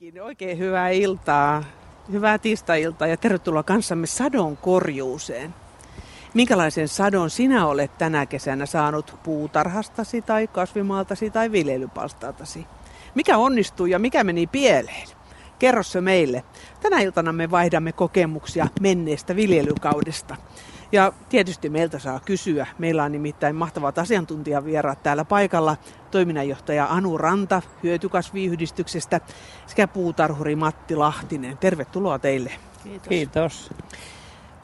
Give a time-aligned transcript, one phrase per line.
[0.00, 1.64] Niinkin, oikein hyvää iltaa.
[2.12, 5.54] Hyvää tiistai-iltaa ja tervetuloa kanssamme sadon korjuuseen.
[6.34, 12.66] Minkälaisen sadon sinä olet tänä kesänä saanut puutarhastasi tai kasvimaaltasi tai viljelypalstaltasi?
[13.14, 15.08] Mikä onnistui ja mikä meni pieleen?
[15.58, 16.44] Kerro se meille.
[16.80, 20.36] Tänä iltana me vaihdamme kokemuksia menneestä viljelykaudesta.
[20.92, 22.66] Ja tietysti meiltä saa kysyä.
[22.78, 25.76] Meillä on nimittäin mahtavat asiantuntijavieraat täällä paikalla.
[26.10, 29.20] Toiminnanjohtaja Anu Ranta hyötykasviyhdistyksestä
[29.66, 31.58] sekä puutarhuri Matti Lahtinen.
[31.58, 32.52] Tervetuloa teille.
[32.84, 33.08] Kiitos.
[33.08, 33.70] Kiitos.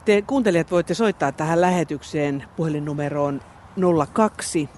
[0.05, 3.41] Te kuuntelijat voitte soittaa tähän lähetykseen puhelinnumeroon
[4.13, 4.69] 02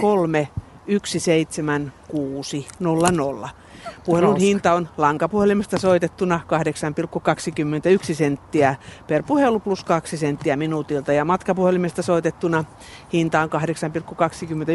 [0.00, 0.48] 03
[0.86, 3.65] 17600.
[4.06, 6.40] Puhelun hinta on lankapuhelimesta soitettuna
[8.08, 8.74] 8,21 senttiä
[9.06, 12.64] per puhelu plus 2 senttiä minuutilta ja matkapuhelimesta soitettuna
[13.12, 13.60] hinta on 8,21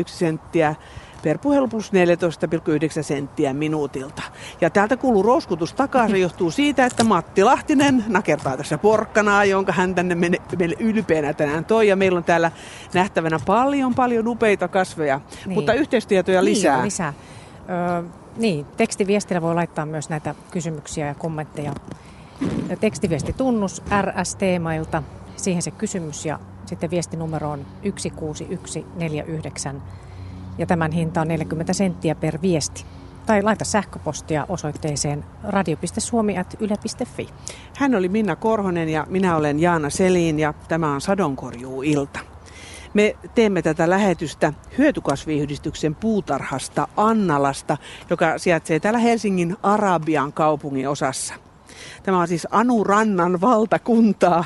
[0.05, 0.75] senttiä
[1.23, 4.21] per puhelu plus 14,9 senttiä minuutilta.
[4.61, 9.95] Ja täältä kuuluu rouskutus takaisin, johtuu siitä, että Matti Lahtinen nakertaa tässä porkkanaa, jonka hän
[9.95, 11.87] tänne meille ylpeänä tänään toi.
[11.87, 12.51] Ja meillä on täällä
[12.93, 15.53] nähtävänä paljon, paljon upeita kasveja, niin.
[15.53, 16.75] mutta yhteistietoja lisää.
[16.75, 17.13] Niin, lisää.
[18.37, 21.73] Niin, tekstiviestillä voi laittaa myös näitä kysymyksiä ja kommentteja.
[22.79, 25.03] Tekstiviestitunnus RS-teemailta,
[25.35, 29.83] siihen se kysymys ja sitten viestinumero on 16149
[30.57, 32.85] ja tämän hinta on 40 senttiä per viesti.
[33.25, 37.29] Tai laita sähköpostia osoitteeseen radio.suomi.yle.fi.
[37.77, 42.30] Hän oli Minna Korhonen ja minä olen Jaana Selin ja tämä on Sadonkorjuu-ilta.
[42.93, 47.77] Me teemme tätä lähetystä hyötykasviyhdistyksen puutarhasta Annalasta,
[48.09, 51.33] joka sijaitsee täällä Helsingin Arabian kaupungin osassa.
[52.03, 54.43] Tämä on siis Anu Rannan valtakuntaa.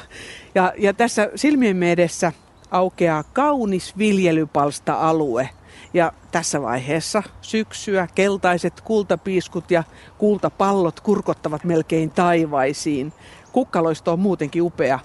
[0.55, 2.31] Ja, ja tässä silmiemme edessä
[2.71, 5.49] aukeaa kaunis viljelypalsta-alue.
[5.93, 9.83] Ja tässä vaiheessa syksyä keltaiset kultapiiskut ja
[10.17, 13.13] kultapallot kurkottavat melkein taivaisiin.
[13.51, 14.99] Kukkaloisto on muutenkin upea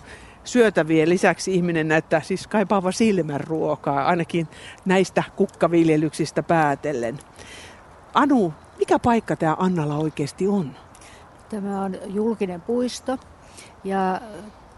[0.50, 4.48] syötävien lisäksi ihminen näyttää siis kaipaava silmän ruokaa, ainakin
[4.84, 7.18] näistä kukkaviljelyksistä päätellen.
[8.14, 10.76] Anu, mikä paikka tämä Annalla oikeasti on?
[11.48, 13.18] Tämä on julkinen puisto
[13.84, 14.20] ja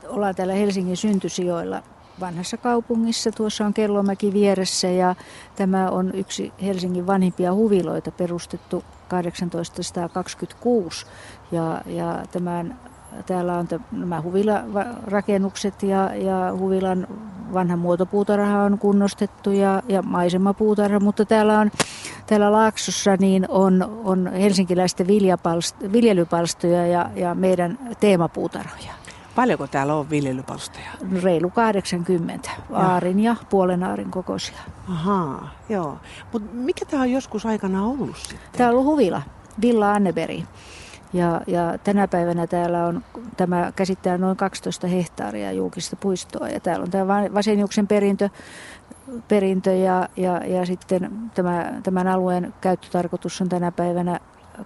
[0.08, 1.82] ollaan täällä Helsingin syntysijoilla
[2.20, 3.32] vanhassa kaupungissa.
[3.32, 5.14] Tuossa on Kellomäki vieressä ja
[5.56, 11.06] tämä on yksi Helsingin vanhimpia huviloita perustettu 1826
[11.52, 12.78] ja, ja tämän
[13.26, 17.06] Täällä on nämä huvilarakennukset ja, ja huvilan
[17.52, 21.70] vanha muotopuutarha on kunnostettu ja, ja maisemapuutarha, mutta täällä on
[22.26, 25.06] täällä Laaksossa niin on, on helsinkiläisten
[25.92, 28.92] viljelypalstoja ja, ja meidän teemapuutarhoja.
[29.34, 30.90] Paljonko täällä on viljelypalstoja?
[31.22, 34.58] Reilu 80, aarin ja puolen aarin kokoisia.
[34.88, 35.98] Ahaa, joo.
[36.32, 38.38] Mutta mikä tämä on joskus aikana ollut sitten?
[38.56, 39.22] Tämä on ollut huvila,
[39.62, 40.44] Villa Anneberi.
[41.12, 43.04] Ja, ja tänä päivänä täällä on,
[43.36, 48.28] tämä käsittää noin 12 hehtaaria julkista puistoa ja täällä on tämä Vaseniuksen perintö,
[49.28, 54.20] perintö ja, ja, ja sitten tämä, tämän alueen käyttötarkoitus on tänä päivänä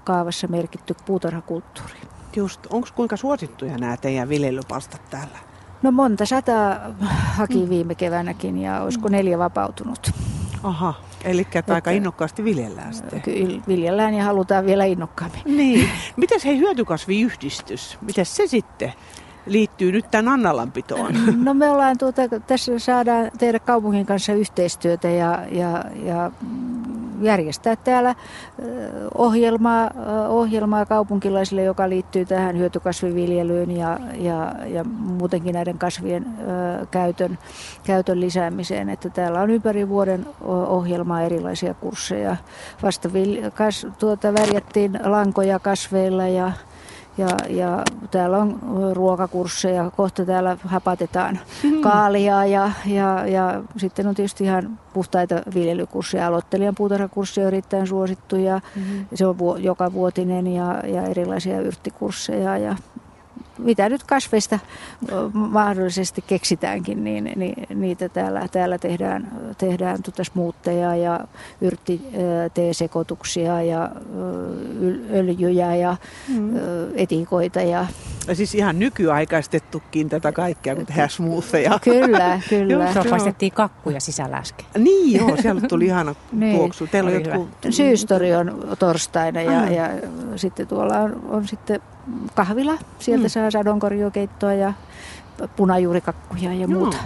[0.05, 2.01] kaavassa merkitty puutarhakulttuuri.
[2.37, 5.39] Just, onko kuinka suosittuja nämä teidän viljelypalstat täällä?
[5.83, 6.77] No monta sataa
[7.37, 10.11] haki viime keväänäkin ja olisiko neljä vapautunut.
[10.63, 10.95] Aha,
[11.25, 13.23] eli aika innokkaasti viljellään sitten.
[13.23, 15.43] Kyllä, viljellään ja halutaan vielä innokkaammin.
[15.45, 15.89] Niin.
[16.17, 18.93] Miten se hyötykasviyhdistys, miten se sitten
[19.47, 21.15] liittyy nyt tämän Annalanpitoon?
[21.45, 26.31] No me ollaan tuota, tässä saadaan tehdä kaupungin kanssa yhteistyötä ja, ja, ja
[27.21, 28.15] järjestää täällä
[29.15, 29.91] ohjelmaa,
[30.29, 36.27] ohjelmaa kaupunkilaisille, joka liittyy tähän hyötykasviviljelyyn ja, ja, ja muutenkin näiden kasvien
[36.91, 37.39] käytön,
[37.85, 38.89] käytön lisäämiseen.
[38.89, 40.27] Että täällä on ympäri vuoden
[40.69, 42.37] ohjelmaa erilaisia kursseja.
[42.83, 43.09] Vasta
[43.55, 46.53] kas, tuota, värjättiin lankoja kasveilla ja
[47.19, 48.61] ja, ja täällä on
[48.93, 51.39] ruokakursseja, kohta täällä hapatetaan
[51.83, 56.27] kaalia ja, ja, ja sitten on tietysti ihan puhtaita viljelykursseja.
[56.27, 59.07] Aloittelijan puutarhakurssi on erittäin suosittu ja mm-hmm.
[59.15, 62.77] se on vu- joka vuotinen ja, ja erilaisia yrttikursseja ja
[63.59, 64.59] mitä nyt kasveista
[65.33, 71.21] mahdollisesti keksitäänkin, niin, niin niitä täällä, täällä tehdään, tehdään tuota smuutteja ja
[71.61, 73.91] yrttiteesekoituksia ja
[75.15, 75.97] öljyjä ja
[76.29, 76.51] mm.
[76.95, 77.61] etikoita.
[77.61, 77.87] Ja...
[78.29, 81.79] ja siis ihan nykyaikaistettukin tätä kaikkea, kun tehdään smoothieja.
[81.85, 82.93] Kyllä, kyllä.
[82.93, 84.67] Se paistettiin kakkuja sisällä äsken.
[84.79, 86.57] Niin joo, siellä tuli ihana niin.
[86.57, 86.87] tuoksu.
[86.87, 87.49] Teillä on jotkut...
[87.71, 89.89] Syystori on torstaina ja, ja
[90.37, 91.81] sitten tuolla on, on sitten
[92.35, 92.79] kahvila.
[92.99, 93.29] Sieltä mm.
[93.29, 94.73] saa sadonkorjuukeittoa ja
[95.57, 96.97] punajuurikakkuja ja muuta.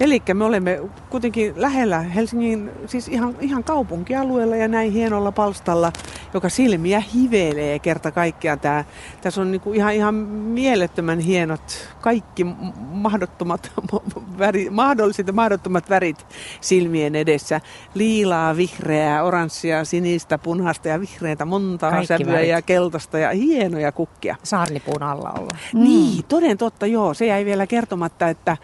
[0.00, 0.80] Eli me olemme
[1.10, 5.92] kuitenkin lähellä Helsingin, siis ihan, ihan kaupunkialueella ja näin hienolla palstalla,
[6.34, 8.60] joka silmiä hivelee kerta kaikkiaan.
[8.60, 8.84] Tää,
[9.20, 12.44] tässä on niinku ihan, ihan mielettömän hienot kaikki
[12.90, 13.72] mahdottomat,
[14.38, 16.26] väri, mahdolliset ja mahdottomat värit
[16.60, 17.60] silmien edessä.
[17.94, 24.36] Liilaa, vihreää, oranssia, sinistä, punaista ja vihreitä, montaa sävyä ja keltaista ja hienoja kukkia.
[24.42, 25.56] Saarnipuun alla olla.
[25.74, 25.84] Mm.
[25.84, 27.14] Niin, toden totta, joo.
[27.14, 28.56] Se jäi vielä kertomatta, että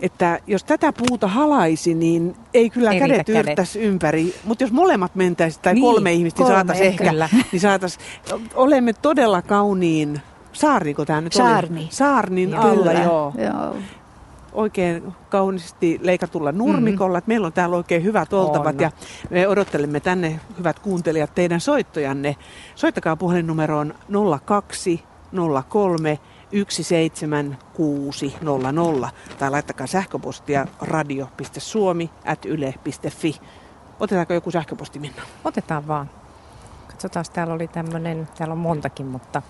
[0.00, 4.34] että jos tätä puuta halaisi, niin ei kyllä ei kädet yrttäisi ympäri.
[4.44, 7.28] Mutta jos molemmat mentäisi tai niin, kolme ihmistä, niin saataisiin ehkä, kyllä.
[7.52, 7.98] niin saatais,
[8.54, 10.20] olemme todella kauniin,
[10.54, 11.80] saarniko tämä nyt Saarni.
[11.80, 11.88] oli?
[11.90, 12.92] Saarnin ja, alla, kyllä.
[12.92, 13.32] joo.
[13.38, 13.76] joo.
[14.52, 17.18] Oikein kauniisti leikatulla nurmikolla.
[17.18, 17.30] Mm-hmm.
[17.30, 18.80] Meillä on täällä oikein hyvät oltavat on.
[18.80, 18.90] ja
[19.30, 22.36] me odottelemme tänne, hyvät kuuntelijat, teidän soittojanne.
[22.74, 23.94] Soittakaa puhelinnumeroon
[24.46, 25.04] 02
[25.68, 26.18] 03
[26.68, 33.36] 17600 tai laittakaa sähköpostia radio.suomi.yle.fi.
[34.00, 35.22] Otetaanko joku sähköposti Minna?
[35.44, 36.10] Otetaan vaan.
[36.88, 39.42] Katsotaan, täällä oli tämmöinen, täällä on montakin, mutta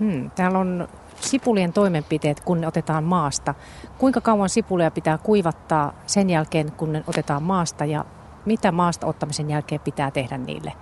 [0.00, 0.88] hmm, täällä on
[1.20, 3.54] sipulien toimenpiteet, kun ne otetaan maasta.
[3.98, 8.04] Kuinka kauan sipulia pitää kuivattaa sen jälkeen, kun ne otetaan maasta ja
[8.44, 10.72] mitä maasta ottamisen jälkeen pitää tehdä niille?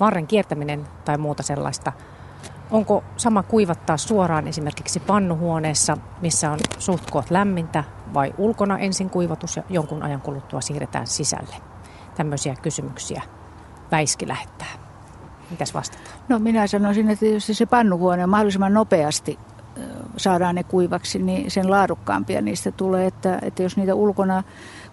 [0.00, 1.92] Varren kiertäminen tai muuta sellaista–
[2.72, 7.84] Onko sama kuivattaa suoraan esimerkiksi pannuhuoneessa, missä on suht koot lämmintä,
[8.14, 11.56] vai ulkona ensin kuivatus ja jonkun ajan kuluttua siirretään sisälle?
[12.14, 13.22] Tämmöisiä kysymyksiä
[13.90, 14.91] Väiski lähettää.
[15.52, 16.18] Mitäs vastataan?
[16.28, 19.38] No minä sanoisin, että jos se pannuhuone mahdollisimman nopeasti
[20.16, 23.06] saadaan ne kuivaksi, niin sen laadukkaampia niistä tulee.
[23.06, 24.42] Että, että jos niitä ulkona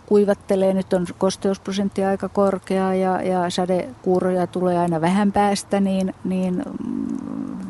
[0.09, 0.73] kuivattelee.
[0.73, 7.17] Nyt on kosteusprosentti aika korkea ja, ja sadekuuroja tulee aina vähän päästä, niin, niin mm,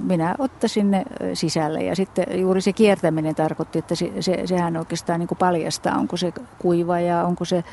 [0.04, 1.84] minä ottaisin ne sisälle.
[1.84, 6.18] Ja sitten juuri se kiertäminen tarkoitti, että se, se, sehän oikeastaan niin kuin paljastaa, onko
[6.18, 7.64] se kuiva ja onko se,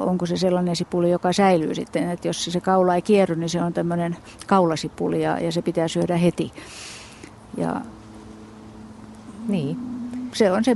[0.00, 2.10] onko se sellainen sipuli, joka säilyy sitten.
[2.10, 4.16] Että jos se kaula ei kierry, niin se on tämmöinen
[4.46, 6.52] kaulasipuli ja, ja se pitää syödä heti.
[7.56, 7.80] Ja,
[9.48, 9.97] niin
[10.32, 10.74] se on se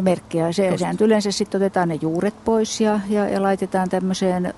[0.00, 4.54] merkki ja se, sehän yleensä sitten otetaan ne juuret pois ja, ja, ja laitetaan tämmöiseen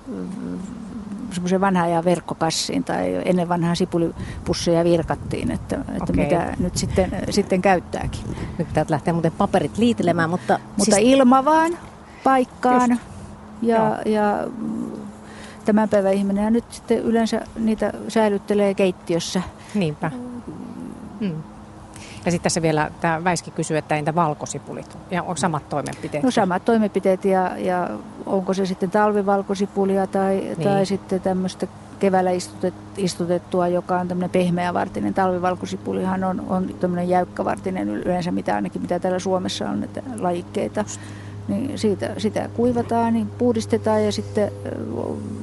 [1.31, 7.61] semmoisen vanhan ajan verkkokassiin tai ennen vanhaa sipulipusseja virkattiin, että, että mitä nyt sitten, sitten
[7.61, 8.21] käyttääkin.
[8.57, 10.59] Nyt täältä lähtee muuten paperit liitelemään, mutta...
[10.77, 11.07] Mutta siis...
[11.07, 11.77] ilma vaan
[12.23, 13.01] paikkaan Just.
[13.61, 14.47] ja, ja
[15.65, 19.41] tämän päivän ihminen nyt sitten yleensä niitä säilyttelee keittiössä.
[19.75, 20.11] Niinpä.
[21.19, 21.43] Mm.
[22.27, 24.97] Ja sitten tässä vielä tämä Väiski kysyy, että entä valkosipulit?
[25.11, 26.23] Ja on samat toimenpiteet?
[26.23, 27.89] No samat toimenpiteet ja, ja
[28.25, 30.61] onko se sitten talvivalkosipulia tai, niin.
[30.61, 31.67] tai sitten tämmöistä
[31.99, 35.13] keväällä istutet, istutettua, joka on tämmöinen pehmeävartinen.
[35.13, 40.85] Talvivalkosipulihan on, on tämmöinen jäykkävartinen yleensä, mitä ainakin mitä täällä Suomessa on näitä lajikkeita.
[41.47, 44.51] Niin siitä, sitä kuivataan, niin puhdistetaan ja sitten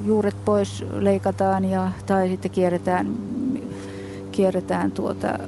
[0.05, 3.17] juuret pois leikataan ja, tai sitten kierretään,
[4.33, 5.39] kierretään tuota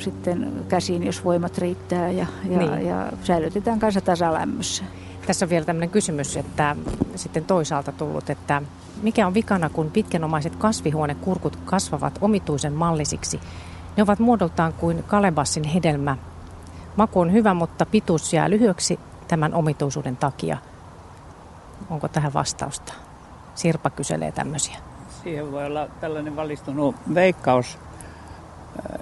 [0.00, 2.86] sitten käsiin, jos voimat riittää ja, ja, niin.
[2.86, 4.84] ja säilytetään kanssa tasalämmössä.
[5.26, 6.76] Tässä on vielä tämmöinen kysymys, että
[7.14, 8.62] sitten toisaalta tullut, että
[9.02, 13.40] mikä on vikana, kun pitkänomaiset kasvihuonekurkut kasvavat omituisen mallisiksi?
[13.96, 16.16] Ne ovat muodoltaan kuin kalebassin hedelmä.
[16.96, 20.58] Maku on hyvä, mutta pituus jää lyhyeksi tämän omituisuuden takia.
[21.90, 22.92] Onko tähän vastausta?
[23.54, 24.76] Sirpa kyselee tämmöisiä.
[25.22, 27.78] Siihen voi olla tällainen valistunut veikkaus,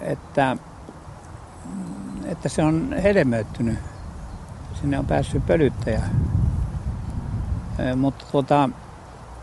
[0.00, 0.56] että
[2.24, 3.78] että se on hedelmöittynyt.
[4.80, 6.00] Sinne on päässyt pölyttäjä.
[7.96, 8.70] Mutta, tuota,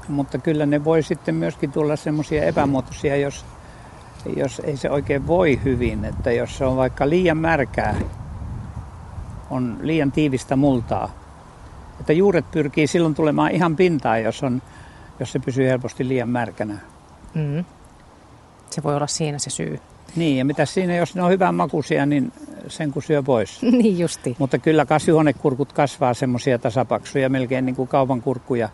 [0.08, 3.46] mutta kyllä ne voi sitten myöskin tulla semmoisia epämuotoisia, jos,
[4.36, 6.06] jos ei se oikein voi hyvin.
[6.06, 7.96] Että jos se on vaikka liian märkää,
[9.50, 11.10] on liian tiivistä multaa.
[12.00, 14.62] Että juuret pyrkii silloin tulemaan ihan pintaan, jos, on,
[15.20, 16.78] jos se pysyy helposti liian märkänä.
[17.34, 17.66] Mm.
[18.70, 19.80] Se voi olla siinä se syy.
[20.16, 22.32] Niin, ja mitä siinä, jos ne on hyvän makuisia, niin
[22.68, 23.62] sen kun syö pois.
[23.82, 24.36] niin justi.
[24.40, 28.70] Mutta kyllä kasvihuonekurkut kasvaa semmoisia tasapaksuja, melkein niin kuin kaupan kurkkuja,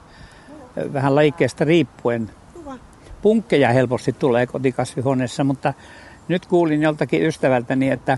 [0.94, 2.30] vähän lajikkeesta riippuen.
[3.22, 5.74] Punkkeja helposti tulee kotikasvihuoneessa, mutta
[6.28, 8.18] nyt kuulin joltakin ystävältäni, että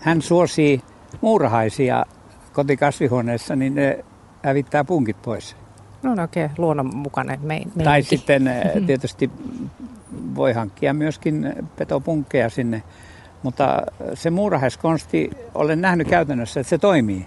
[0.00, 0.80] hän suosii
[1.20, 2.06] muurahaisia
[2.52, 4.04] kotikasvihuoneessa, niin ne
[4.42, 5.56] hävittää punkit pois.
[6.02, 7.84] No on oikein luonnonmukainen me- meininki.
[7.84, 8.50] Tai sitten
[8.86, 9.30] tietysti
[10.34, 12.82] voi hankkia myöskin petopunkkeja sinne.
[13.42, 13.82] Mutta
[14.14, 17.26] se muurahaiskonsti, olen nähnyt käytännössä, että se toimii.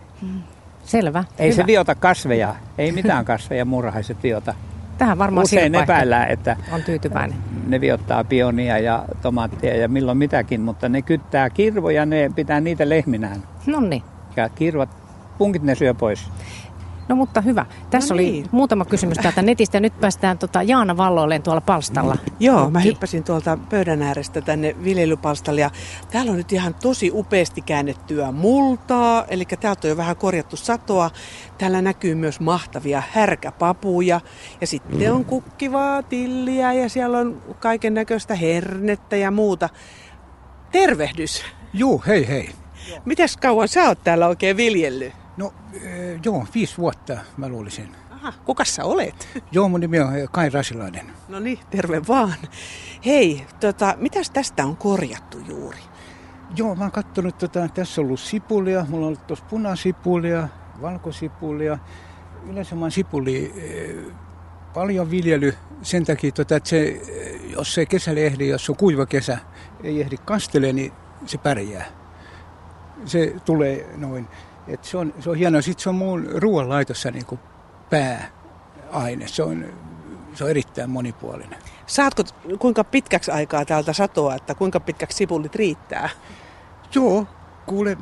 [0.83, 1.23] Selvä.
[1.39, 1.55] Ei Hyvä.
[1.55, 4.53] se viota kasveja, ei mitään kasveja muurahaiset viota.
[4.97, 7.37] Tähän varmaan Usein epäillään, että on tyytyväinen.
[7.67, 12.89] ne viottaa pionia ja tomaattia ja milloin mitäkin, mutta ne kyttää kirvoja, ne pitää niitä
[12.89, 13.43] lehminään.
[13.65, 14.03] No niin.
[14.29, 14.89] eikä kirvat,
[15.37, 16.29] punkit ne syö pois.
[17.07, 17.65] No mutta hyvä.
[17.89, 18.45] Tässä No oli niin.
[18.51, 19.79] muutama kysymys täältä netistä.
[19.79, 22.17] Nyt päästään tota Jaana Valloilleen tuolla palstalla.
[22.39, 22.91] Joo, mä Okei.
[22.91, 25.71] hyppäsin tuolta pöydän äärestä tänne viljelypalstalle ja
[26.11, 31.11] täällä on nyt ihan tosi upeasti käännettyä multaa, eli täältä on jo vähän korjattu satoa.
[31.57, 34.21] Täällä näkyy myös mahtavia härkäpapuja
[34.61, 39.69] ja sitten on kukkivaa tilliä ja siellä on kaiken näköistä hernettä ja muuta.
[40.71, 41.45] Tervehdys!
[41.73, 42.49] Joo, hei hei.
[43.05, 45.13] Mites kauan sä oot täällä oikein viljellyt?
[45.37, 47.95] No eh, joo, viisi vuotta mä luulisin.
[48.11, 49.27] Aha, kukas sä olet?
[49.51, 51.05] Joo, mun nimi on eh, Kai Rasilainen.
[51.27, 52.33] No niin, terve vaan.
[53.05, 55.77] Hei, tota, mitäs tästä on korjattu juuri?
[56.55, 60.47] Joo, mä oon kattonut, tota, tässä on ollut sipulia, mulla on ollut tuossa punasipulia,
[60.81, 61.77] valkosipulia.
[62.49, 64.13] Yleensä mä oon sipuli eh,
[64.73, 67.01] paljon viljely sen takia, tota, että se,
[67.53, 69.37] jos ei kesällä ehdi, jos on kuiva kesä,
[69.83, 70.93] ei ehdi kastele, niin
[71.25, 71.85] se pärjää.
[73.05, 74.27] Se tulee noin.
[74.67, 75.61] Et se, on, se on hienoa.
[75.61, 77.39] Sitten se on mun ruoanlaitossa niin kuin
[77.89, 79.27] pääaine.
[79.27, 79.65] Se on,
[80.33, 81.59] se on erittäin monipuolinen.
[81.85, 82.23] Saatko
[82.59, 86.09] kuinka pitkäksi aikaa täältä satoa, että kuinka pitkäksi sipulit riittää?
[86.95, 87.25] Joo,
[87.65, 87.97] kuule,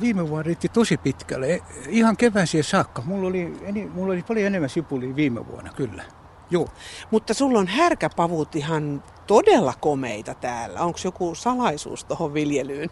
[0.00, 1.62] viime vuonna riitti tosi pitkälle.
[1.88, 3.02] Ihan kevääseen saakka.
[3.02, 6.04] Mulla oli, eni, mulla oli paljon enemmän sipulia viime vuonna, kyllä.
[6.50, 6.68] Joo.
[7.10, 10.80] Mutta sulla on härkäpavut ihan todella komeita täällä.
[10.80, 12.90] Onko joku salaisuus tuohon viljelyyn?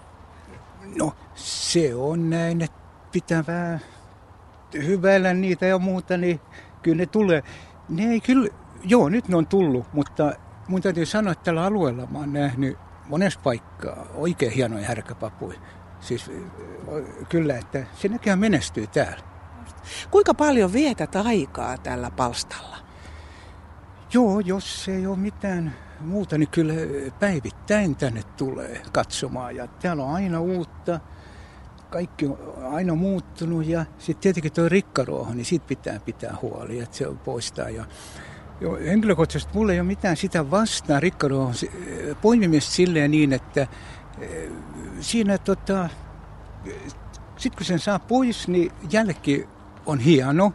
[0.98, 2.85] No, se on näin, että
[3.16, 3.80] pitää vähän
[4.74, 6.40] hyväillä niitä ja muuta, niin
[6.82, 7.42] kyllä ne tulee.
[7.88, 8.48] Ne ei kyllä,
[8.84, 10.32] joo, nyt ne on tullut, mutta
[10.68, 15.58] mun täytyy sanoa, että tällä alueella mä oon nähnyt monessa paikkaa oikein hienoja härkäpapuja.
[16.00, 16.30] Siis
[17.28, 19.24] kyllä, että se näköjään menestyy täällä.
[20.10, 22.76] Kuinka paljon vietät aikaa tällä palstalla?
[24.12, 26.74] Joo, jos ei ole mitään muuta, niin kyllä
[27.20, 29.56] päivittäin tänne tulee katsomaan.
[29.56, 31.00] Ja täällä on aina uutta,
[31.96, 32.38] kaikki on
[32.72, 37.70] aina muuttunut ja sitten tietenkin tuo rikkaruoho, niin siitä pitää pitää huoli, että se poistaa.
[37.70, 37.84] Ja,
[38.60, 41.54] jo, henkilökohtaisesti mulla ei ole mitään sitä vastaan rikkaruohon
[42.22, 43.66] poimimista silleen niin, että
[44.20, 44.50] eh,
[45.00, 45.88] siinä tota,
[47.36, 49.48] sitten kun sen saa pois, niin jälki
[49.86, 50.52] on hieno.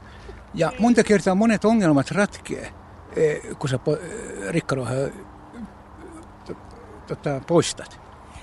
[0.53, 2.73] Ja monta kertaa monet ongelmat ratkee,
[3.59, 4.01] kun sä po-
[4.49, 5.09] rikkaruohoa
[6.45, 6.55] to-
[7.07, 8.00] tota, poistat.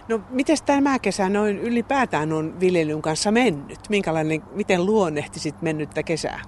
[0.08, 3.78] No, miten tämä kesä noin ylipäätään on viljelyn kanssa mennyt?
[3.88, 6.40] Minkälainen, miten luonnehtisit mennyttä kesää?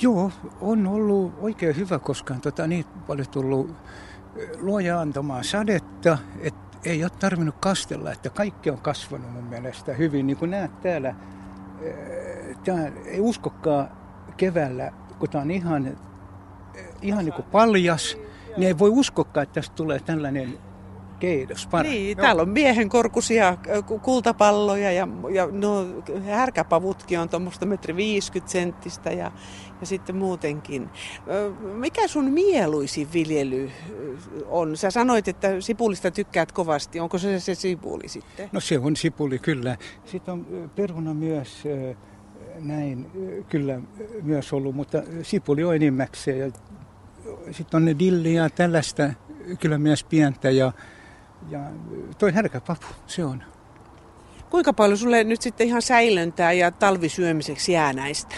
[0.00, 3.70] Joo, on ollut oikein hyvä, koska on tota, niin paljon tullut
[4.36, 9.92] eh, luoja antamaan sadetta, että ei ole tarvinnut kastella, että kaikki on kasvanut mun mielestä
[9.92, 10.26] hyvin.
[10.26, 11.14] Niin kuin näet täällä,
[11.80, 13.88] eh, tää ei uskokaan
[14.36, 15.94] keväällä, kun tämä on ihan, eh,
[17.02, 18.16] ihan niin kuin paljas,
[18.56, 20.58] niin ei voi uskokaan, että tästä tulee tällainen
[21.20, 21.66] keidos.
[21.66, 21.88] Para.
[21.88, 23.56] Niin, täällä on miehen korkuisia
[23.86, 25.86] ku- kultapalloja ja, ja no,
[26.26, 29.32] härkäpavutkin on tuommoista metri 50 senttistä ja,
[29.80, 30.90] ja sitten muutenkin.
[31.74, 33.70] Mikä sun mieluisin viljely
[34.46, 34.76] on?
[34.76, 37.00] Sä sanoit, että sipulista tykkäät kovasti.
[37.00, 38.48] Onko se se sipuli sitten?
[38.52, 39.76] No se on sipuli kyllä.
[40.04, 41.64] Sitten on peruna myös
[42.60, 43.06] näin
[43.48, 43.80] kyllä
[44.22, 46.38] myös ollut, mutta sipuli on enimmäkseen.
[46.38, 46.50] Ja
[47.50, 49.10] sitten on ne dilli ja tällaista
[49.60, 50.72] kyllä myös pientä ja,
[51.48, 51.60] ja
[52.18, 53.42] toi härkäpapu, se on.
[54.50, 58.36] Kuinka paljon sulle nyt sitten ihan säilöntää ja talvisyömiseksi jää näistä?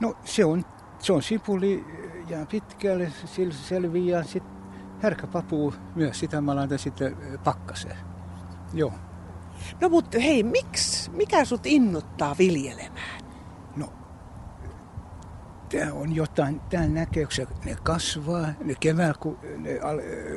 [0.00, 0.64] No se on,
[0.98, 1.84] se on sipuli
[2.28, 4.22] ja pitkälle sillä selviää.
[4.22, 4.52] Sitten
[5.00, 7.96] härkäpapu myös, sitä mä laitan sitten ö, pakkaseen.
[8.74, 8.92] Joo.
[9.80, 11.10] No mutta hei, miksi?
[11.10, 13.17] Mikä sut innottaa viljelemään?
[15.68, 19.80] Tämä on jotain, tämä näkee, kun ne kasvaa, ne keväällä, kun ne,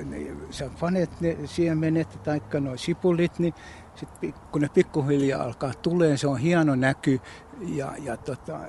[0.05, 0.17] ne,
[0.49, 3.53] sä panet ne siemenet tai nuo sipulit, niin
[3.95, 4.09] sit,
[4.51, 7.19] kun ne pikkuhiljaa alkaa tulee, se on hieno näky
[7.61, 8.59] ja, ja, tota,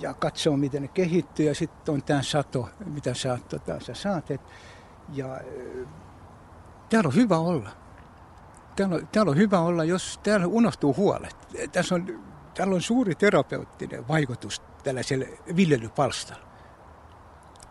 [0.00, 4.30] ja katsoo, miten ne kehittyy ja sitten on tämä sato, mitä sä, tota, sä saat.
[4.30, 4.40] Et,
[5.12, 5.40] ja
[6.88, 7.70] täällä on hyvä olla.
[8.76, 11.36] Täällä on, täällä on hyvä olla, jos täällä unohtuu huolet.
[11.72, 12.20] Tässä on,
[12.54, 16.44] täällä on suuri terapeuttinen vaikutus tällaiselle viljelypalstalla.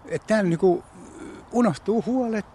[0.05, 0.83] Että täällä niinku
[1.51, 2.45] unohtuu huolet.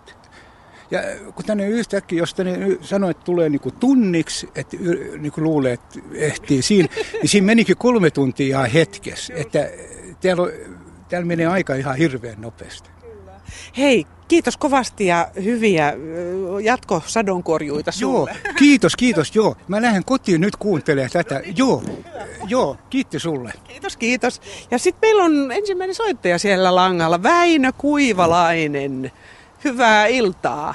[0.90, 1.00] Ja
[1.34, 4.76] kun tänne yhtäkkiä, jos tänne sanoo, että tulee niinku tunniksi, että
[5.18, 9.34] niinku luulee, että ehtii siinä, niin siinä menikin kolme tuntia hetkessä.
[9.36, 9.70] Että
[10.20, 10.50] täällä, on,
[11.08, 12.90] täällä menee aika ihan hirveän nopeasti.
[13.76, 15.92] Hei, kiitos kovasti ja hyviä
[16.62, 18.36] jatko sadonkorjuita Joo, sulle.
[18.58, 19.56] kiitos, kiitos, joo.
[19.68, 21.40] Mä lähden kotiin nyt kuuntelemaan tätä.
[21.56, 21.82] Joo,
[22.48, 23.52] joo, kiitti sulle.
[23.68, 24.40] Kiitos, kiitos.
[24.70, 29.12] Ja sitten meillä on ensimmäinen soittaja siellä langalla, Väinö Kuivalainen.
[29.64, 30.74] Hyvää iltaa.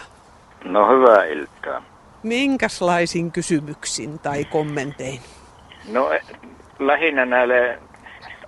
[0.63, 1.83] No hyvää iltaa.
[2.23, 5.19] Minkälaisin kysymyksin tai kommentein?
[5.91, 6.21] No e-
[6.79, 7.79] lähinnä näille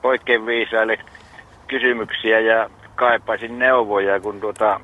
[0.04, 0.98] oikein viisaille
[1.68, 4.80] kysymyksiä ja kaipaisin neuvoja, kun tuota,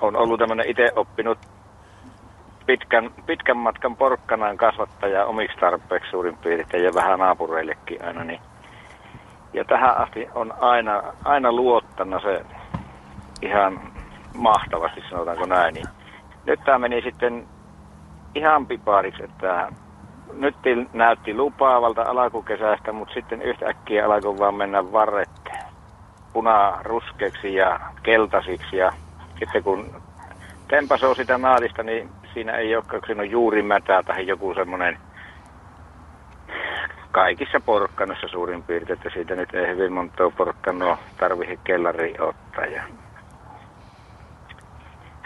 [0.00, 1.38] on ollut tämmöinen itse oppinut
[2.66, 8.24] pitkän, pitkän matkan porkkanaan kasvattaja omiksi tarpeeksi suurin piirtein ja vähän naapureillekin aina.
[8.24, 8.40] Niin.
[9.52, 12.44] Ja tähän asti on aina, aina luottanut se
[13.42, 13.80] ihan
[14.34, 15.74] mahtavasti, sanotaanko näin.
[15.74, 15.86] Niin
[16.46, 17.46] nyt tämä meni sitten
[18.34, 19.72] ihan pipariksi, että
[20.32, 20.56] nyt
[20.92, 25.30] näytti lupaavalta alkukesästä, mutta sitten yhtäkkiä alkoi vaan mennä varret
[26.32, 28.76] punaruskeeksi ja keltaisiksi.
[28.76, 28.92] Ja
[29.38, 30.02] sitten kun
[30.68, 34.98] tempasoo sitä naadista, niin siinä ei ole, siinä on juuri mätää tai joku semmoinen
[37.12, 42.64] kaikissa porkkanoissa suurin piirtein, että siitä nyt ei hyvin monta porkkanoa tarvitse kellariin ottaa.
[42.64, 42.82] Ja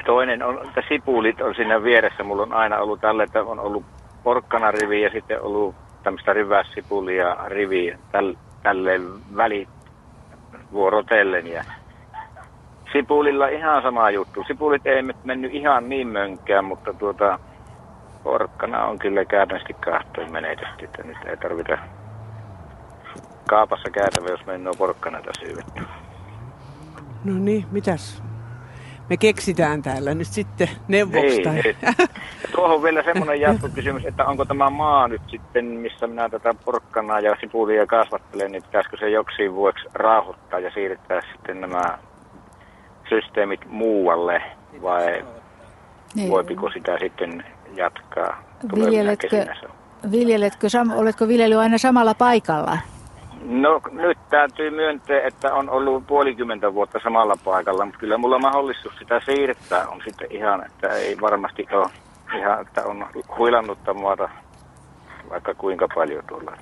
[0.06, 2.22] toinen on, että sipulit on siinä vieressä.
[2.22, 3.84] Mulla on aina ollut tälle, että on ollut
[4.22, 9.00] porkkanarivi ja sitten ollut tämmöistä rivässipulia rivi tälle, tälle
[9.36, 9.68] väli
[10.72, 11.46] vuorotellen.
[11.46, 11.64] Ja
[12.92, 14.44] sipulilla ihan sama juttu.
[14.46, 17.38] Sipulit ei mennyt ihan niin mönkään, mutta tuota,
[18.22, 21.78] porkkana on kyllä käytännössä kahtoin menetetty, että nyt ei tarvita
[23.48, 25.82] kaapassa käytävä, jos mennään porkkana tässä syydetty.
[27.24, 28.22] No niin, mitäs
[29.10, 31.42] me keksitään täällä nyt sitten neuvoksi.
[31.42, 31.76] Niin, niin.
[32.54, 37.36] tuohon vielä semmoinen jatkokysymys, että onko tämä maa nyt sitten, missä minä tätä porkkanaa ja
[37.40, 41.98] sipulia kasvattelen, niin pitäisikö se joksiin vuoksi rauhoittaa ja siirtää sitten nämä
[43.08, 44.42] systeemit muualle
[44.82, 45.24] vai
[46.14, 46.30] niin.
[46.30, 47.44] voipiko sitä sitten
[47.74, 48.42] jatkaa?
[48.74, 49.46] Viljeletkö,
[50.10, 50.66] viljeletkö,
[50.96, 52.78] oletko viljely aina samalla paikalla?
[53.44, 58.94] No nyt täytyy myöntää, että on ollut puolikymmentä vuotta samalla paikalla, mutta kyllä mulla mahdollisuus
[58.98, 61.86] sitä siirtää on sitten ihan, että ei varmasti ole
[62.38, 63.06] ihan, että on
[63.38, 64.28] huilannutta muuta
[65.32, 66.56] vaikka kuinka paljon tulla.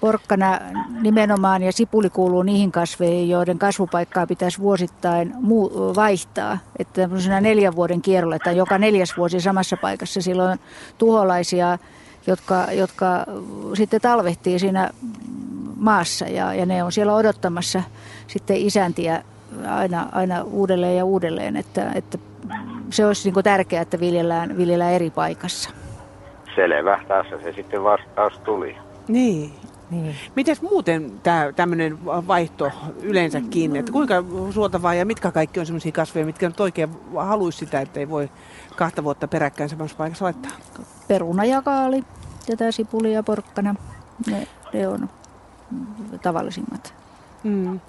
[0.00, 0.60] Porkkana
[1.02, 6.58] nimenomaan ja sipuli kuuluu niihin kasveihin, joiden kasvupaikkaa pitäisi vuosittain muu- vaihtaa.
[6.78, 10.22] Että tämmöisenä neljän vuoden kierrolla, että joka neljäs vuosi samassa paikassa.
[10.22, 10.58] Silloin
[10.98, 11.78] tuholaisia,
[12.26, 13.26] jotka, jotka
[13.74, 14.90] sitten talvehtii siinä
[15.76, 17.82] maassa ja, ja ne on siellä odottamassa
[18.26, 19.22] sitten isäntiä
[19.68, 22.18] aina, aina uudelleen ja uudelleen, että, että
[22.90, 25.70] se olisi niin tärkeää, että viljellään, viljellään eri paikassa.
[26.54, 28.76] Selvä, tässä se sitten vastaus tuli.
[29.08, 29.52] Niin.
[29.90, 30.16] Niin.
[30.36, 32.70] Miten muuten tämä tämmöinen vaihto
[33.02, 37.80] yleensäkin, että kuinka suotavaa ja mitkä kaikki on sellaisia kasveja, mitkä nyt oikein haluaisi sitä,
[37.80, 38.30] että ei voi
[38.76, 40.50] kahta vuotta peräkkäin samassa paikassa laittaa?
[41.08, 42.04] Peruna ja kaali,
[42.46, 43.74] tätä sipuli ja porkkana,
[44.30, 45.08] ne, ne on
[46.22, 46.94] tavallisimmat.
[47.44, 47.80] Mm.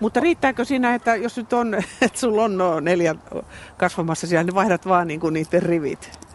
[0.00, 3.14] Mutta riittääkö siinä, että jos nyt on, että sulla on no neljä
[3.76, 6.27] kasvamassa siellä, niin vaihdat vaan niin kuin niiden rivit?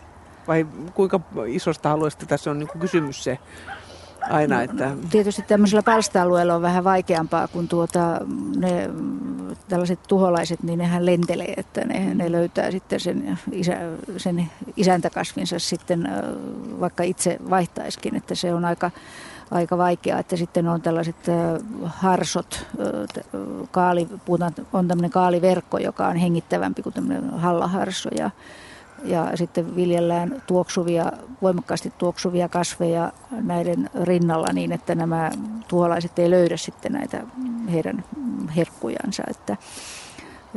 [0.47, 3.39] Vai kuinka isosta alueesta tässä on niin kuin kysymys se
[4.29, 4.62] aina?
[4.62, 4.91] Että...
[5.10, 8.21] Tietysti tämmöisellä palsta-alueella on vähän vaikeampaa, kun tuota,
[8.58, 8.89] ne
[9.69, 13.77] tällaiset tuholaiset, niin nehän lentelee, että ne, ne löytää sitten sen, isä,
[14.17, 16.10] sen isäntäkasvinsa sitten,
[16.79, 18.91] vaikka itse vaihtaiskin, että se on aika
[19.51, 21.15] aika vaikeaa, että sitten on tällaiset
[21.86, 22.67] harsot,
[23.71, 28.32] kaali, puhutaan, on tämmöinen kaaliverkko, joka on hengittävämpi kuin tämmöinen hallaharso ja,
[29.04, 31.12] ja sitten viljellään tuoksuvia,
[31.42, 35.32] voimakkaasti tuoksuvia kasveja näiden rinnalla niin, että nämä
[35.68, 37.24] tuholaiset ei löydä sitten näitä
[37.72, 38.04] heidän
[38.56, 39.58] herkkujansa, että,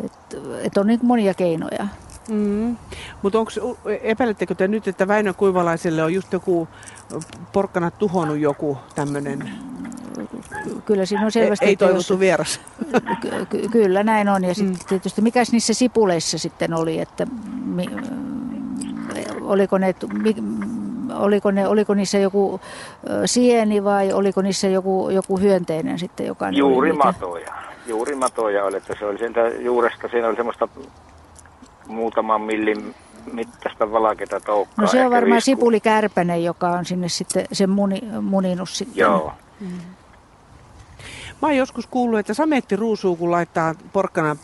[0.04, 1.88] että, että on niin monia keinoja.
[2.28, 2.76] Mm.
[3.22, 3.38] Mutta
[4.02, 6.68] epäilettekö te nyt, että Väinö Kuivalaiselle on just joku
[7.52, 9.50] porkkana tuhonnut joku tämmöinen
[10.84, 11.64] Kyllä siinä on selvästi...
[11.64, 12.60] Ei, ei toivottu jos, vieras.
[13.20, 14.44] Ky- ky- kyllä näin on.
[14.44, 14.88] Ja sitten mm.
[14.88, 17.26] tietysti mikäs niissä sipuleissa sitten oli, että
[17.64, 17.86] mi,
[19.40, 19.94] oliko ne...
[21.14, 22.60] Oliko, ne, oliko niissä joku
[23.24, 26.50] sieni vai oliko niissä joku, joku hyönteinen sitten, joka...
[26.50, 27.52] Juuri matoja.
[27.86, 30.68] Juuri matoja oli, että se oli sieltä juuresta, siinä oli semmoista
[31.86, 32.94] muutaman millin
[33.32, 34.84] mittaista valaketa toukkaa.
[34.84, 35.44] No se on varmaan visku.
[35.44, 38.96] sipulikärpänen, joka on sinne sitten sen muni, muninut sitten.
[38.96, 39.32] Joo.
[39.60, 39.68] Mm.
[41.42, 44.36] Mä oon joskus kuullut, että sametti ruusuu, kun laittaa porkkana,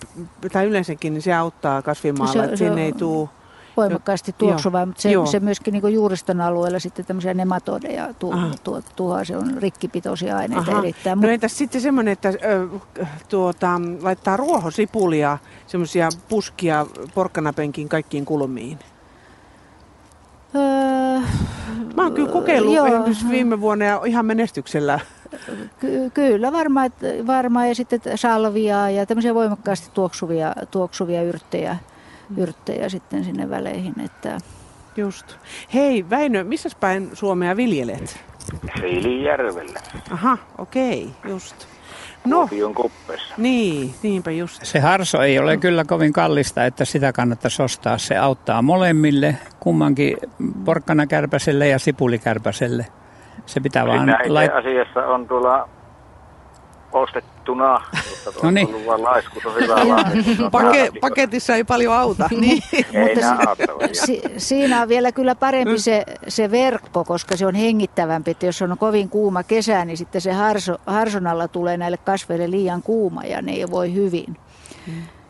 [0.53, 3.29] tai yleensäkin, niin se auttaa kasvimaalla, no se, että sinne ei tule
[3.77, 9.25] voimakkaasti tuoksuvaa, mutta se, se myöskin niin juuriston alueella sitten tämmöisiä nematodeja tu, tu, tuhoaa,
[9.25, 10.79] se on rikkipitoisia aineita Aha.
[10.81, 11.21] erittäin.
[11.21, 12.69] No entäs sitten semmoinen, että ö,
[13.29, 18.79] tuota, laittaa ruohosipulia, semmoisia puskia porkkanapenkin kaikkiin kulmiin?
[20.55, 21.21] Öö,
[21.97, 22.87] Mä oon kyllä kokeillut joo.
[23.31, 25.01] viime vuonna ja ihan menestyksellä.
[25.81, 26.91] Ky- kyllä, varmaan
[27.27, 31.77] varma, ja sitten salviaa ja tämmöisiä voimakkaasti tuoksuvia, tuoksuvia yrttejä
[32.37, 33.95] yrttejä sitten sinne väleihin.
[34.05, 34.38] Että...
[34.97, 35.37] Just.
[35.75, 38.21] Hei Väinö, missä päin Suomea viljelet?
[38.81, 41.66] Siilijärvellä, Aha, okei, just.
[42.27, 43.35] No, Kuopion kuppessa.
[43.37, 44.64] niin, niinpä just.
[44.64, 47.99] Se harso ei ole kyllä kovin kallista, että sitä kannattaisi ostaa.
[47.99, 50.16] Se auttaa molemmille, kummankin
[50.64, 52.87] porkkanakärpäselle ja sipulikärpäselle.
[53.47, 54.59] Se pitää vaan Sitä itse laittaa.
[54.59, 55.68] asiassa on tuolla
[57.42, 57.81] ostettuna,
[58.24, 58.68] mutta No on niin.
[58.68, 59.74] ollut vaan laiskus on hyvä
[60.50, 62.28] Pake, paketissa ei paljon auta.
[62.40, 62.62] niin.
[62.72, 68.31] Ei Mutta si- siinä on vielä kyllä parempi se, se verkko, koska se on hengittävämpi.
[68.31, 72.50] Että jos on kovin kuuma kesä, niin sitten se harso, harson alla tulee näille kasveille
[72.50, 74.37] liian kuuma ja ne ei voi hyvin.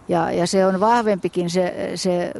[0.08, 2.32] Ja, ja se on vahvempikin se, se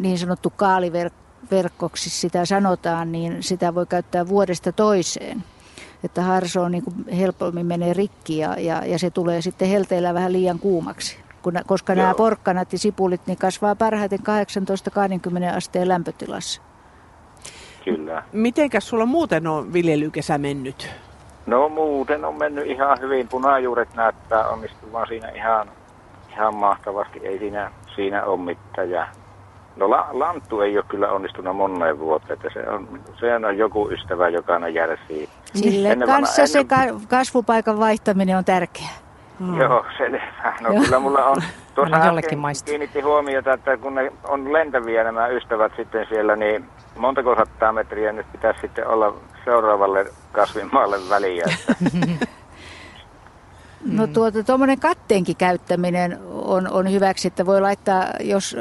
[0.00, 5.44] niin sanottu kaaliverkkoksi sitä sanotaan, niin sitä voi käyttää vuodesta toiseen.
[6.04, 10.14] Että harso on niin kuin helpommin menee rikki ja, ja, ja se tulee sitten helteillä
[10.14, 11.18] vähän liian kuumaksi.
[11.42, 12.14] Kun, koska nämä Joo.
[12.14, 14.18] porkkanat ja sipulit niin kasvaa parhaiten
[15.52, 16.62] 18-20 asteen lämpötilassa.
[17.84, 18.22] Kyllä.
[18.32, 20.90] Mitenkäs sulla muuten on viljelykesä mennyt?
[21.46, 23.28] No muuten on mennyt ihan hyvin.
[23.28, 25.68] Punajuuret näyttää onnistuvan siinä ihan,
[26.32, 27.20] ihan mahtavasti.
[27.22, 28.90] Ei siinä, siinä ole mitään.
[28.90, 29.06] Ja
[29.76, 32.32] no la, lanttu ei ole kyllä onnistunut moneen vuoteen.
[32.32, 35.28] Että se, on, se on joku ystävä, joka aina järsii.
[35.54, 36.64] Sille Ennen kanssa se
[37.08, 39.02] kasvupaikan vaihtaminen on tärkeää.
[39.38, 39.60] Mm.
[39.60, 40.54] Joo, selvä.
[40.60, 40.82] No Joo.
[40.82, 41.42] kyllä mulla on.
[41.74, 42.70] Tuossa jollekin äsken maistuu.
[42.72, 46.64] kiinnitti huomiota, että kun ne on lentäviä nämä ystävät sitten siellä, niin
[46.96, 51.44] montako sattaa metriä nyt pitäisi sitten olla seuraavalle kasvimaalle väliä.
[51.50, 52.26] Että
[53.86, 58.56] No tuota, tuommoinen katteenkin käyttäminen on, on hyväksi, että voi laittaa, jos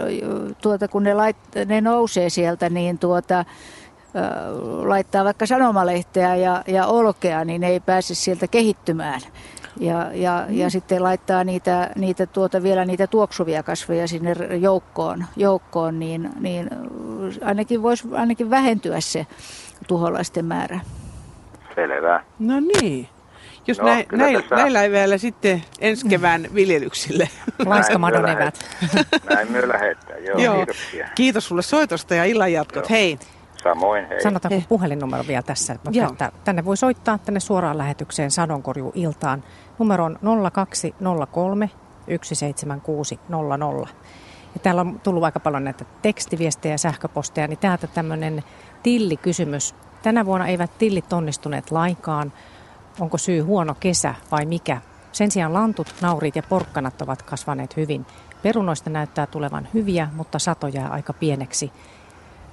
[0.61, 3.45] tuota, kun ne, lait, ne nousee sieltä, niin tuota,
[4.83, 9.21] laittaa vaikka sanomalehteä ja, ja olkea, niin ne ei pääse sieltä kehittymään.
[9.79, 15.99] Ja, ja, ja sitten laittaa niitä, niitä tuota, vielä niitä tuoksuvia kasveja sinne joukkoon, joukkoon
[15.99, 16.69] niin, niin
[17.43, 19.27] ainakin voisi ainakin vähentyä se
[19.87, 20.79] tuholaisten määrä.
[21.75, 22.23] selvä.
[22.39, 23.07] No niin.
[23.67, 27.29] Jos No, näin, näin, tässä- näillä eväillä sitten ensi kevään viljelyksille.
[27.65, 28.65] Laiskamadon evät.
[29.29, 30.23] Näin me lähetään.
[30.25, 30.55] Joo, Joo.
[30.55, 31.09] kiitoksia.
[31.15, 32.75] Kiitos sulle soitosta ja illan jatkot.
[32.75, 32.87] Joo.
[32.89, 33.19] Hei.
[33.63, 34.21] Samoin, hei.
[34.21, 34.65] Sanotaanko Hei.
[34.69, 35.75] puhelinnumero vielä tässä?
[35.91, 36.11] Joo.
[36.11, 39.43] Että tänne voi soittaa tänne suoraan lähetykseen Sadonkorju-iltaan.
[39.79, 40.19] Numero on
[40.53, 41.69] 0203
[42.21, 43.87] 17600.
[44.53, 48.43] Ja täällä on tullut aika paljon näitä tekstiviestejä ja sähköposteja, niin täältä tämmöinen
[48.83, 49.75] tillikysymys.
[50.03, 52.33] Tänä vuonna eivät tillit onnistuneet lainkaan.
[52.99, 54.81] Onko syy huono kesä vai mikä?
[55.11, 58.05] Sen sijaan lantut, naurit ja porkkanat ovat kasvaneet hyvin.
[58.43, 61.71] Perunoista näyttää tulevan hyviä, mutta sato jää aika pieneksi.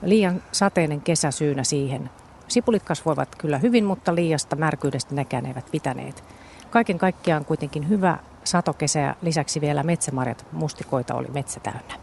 [0.03, 2.11] Liian sateinen kesä syynä siihen.
[2.49, 6.25] Sipulit kasvoivat kyllä hyvin, mutta liiasta märkyydestä nekään eivät pitäneet.
[6.71, 11.95] Kaiken kaikkiaan kuitenkin hyvä satokesä ja lisäksi vielä metsämarjat mustikoita oli metsä täynnä.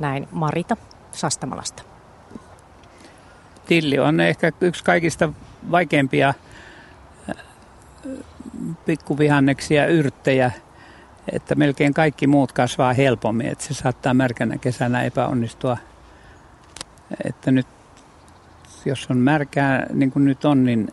[0.00, 0.76] Näin Marita
[1.12, 1.82] Sastamalasta.
[3.66, 5.32] Tilli on ehkä yksi kaikista
[5.70, 7.36] vaikeimpia äh,
[8.86, 10.50] pikkuvihanneksia, yrttejä,
[11.32, 15.76] että melkein kaikki muut kasvaa helpommin, että se saattaa märkänä kesänä epäonnistua.
[17.24, 17.66] Että nyt,
[18.84, 20.88] jos on märkää niin kuin nyt on, niin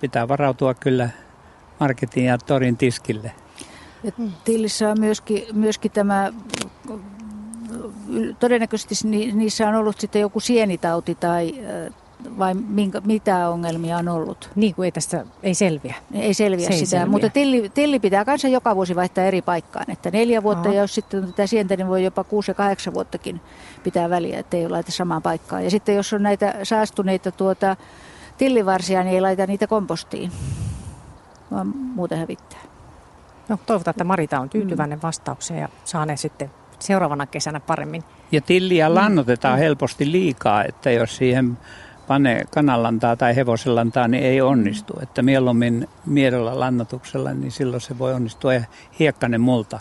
[0.00, 1.10] pitää varautua kyllä
[1.80, 3.32] marketin ja torin tiskille.
[4.04, 4.12] Ja
[4.44, 6.32] Tillissä on myöskin, myöskin tämä,
[8.38, 11.54] todennäköisesti ni- niissä on ollut sitten joku sienitauti tai
[12.38, 14.50] vai minkä, mitä ongelmia on ollut.
[14.54, 15.94] Niin kuin ei tästä ei selviä.
[16.14, 17.06] Ei selviä Se ei sitä, selviä.
[17.06, 19.90] mutta tilli, tilli pitää kanssa joka vuosi vaihtaa eri paikkaan.
[19.90, 20.74] Että neljä vuotta Aha.
[20.74, 23.40] ja jos sitten on tätä sientä, niin voi jopa kuusi ja kahdeksan vuottakin
[23.84, 25.64] pitää väliä, ettei laita samaan paikkaan.
[25.64, 27.76] Ja sitten jos on näitä saastuneita tuota,
[28.38, 30.32] tillivarsia, niin ei laita niitä kompostiin,
[31.50, 32.60] vaan muuten hävittää.
[33.48, 38.04] No, toivotaan, että Marita on tyytyväinen vastaukseen ja saa ne sitten seuraavana kesänä paremmin.
[38.32, 41.58] Ja tilliä lannotetaan helposti liikaa, että jos siihen
[42.06, 44.92] panee kananlantaa tai hevosenlantaa, niin ei onnistu.
[45.02, 48.54] Että mieluummin miedolla lannotuksella, niin silloin se voi onnistua.
[48.54, 48.62] Ja
[48.98, 49.80] hiekkanen multa.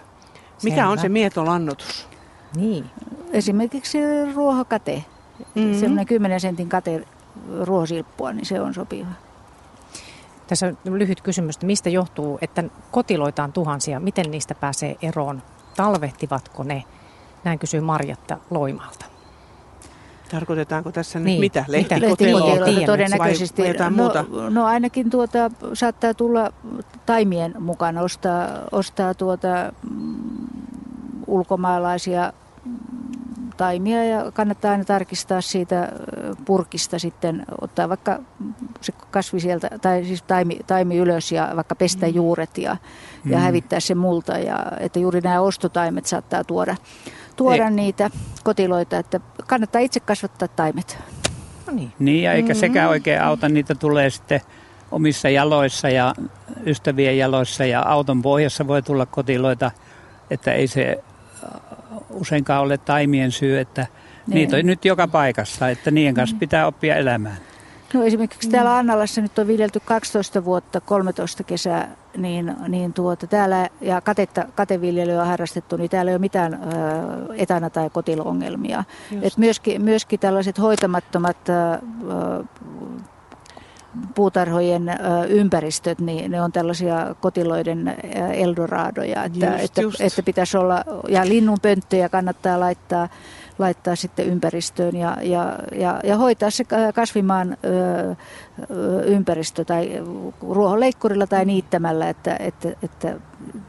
[0.63, 1.01] Mikä on Selvä.
[1.01, 2.07] se mietolannotus?
[2.55, 2.85] Niin.
[3.31, 3.97] Esimerkiksi
[4.35, 5.03] ruohokate,
[5.39, 5.59] Mhm.
[5.59, 5.79] mm-hmm.
[5.79, 7.03] semmoinen 10 sentin kate
[7.61, 9.07] ruohosilppua, niin se on sopiva.
[10.47, 13.99] Tässä on lyhyt kysymys, että mistä johtuu, että kotiloita on tuhansia.
[13.99, 15.41] Miten niistä pääsee eroon?
[15.75, 16.83] Talvehtivatko ne?
[17.43, 19.05] Näin kysyy Marjatta Loimalta.
[20.35, 21.65] Tarkoitetaanko tässä nyt Niin, mitä?
[21.67, 21.95] mitä?
[21.95, 23.61] Lehtikoteloa todennäköisesti.
[23.61, 24.25] vai jotain no, muuta?
[24.49, 26.53] no ainakin tuota, saattaa tulla
[27.05, 30.47] taimien mukaan ostaa, ostaa tuota, mm,
[31.27, 32.33] ulkomaalaisia
[32.65, 32.75] mm,
[33.57, 35.91] taimia ja kannattaa aina tarkistaa siitä
[36.45, 38.19] purkista sitten, ottaa vaikka
[38.81, 42.77] se kasvi sieltä, tai siis taimi, taimi ylös ja vaikka pestä juuret ja,
[43.25, 44.37] ja hävittää se multa.
[44.37, 46.75] Ja, että juuri nämä ostotaimet saattaa tuoda,
[47.35, 47.71] tuoda Ei.
[47.71, 48.09] niitä
[48.43, 50.97] kotiloita, että kannattaa itse kasvattaa taimet.
[51.67, 51.93] No niin.
[51.99, 54.41] Niin, ja eikä sekään oikein auta, niitä tulee sitten
[54.91, 56.13] omissa jaloissa ja
[56.65, 59.71] ystävien jaloissa ja auton pohjassa voi tulla kotiloita,
[60.29, 61.03] että ei se
[62.09, 63.87] useinkaan ole taimien syy, että
[64.27, 64.35] niin.
[64.35, 67.37] niitä on nyt joka paikassa, että niiden kanssa pitää oppia elämään.
[67.93, 73.69] No esimerkiksi täällä Annalassa nyt on viljelty 12 vuotta, 13 kesää, niin, niin tuota, täällä
[73.81, 76.57] ja katetta, kateviljelyä on harrastettu, niin täällä ei ole mitään ö,
[77.35, 78.83] etana- tai kotilongelmia.
[79.21, 81.53] Et myöskin, myöskin tällaiset hoitamattomat ö,
[84.15, 84.83] puutarhojen
[85.29, 87.95] ympäristöt, niin ne on tällaisia kotiloiden
[88.33, 90.01] eldoradoja, että, just, että, just.
[90.01, 93.09] että pitäisi olla, ja linnunpönttöjä kannattaa laittaa
[93.59, 96.65] laittaa sitten ympäristöön ja, ja, ja, ja hoitaa se
[96.95, 98.15] kasvimaan ö,
[99.05, 100.03] ympäristö tai
[100.49, 103.15] ruohonleikkurilla tai niittämällä, että, että, että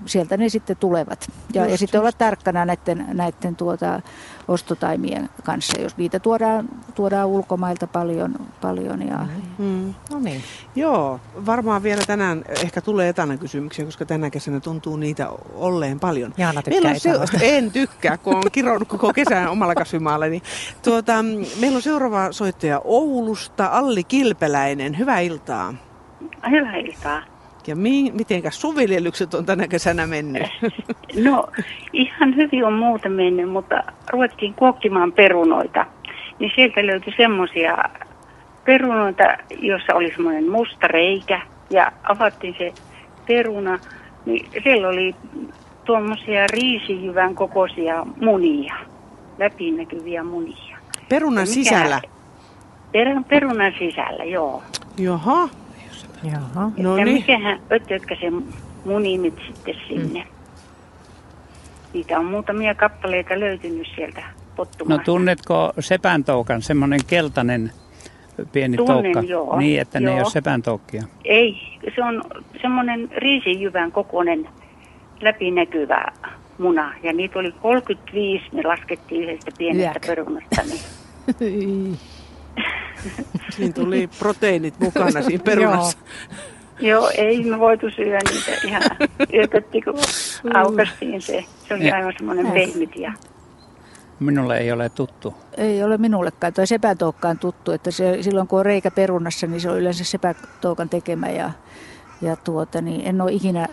[0.07, 1.29] sieltä ne sitten tulevat.
[1.55, 4.01] Ja, just, ja sitten olla tarkkana näiden, näiden tuota,
[4.48, 8.35] ostotaimien kanssa, jos niitä tuodaan, tuodaan ulkomailta paljon.
[8.61, 9.26] paljon ja...
[9.59, 9.94] mm.
[10.11, 10.42] No niin.
[10.76, 16.35] Joo, varmaan vielä tänään ehkä tulee etänä kysymyksiä, koska tänä kesänä tuntuu niitä olleen paljon.
[16.37, 17.11] Jaana tykkää se,
[17.56, 20.26] En tykkää, kun on kironnut koko kesän omalla kasvimaalla.
[20.26, 20.42] Niin,
[20.82, 21.12] tuota,
[21.61, 24.98] meillä on seuraava soittaja Oulusta, Alli Kilpeläinen.
[24.98, 25.74] Hyvää iltaa.
[26.50, 27.36] Hyvää iltaa.
[27.66, 30.42] Ja mi- mitenkäs suviljelykset on tänä kesänä mennyt?
[31.24, 31.48] No
[31.92, 35.87] ihan hyvin on muuten mennyt, mutta ruvettiin kuokkimaan perunoita.
[36.38, 37.76] Niin sieltä löytyi semmoisia
[38.64, 39.24] perunoita,
[39.59, 42.72] jossa oli semmoinen musta reikä ja avattiin se
[43.26, 43.79] peruna.
[44.26, 45.14] Niin siellä oli
[45.85, 48.74] tuommoisia riisijyvän kokoisia munia,
[49.38, 50.76] läpinäkyviä munia.
[51.09, 52.00] Perunan mikä, sisällä?
[52.92, 54.62] Per, perunan sisällä, joo.
[54.98, 55.48] Jaha.
[56.22, 56.70] Jaha.
[56.76, 57.09] No niin.
[57.09, 58.31] mikähän ötökkä se
[58.85, 60.20] muni nyt sitten sinne.
[60.20, 60.31] Mm.
[61.92, 64.22] Niitä on muutamia kappaleita löytynyt sieltä
[64.57, 65.00] pottumasta.
[65.00, 67.72] No tunnetko sepäntoukan, semmoinen keltainen
[68.52, 69.20] pieni Tunnen, toukka?
[69.20, 69.59] joo.
[69.59, 70.05] Niin, että joo.
[70.11, 71.02] ne ei ole sepäntoukkia.
[71.24, 71.57] Ei,
[71.94, 72.24] se on
[72.62, 74.48] semmoinen riisijyvän kokoinen
[75.20, 76.12] läpinäkyvä
[76.59, 76.94] muna.
[77.02, 80.07] Ja niitä oli 35, me laskettiin yhdestä pienestä Yäk.
[80.07, 80.62] perunasta.
[81.40, 81.98] Niin.
[83.50, 85.98] Siinä tuli proteiinit mukana siinä perunassa.
[86.80, 88.82] Joo, ei me voitu syödä niitä ihan
[89.34, 89.94] yökötti, kun
[90.54, 91.44] aukastiin se.
[91.68, 93.12] Se oli aivan semmoinen pehmit ja
[94.20, 95.34] Minulle ei ole tuttu.
[95.56, 96.52] Ei ole minullekaan.
[96.52, 100.88] Tuo sepätoukkaan tuttu, että se, silloin kun on reikä perunassa, niin se on yleensä sepätoukan
[100.88, 101.28] tekemä.
[101.28, 101.50] Ja,
[102.22, 103.68] ja tuota, niin en ole ikinä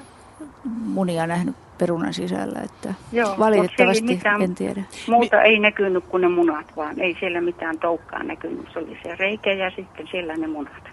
[0.63, 4.83] munia nähnyt perunan sisällä, että Joo, valitettavasti mitään, en tiedä.
[5.07, 8.67] Muuta ei näkynyt kuin ne munat, vaan ei siellä mitään toukkaa näkynyt.
[8.73, 10.83] Se oli se reikä ja sitten siellä ne munat.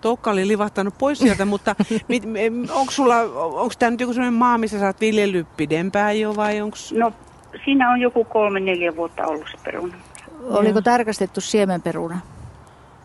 [0.00, 1.74] Toukka oli livahtanut pois sieltä, mutta
[2.74, 6.60] onko sulla, onko tämä nyt joku sellainen maa, missä sä oot viljellyt pidempään jo vai
[6.60, 6.76] onko?
[6.94, 7.12] No
[7.64, 9.94] siinä on joku kolme, neljä vuotta ollut se peruna.
[10.50, 12.18] Oliko tarkastettu siemenperuna?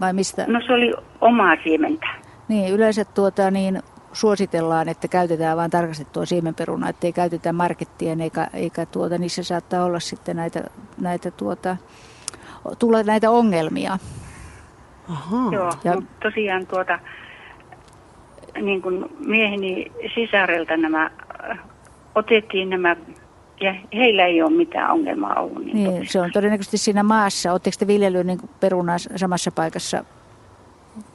[0.02, 0.46] Vai mistä?
[0.48, 2.08] No se oli omaa siementä.
[2.48, 3.82] Niin, yleensä tuota, niin
[4.14, 10.00] suositellaan, että käytetään vain tarkastettua siemenperunaa, ettei käytetä markettien eikä, eikä tuota, niissä saattaa olla
[10.00, 10.64] sitten näitä,
[11.02, 11.78] näitä, tuota,
[12.80, 13.98] tulla näitä ongelmia.
[15.10, 15.50] Aha.
[15.52, 17.00] Joo, ja, mutta tosiaan tuota,
[18.62, 21.12] niin kuin mieheni sisarelta nämä,
[22.16, 22.96] otettiin nämä
[23.62, 25.66] ja heillä ei ole mitään ongelmaa ollut.
[25.66, 27.52] Niin, niin se on todennäköisesti siinä maassa.
[27.52, 30.04] Oletteko te viljellyt niin perunaa samassa paikassa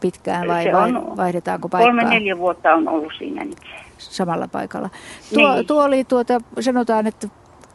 [0.00, 1.88] pitkään vai, vai vaihdetaanko paikkaa?
[1.88, 3.58] Kolme neljä vuotta on ollut siinä nyt.
[3.98, 4.90] Samalla paikalla.
[5.34, 5.66] Tuo, niin.
[5.66, 7.28] tuo oli tuota, sanotaan, että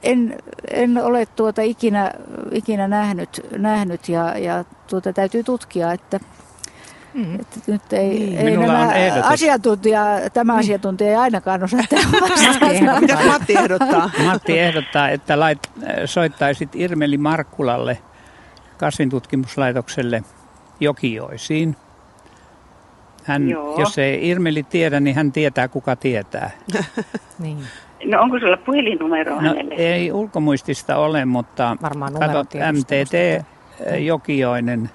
[0.04, 0.38] en,
[0.72, 2.12] en ole tuota ikinä,
[2.52, 6.20] ikinä nähnyt, nähnyt ja, ja tuota täytyy tutkia, että
[7.14, 7.40] Mm.
[7.40, 8.48] Että nyt ei, niin.
[8.48, 8.92] ei nämä
[9.24, 10.02] asiantuntija,
[10.34, 14.10] tämä asiantuntija ei ainakaan osaa tehdä Mitä Matti ehdottaa?
[14.26, 15.60] Matti ehdottaa, että lait,
[16.06, 17.98] soittaisit Irmeli Markkulalle
[18.78, 20.24] kasvintutkimuslaitokselle
[20.80, 21.76] Jokioisiin.
[23.32, 26.52] Hän, jos ei Irmeli tiedä, niin hän tietää, kuka tietää.
[27.40, 27.58] niin.
[28.06, 29.74] No onko sulla puhelinnumero no, hänelle?
[29.76, 33.46] Ei ulkomuistista ole, mutta Varmaan katsot MTT
[34.00, 34.90] Jokioinen.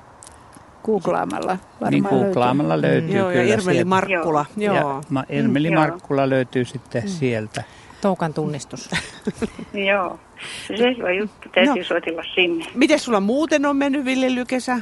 [0.84, 3.84] Googlaamalla varmaan Niin googlaamalla löytyy, löytyy Joo, kyllä ja Irmeli sieltä.
[3.84, 4.46] Markkula.
[4.56, 4.76] Joo.
[4.76, 7.08] Ja ma, Irmeli mm, Markkula löytyy sitten mm.
[7.08, 7.62] sieltä.
[8.00, 8.90] Toukan tunnistus.
[9.88, 10.18] joo,
[10.66, 11.84] se hyvä juttu, täytyy no.
[11.84, 12.64] soitella sinne.
[12.74, 14.78] Miten sulla muuten on mennyt viljelykesä?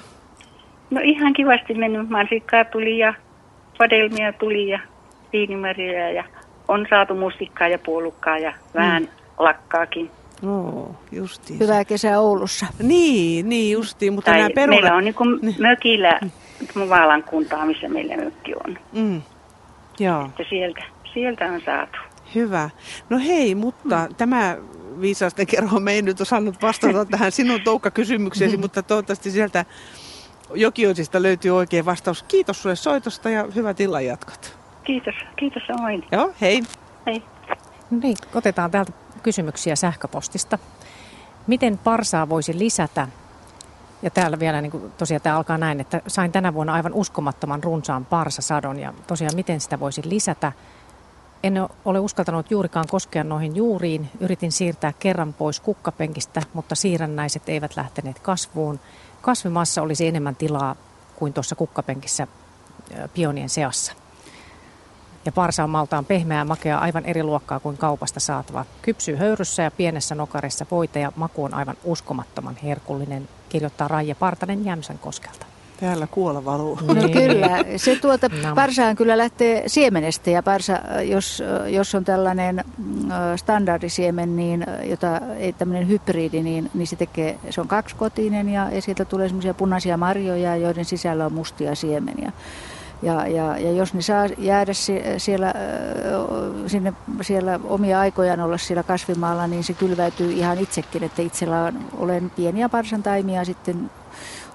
[0.90, 2.08] No ihan kivasti mennyt.
[2.08, 3.14] Mansikkaa tuli ja
[3.78, 4.80] vadelmia tuli ja
[5.32, 6.24] viinimäriä ja
[6.68, 9.08] on saatu musikkaa ja puolukkaa ja vähän mm.
[9.38, 10.10] lakkaakin.
[10.42, 11.60] No, justiin.
[11.60, 12.66] Hyvää kesää Oulussa.
[12.82, 14.80] Niin, niin justiin, mutta tai nämä perunat...
[14.80, 16.20] Meillä on niin kuin mökillä
[16.88, 18.78] Vaalan kuntaa, missä meillä mökki on.
[18.92, 19.22] Mm.
[19.98, 20.24] Joo.
[20.24, 20.82] Että sieltä,
[21.12, 21.98] sieltä on saatu.
[22.34, 22.70] Hyvä.
[23.10, 24.14] No hei, mutta mm.
[24.14, 24.56] tämä
[25.00, 28.60] viisaasten kerho me ei nyt osannut vastata tähän sinun toukka-kysymykseesi, mm.
[28.64, 29.64] mutta toivottavasti sieltä
[30.54, 32.22] Jokioisista löytyy oikein vastaus.
[32.22, 34.58] Kiitos sulle soitosta ja hyvät illanjatkot.
[34.84, 36.04] Kiitos, kiitos samoin.
[36.12, 36.62] Joo, hei.
[37.06, 37.22] Hei.
[37.90, 40.58] No niin, otetaan täältä kysymyksiä sähköpostista.
[41.46, 43.08] Miten parsaa voisi lisätä?
[44.02, 47.64] Ja täällä vielä niin kuin, tosiaan tämä alkaa näin, että sain tänä vuonna aivan uskomattoman
[47.64, 50.52] runsaan parsasadon ja tosiaan miten sitä voisi lisätä?
[51.42, 51.54] En
[51.84, 54.08] ole uskaltanut juurikaan koskea noihin juuriin.
[54.20, 58.80] Yritin siirtää kerran pois kukkapenkistä, mutta siirrännäiset eivät lähteneet kasvuun.
[59.24, 60.76] Kasvimassa olisi enemmän tilaa
[61.16, 62.26] kuin tuossa kukkapenkissä
[63.14, 63.92] pionien seassa.
[65.24, 68.64] Ja parsa on maltaan pehmeää makea aivan eri luokkaa kuin kaupasta saatava.
[68.82, 74.64] Kypsyy höyryssä ja pienessä nokarissa voita ja maku on aivan uskomattoman herkullinen, kirjoittaa Raija Partanen
[74.64, 75.46] Jämsän koskelta.
[75.84, 76.78] Täällä kuola valuu.
[76.94, 83.08] No kyllä, se tuota parsaan kyllä lähtee siemenestä ja parsa, jos, jos on tällainen mm,
[83.36, 88.82] standardisiemen, niin, jota ei tämmöinen hybridi, niin, niin se tekee, se on kaksikotinen ja, ja
[88.82, 92.32] sieltä tulee semmoisia punaisia marjoja, joiden sisällä on mustia siemeniä.
[93.02, 94.72] Ja, ja, ja jos ne saa jäädä
[95.18, 95.54] siellä,
[96.66, 96.92] sinne,
[97.22, 102.30] siellä omia aikojaan olla siellä kasvimaalla, niin se kylväytyy ihan itsekin, että itsellä on, olen
[102.30, 103.90] pieniä parsantaimia sitten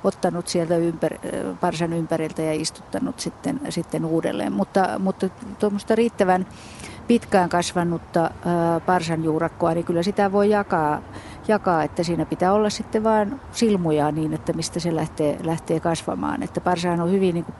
[0.03, 1.13] ottanut sieltä ympär,
[1.61, 4.53] parsan ympäriltä ja istuttanut sitten, sitten uudelleen.
[4.53, 6.45] Mutta, mutta tuommoista riittävän
[7.07, 8.31] pitkään kasvanutta
[8.85, 11.01] parsan juurakkoa, niin kyllä sitä voi jakaa,
[11.47, 16.43] jakaa, että siinä pitää olla sitten vain silmuja niin, että mistä se lähtee, lähtee kasvamaan.
[16.43, 17.55] Että parsahan on hyvin niin kuin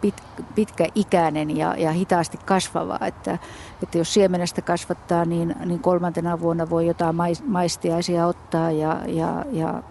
[0.00, 0.22] pit,
[0.54, 3.38] pitkäikäinen ja, ja hitaasti kasvava, että,
[3.82, 9.82] että jos siemenestä kasvattaa, niin, niin kolmantena vuonna voi jotain maistiaisia ottaa ja, ja, ja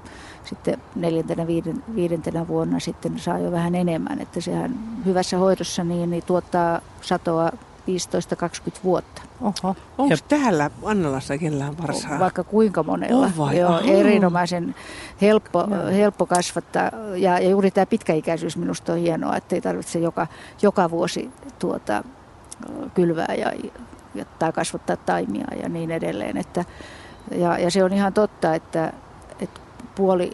[0.50, 4.22] sitten neljäntenä, viiden, viidentenä vuonna sitten saa jo vähän enemmän.
[4.22, 7.54] Että sehän hyvässä hoidossa niin, niin tuottaa satoa 15-20
[8.84, 9.22] vuotta.
[9.42, 9.76] Oho.
[9.98, 12.20] Onko täällä Annalassa kellään varsaa?
[12.20, 13.26] Vaikka kuinka monella.
[13.26, 13.60] Oh vai?
[13.60, 14.76] Joo, erinomaisen
[15.22, 16.92] helppo, helppo kasvattaa.
[17.16, 20.28] Ja, ja juuri tämä pitkäikäisyys minusta on hienoa, että ei tarvitse joka,
[20.62, 22.04] joka vuosi tuota,
[22.94, 23.52] kylvää ja,
[24.16, 26.38] ja tai kasvattaa taimia ja niin edelleen.
[26.38, 26.66] Että,
[27.36, 28.94] ja, ja se on ihan totta, että
[30.00, 30.32] puoli,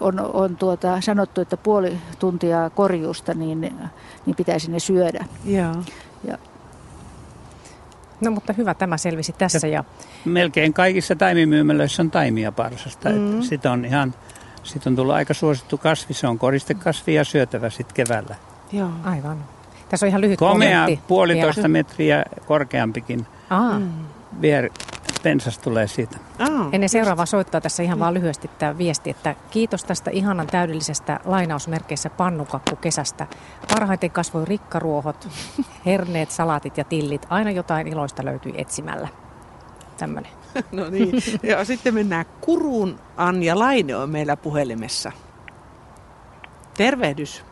[0.00, 3.60] on, on tuota, sanottu, että puoli tuntia korjuusta, niin,
[4.26, 5.24] niin pitäisi ne syödä.
[5.44, 5.74] Joo.
[6.24, 6.38] Ja,
[8.20, 9.66] No mutta hyvä, tämä selvisi tässä.
[9.66, 9.84] Ja...
[10.24, 13.08] Melkein kaikissa taimimyymälöissä on taimia parsasta.
[13.08, 13.42] Mm-hmm.
[13.42, 14.14] Sitten on ihan,
[14.62, 18.34] sit on tullut aika suosittu kasvi, se on koristekasvi ja syötävä sitten keväällä.
[18.72, 19.44] Joo, aivan.
[19.88, 21.04] Tässä on ihan lyhyt Komea kommentti.
[21.08, 21.68] puolitoista vielä.
[21.68, 23.26] metriä korkeampikin.
[23.50, 23.80] Aa.
[24.40, 24.70] Vier,
[25.24, 26.18] pensas tulee siitä.
[26.40, 26.68] Oh.
[26.72, 32.10] Ennen seuraavaa soittaa tässä ihan vaan lyhyesti tämä viesti, että kiitos tästä ihanan täydellisestä lainausmerkeissä
[32.10, 33.26] pannukakku kesästä.
[33.74, 35.28] Parhaiten kasvoi rikkaruohot,
[35.86, 37.26] herneet, salaatit ja tillit.
[37.30, 39.08] Aina jotain iloista löytyi etsimällä.
[39.98, 40.32] Tämmöinen.
[40.72, 41.12] No niin.
[41.42, 43.00] Ja sitten mennään Kuruun.
[43.16, 45.12] Anja Laine on meillä puhelimessa.
[46.76, 47.44] Tervehdys.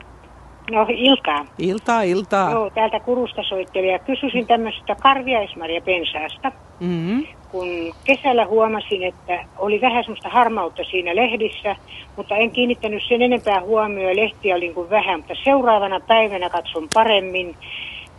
[0.72, 1.46] No iltaa.
[1.58, 2.50] Iltaa, iltaa.
[2.50, 3.98] Joo, täältä Kurusta soittelija.
[3.98, 6.52] Kysyisin tämmöisestä karviaismarja pensaasta.
[6.80, 11.76] Mm-hmm kun kesällä huomasin, että oli vähän semmoista harmautta siinä lehdissä,
[12.16, 16.88] mutta en kiinnittänyt sen enempää huomioon, lehtiä oli niin kuin vähän, mutta seuraavana päivänä katson
[16.94, 17.56] paremmin,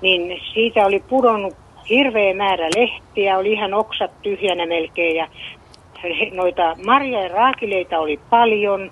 [0.01, 1.53] niin siitä oli pudonnut
[1.89, 5.27] hirveä määrä lehtiä, oli ihan oksat tyhjänä melkein ja
[6.33, 8.91] noita marja- ja raakileita oli paljon,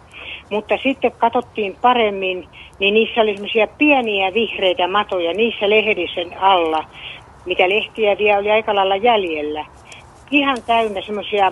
[0.52, 2.48] mutta sitten katsottiin paremmin,
[2.80, 6.84] niin niissä oli semmoisia pieniä vihreitä matoja niissä lehdissä alla,
[7.46, 9.66] mitä lehtiä vielä oli aika lailla jäljellä
[10.32, 11.52] ihan täynnä semmoisia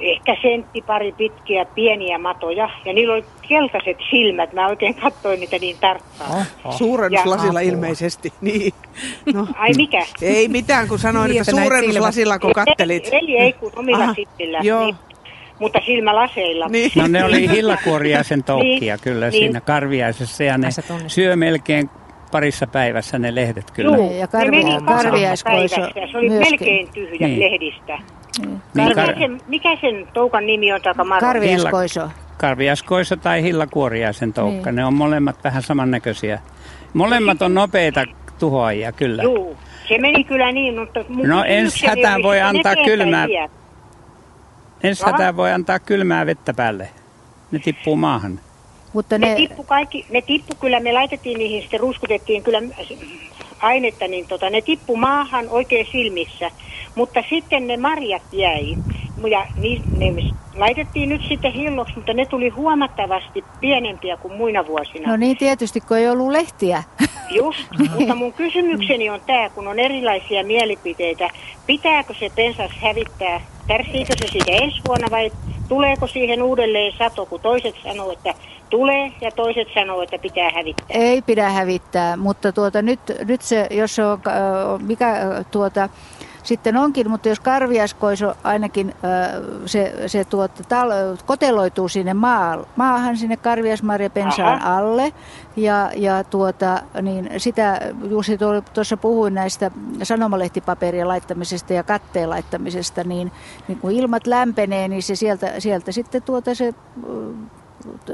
[0.00, 4.52] ehkä sentti pari pitkiä pieniä matoja ja niillä oli keltaiset silmät.
[4.52, 6.44] Mä oikein katsoin niitä niin tarkkaan.
[6.70, 8.32] Suurennuslasilla ja, ilmeisesti.
[8.40, 8.72] Niin.
[9.34, 9.46] No.
[9.56, 10.06] Ai mikä?
[10.22, 13.08] Ei mitään, kun sanoin, niin, että, että suurennuslasilla kun kattelit.
[13.12, 14.60] Eli ei kun omilla Aha, sittillä.
[14.62, 14.84] Joo.
[14.84, 14.96] Niin,
[15.58, 16.68] mutta silmälaseilla.
[16.68, 16.90] Niin.
[16.94, 19.40] No ne oli hillakuoriaisen toukkia niin, kyllä niin.
[19.40, 20.68] siinä karviaisessa ja ne
[21.06, 21.90] syö melkein
[22.32, 23.96] parissa päivässä ne lehdet kyllä.
[23.96, 25.76] Joo, ja karvi, karviaiskoiso
[26.10, 26.50] Se oli myöskin.
[26.50, 27.40] melkein tyhjä niin.
[27.40, 27.98] lehdistä.
[28.38, 28.60] Niin.
[28.74, 31.20] Niin, kar- mikä, sen, mikä sen toukan nimi on takamaro?
[31.20, 32.08] Karviaiskoiso.
[32.38, 34.70] Karviaiskoiso tai hillakuoriaisen toukka.
[34.70, 34.76] Niin.
[34.76, 36.38] Ne on molemmat vähän samannäköisiä.
[36.94, 38.04] Molemmat on nopeita
[38.38, 39.22] tuhoajia kyllä.
[39.22, 39.56] Joo,
[39.88, 41.04] se meni kyllä niin, mutta...
[41.08, 43.26] No ensi hätään voi antaa kylmää...
[44.82, 46.88] Ensi hätään voi antaa kylmää vettä päälle.
[47.50, 48.40] Ne tippuu maahan.
[48.92, 49.26] Mutta ne...
[49.26, 52.62] Ne, tippu kaikki, ne tippu kyllä, me laitettiin niihin, sitten ruskutettiin kyllä
[53.60, 56.50] ainetta, niin tota, ne tippu maahan oikein silmissä.
[56.94, 58.76] Mutta sitten ne marjat jäi.
[59.26, 60.12] Ja ni, ne
[60.56, 65.10] laitettiin nyt sitten hilloksi, mutta ne tuli huomattavasti pienempiä kuin muina vuosina.
[65.10, 66.82] No niin tietysti, kun ei ollut lehtiä.
[67.30, 71.30] Just, mutta mun kysymykseni on tämä, kun on erilaisia mielipiteitä.
[71.66, 73.40] Pitääkö se pensas hävittää?
[73.68, 75.30] Kärsiikö se siitä ensi vuonna vai
[75.68, 78.34] tuleeko siihen uudelleen sato, kun toiset sanoo, että
[78.70, 80.86] tulee ja toiset sanoo, että pitää hävittää.
[80.90, 84.20] Ei pidä hävittää, mutta tuota, nyt, nyt se, jos se on,
[84.86, 85.16] mikä
[85.50, 85.88] tuota,
[86.48, 88.94] sitten onkin, mutta jos karviaskoiso ainakin
[89.66, 90.90] se, se tuota, tal,
[91.26, 94.78] koteloituu sinne maa, maahan, sinne karviasmarjapensaan Aha.
[94.78, 95.12] alle,
[95.56, 97.80] ja, ja tuota, niin sitä
[98.10, 99.70] Jussi tuo- tuossa puhui näistä
[100.02, 103.32] sanomalehtipaperien laittamisesta ja katteen laittamisesta, niin,
[103.68, 106.74] niin kun ilmat lämpenee, niin se sieltä, sieltä sitten tuota se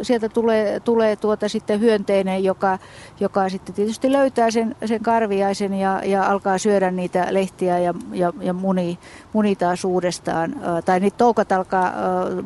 [0.03, 2.79] sieltä tulee, tulee tuota sitten hyönteinen, joka,
[3.21, 8.33] joka sitten tietysti löytää sen, sen karviaisen ja, ja alkaa syödä niitä lehtiä ja, ja,
[8.41, 8.99] ja muni,
[9.33, 10.55] muni taas uudestaan.
[10.85, 11.93] Tai niitä toukat alkaa,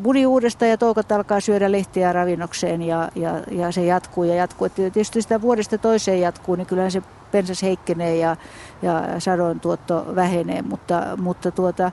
[0.02, 4.66] muni uudestaan ja toukat alkaa syödä lehtiä ravinnokseen ja, ja, ja se jatkuu ja jatkuu.
[4.66, 7.02] Et tietysti sitä vuodesta toiseen jatkuu, niin kyllähän se
[7.32, 8.36] pensas heikkenee ja,
[8.82, 11.92] ja sadon tuotto vähenee, mutta, mutta tuota,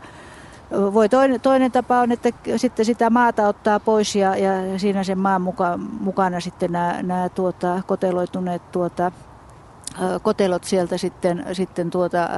[0.71, 5.19] voi toinen, toinen tapa on, että sitten sitä maata ottaa pois ja, ja siinä sen
[5.19, 9.11] maan muka, mukana sitten nämä, nämä tuota, koteloituneet tuota,
[10.21, 12.29] kotelot sieltä sitten, sitten tuota,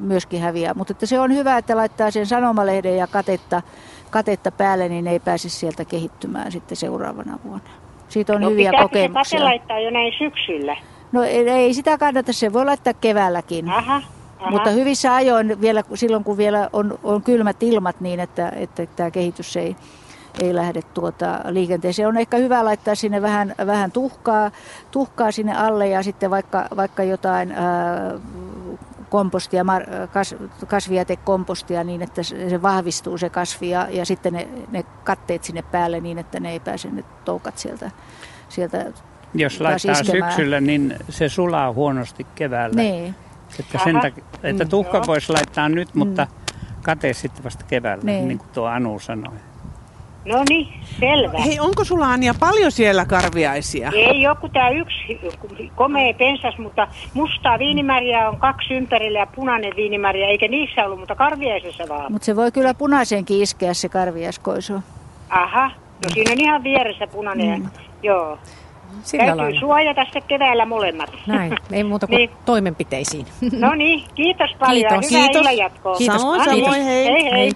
[0.00, 0.74] myöskin häviää.
[0.74, 3.62] Mutta että se on hyvä, että laittaa sen sanomalehden ja katetta,
[4.10, 7.70] katetta päälle, niin ei pääse sieltä kehittymään sitten seuraavana vuonna.
[8.08, 9.38] Siitä on no hyviä kokemuksia.
[9.38, 10.76] kate laittaa jo näin syksyllä?
[11.12, 13.70] No ei, ei sitä kannata, se voi laittaa keväälläkin.
[13.70, 14.02] Aha,
[14.38, 14.50] aha.
[14.50, 19.10] Mutta hyvissä ajoin vielä, silloin, kun vielä on, on kylmät ilmat niin, että, että tämä
[19.10, 19.76] kehitys ei,
[20.40, 22.08] ei lähde tuota liikenteeseen.
[22.08, 24.50] On ehkä hyvä laittaa sinne vähän, vähän tuhkaa,
[24.90, 28.14] tuhkaa sinne alle ja sitten vaikka, vaikka jotain ää,
[29.08, 29.64] kompostia,
[30.12, 30.34] kas,
[30.66, 36.00] kasvijätekompostia niin, että se vahvistuu se kasvi ja, ja sitten ne, ne katteet sinne päälle
[36.00, 37.90] niin, että ne ei pääse ne toukat sieltä,
[38.48, 38.86] sieltä
[39.34, 40.32] Jos laittaa iskemään.
[40.32, 42.82] syksyllä, niin se sulaa huonosti keväällä.
[42.82, 43.14] Niin,
[43.60, 44.70] Että, sen takia, että Mm.
[44.70, 45.06] tuhka Joo.
[45.06, 46.26] voisi laittaa nyt, mutta
[46.82, 48.28] kate sitten vasta keväällä, Niin.
[48.28, 49.34] niin kuin tuo Anu sanoi.
[50.24, 50.68] No niin,
[51.00, 51.38] selvä.
[51.38, 53.90] Hei, onko sulla Anja paljon siellä karviaisia?
[53.94, 55.20] Ei joku tämä yksi
[55.74, 61.14] komea pensas, mutta mustaa viinimäriä on kaksi ympärillä ja punainen viinimäriä, eikä niissä ollut, mutta
[61.14, 62.12] karviaisessa vaan.
[62.12, 64.74] mutta se voi kyllä punaisenkin iskeä se karviaskoiso.
[65.30, 65.66] Aha,
[66.04, 67.60] no siinä on ihan vieressä punainen.
[67.60, 67.68] Mm.
[68.02, 68.38] Joo.
[69.02, 69.60] Sillä Täytyy lailla.
[69.60, 71.10] suojata se keväällä molemmat.
[71.26, 72.30] Näin, ei muuta kuin Niin.
[72.44, 73.26] toimenpiteisiin.
[73.58, 74.90] No niin, kiitos paljon.
[74.90, 75.10] Kiitos.
[75.10, 75.40] Hyvää Kiitos.
[75.40, 75.96] illanjatkoa.
[75.96, 76.20] Kiitos.
[76.20, 76.60] Samoin, Kiitos.
[76.64, 77.04] samoin, hei.
[77.06, 77.52] Hei hei.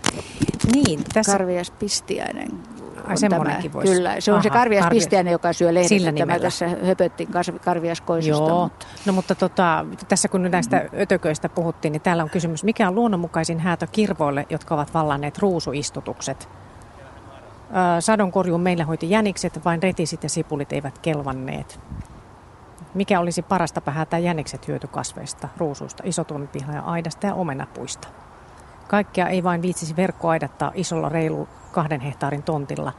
[0.74, 2.48] Niin, tässä Karviaspistiäinen.
[2.96, 3.72] Ai, on semmoinenkin tämä.
[3.74, 3.92] voisi.
[3.94, 5.88] Kyllä, se on se Aha, karviaspistiäinen, joka syö lehdessä.
[5.94, 6.42] Sillä Tämä nimellä.
[6.42, 7.28] tässä höpöttiin
[7.64, 8.48] karviaskoisosta.
[8.48, 12.64] Joo, Mutta no mutta tota, tässä kun nyt näistä ötököistä puhuttiin, niin täällä on kysymys,
[12.64, 16.48] mikä on luonnonmukaisin häätö kirvoille, jotka ovat vallanneet ruusuistutukset?
[17.72, 21.80] Ö, Sadonkorjuun meillä hoiti jänikset, vain retisit ja sipulit eivät kelvanneet.
[22.94, 26.02] Mikä olisi paras tapa häätää jänikset hyötykasveista, ruusuista,
[26.74, 28.08] ja aidasta ja omenapuista?
[28.88, 32.92] Kaikkea ei vain viitsisi verkkoaidattaa isolla reilu kahden hehtaarin tontilla.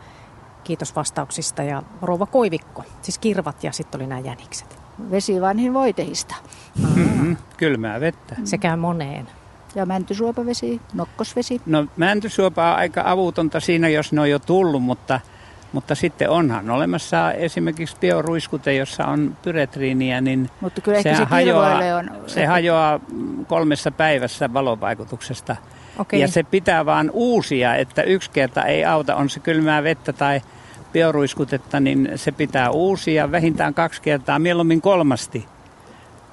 [0.64, 4.78] Kiitos vastauksista ja rouva Koivikko, siis kirvat ja sitten oli nämä jänikset.
[5.12, 6.36] vesi vanhin voitehista.
[6.96, 7.38] Mm-hmm.
[7.58, 8.36] Kylmää vettä.
[8.44, 9.28] Se käy moneen.
[9.76, 11.62] Ja mäntysuopavesi, nokkosvesi.
[11.66, 15.20] No mäntysuopa on aika avutonta siinä, jos ne on jo tullut, mutta,
[15.72, 21.80] mutta sitten onhan olemassa esimerkiksi bioruiskute, jossa on pyretriiniä, niin Mutta kyllä ehkä se hajoaa,
[21.98, 22.12] on...
[22.28, 23.00] se hajoaa
[23.48, 25.56] kolmessa päivässä valovaikutuksesta.
[26.00, 26.22] Okei.
[26.22, 30.42] Ja se pitää vaan uusia, että yksi kerta ei auta, on se kylmää vettä tai
[30.94, 35.46] bioruiskutetta, niin se pitää uusia vähintään kaksi kertaa, mieluummin kolmasti.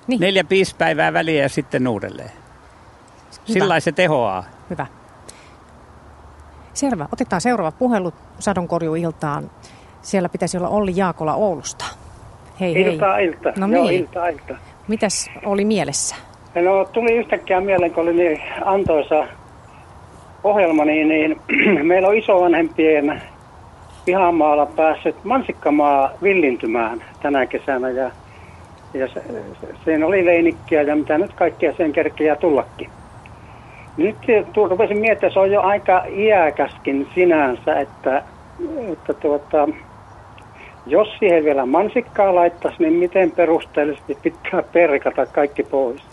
[0.07, 0.21] Niin.
[0.21, 2.40] Neljä, viisi päivää väliä ja sitten uudelleen.
[3.53, 4.45] Sillä se tehoaa.
[4.71, 4.87] Hyvä.
[6.75, 7.09] Selvä.
[7.13, 9.51] Otetaan seuraava puhelu sadonkorjuiltaan.
[10.03, 11.85] Siellä pitäisi olla Olli Jaakola Oulusta.
[12.61, 12.83] Hei hei.
[12.83, 13.53] Ilta, ilta.
[13.57, 14.01] No Joo, niin.
[14.01, 14.55] ilta, ilta.
[14.89, 16.17] Mitäs oli mielessä?
[16.55, 19.27] No tuli yhtäkkiä mieleen, kun oli niin antoisa
[20.45, 21.41] ohjelma, niin, niin
[21.87, 23.23] meillä on isovanhempien
[24.05, 28.11] pihamaalla päässyt mansikkamaa villintymään tänä kesänä ja,
[28.95, 29.23] ja se,
[29.61, 32.91] se, siinä oli leinikkiä ja mitä nyt kaikkea sen kerkeä tullakin.
[34.01, 34.19] Nyt
[34.71, 38.23] rupesin miettimään, että se on jo aika iäkäskin sinänsä, että,
[38.93, 39.69] että tuota,
[40.87, 46.10] jos siihen vielä mansikkaa laittaisi, niin miten perusteellisesti pitää perkata kaikki pois?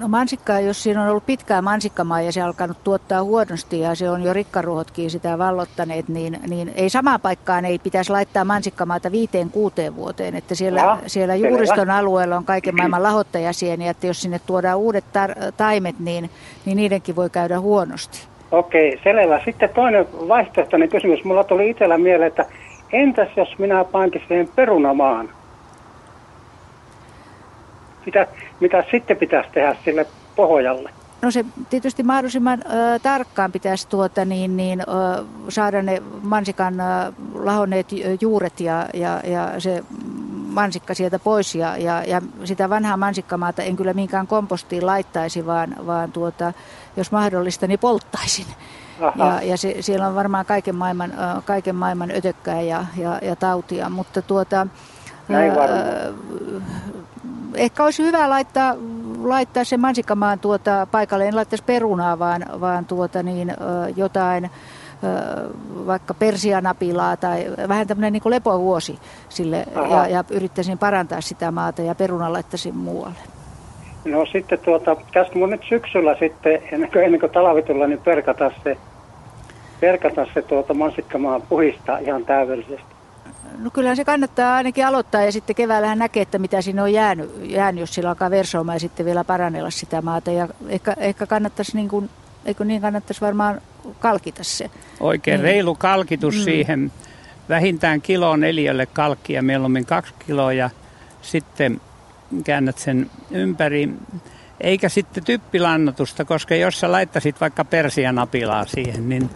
[0.00, 3.94] No mansikkaa, jos siinä on ollut pitkää mansikkamaa ja se on alkanut tuottaa huonosti ja
[3.94, 9.12] se on jo rikkaruhotkin sitä vallottaneet, niin, niin ei samaan paikkaan ei pitäisi laittaa mansikkamaata
[9.12, 10.34] viiteen kuuteen vuoteen.
[10.36, 11.48] Että siellä, Aha, siellä selvä.
[11.48, 16.30] juuriston alueella on kaiken maailman lahottajasieniä, että jos sinne tuodaan uudet tar- taimet, niin,
[16.64, 18.18] niin niidenkin voi käydä huonosti.
[18.50, 19.40] Okei, selvä.
[19.44, 21.24] Sitten toinen vaihtoehtoinen kysymys.
[21.24, 22.46] Mulla tuli itsellä mieleen, että
[22.92, 25.28] entäs jos minä pankin siihen perunamaan?
[28.06, 28.26] Mitä,
[28.60, 30.90] mitä sitten pitäisi tehdä sille pohjalle?
[31.24, 34.84] no se tietysti mahdollisimman ö, tarkkaan pitäisi tuota, niin, niin, ö,
[35.48, 36.84] saada ne mansikan ö,
[37.34, 37.86] lahonneet
[38.20, 39.84] juuret ja, ja, ja se
[40.48, 45.76] mansikka sieltä pois ja, ja, ja sitä vanhaa mansikkamaata en kyllä minkään kompostiin laittaisi, vaan,
[45.86, 46.52] vaan tuota,
[46.96, 48.46] jos mahdollista, niin polttaisin.
[49.18, 51.12] Ja, ja se, siellä on varmaan kaiken maailman,
[51.44, 54.66] kaiken maailman ötökkää ja, ja, ja tautia, mutta tuota,
[55.28, 55.52] Näin
[57.54, 58.74] ehkä olisi hyvä laittaa,
[59.22, 63.52] laittaa se mansikkamaan tuota paikalle, en laittaisi perunaa, vaan, vaan tuota niin,
[63.96, 64.50] jotain
[65.86, 68.98] vaikka persianapilaa tai vähän tämmöinen niin lepovuosi
[69.28, 73.18] sille ja, ja yrittäisin parantaa sitä maata ja perunan laittaisin muualle.
[74.04, 78.50] No sitten tuota, pitäisikö mun nyt syksyllä sitten, ennen kuin, ennen kuin talvi niin perkata
[78.64, 78.76] se,
[79.80, 82.93] perkata se tuota mansikkamaan puhista ihan täydellisesti.
[83.58, 87.50] No kyllä se kannattaa ainakin aloittaa ja sitten keväällähän näkee, että mitä siinä on jäänyt,
[87.50, 90.30] jäänyt jos sillä alkaa versoamaan ja sitten vielä parannella sitä maata.
[90.30, 92.10] Ja ehkä, ehkä kannattaisi niin kuin,
[92.44, 93.60] eikö niin kannattaisi varmaan
[93.98, 94.70] kalkita se.
[95.00, 95.44] Oikein niin.
[95.44, 96.42] reilu kalkitus mm.
[96.42, 96.92] siihen.
[97.48, 100.70] Vähintään kilo neljälle kalkkia, mieluummin kaksi kiloa ja
[101.22, 101.80] sitten
[102.44, 103.90] käännät sen ympäri.
[104.60, 109.30] Eikä sitten typpilannatusta, koska jos sä laittasit vaikka persianapilaa siihen, niin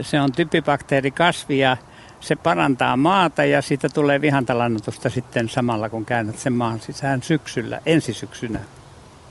[0.00, 1.76] se on typpibakteerikasvi ja
[2.20, 7.80] se parantaa maata ja siitä tulee vihantalannutusta sitten samalla, kun käännät sen maan sisään syksyllä,
[7.86, 8.60] ensisyksynä.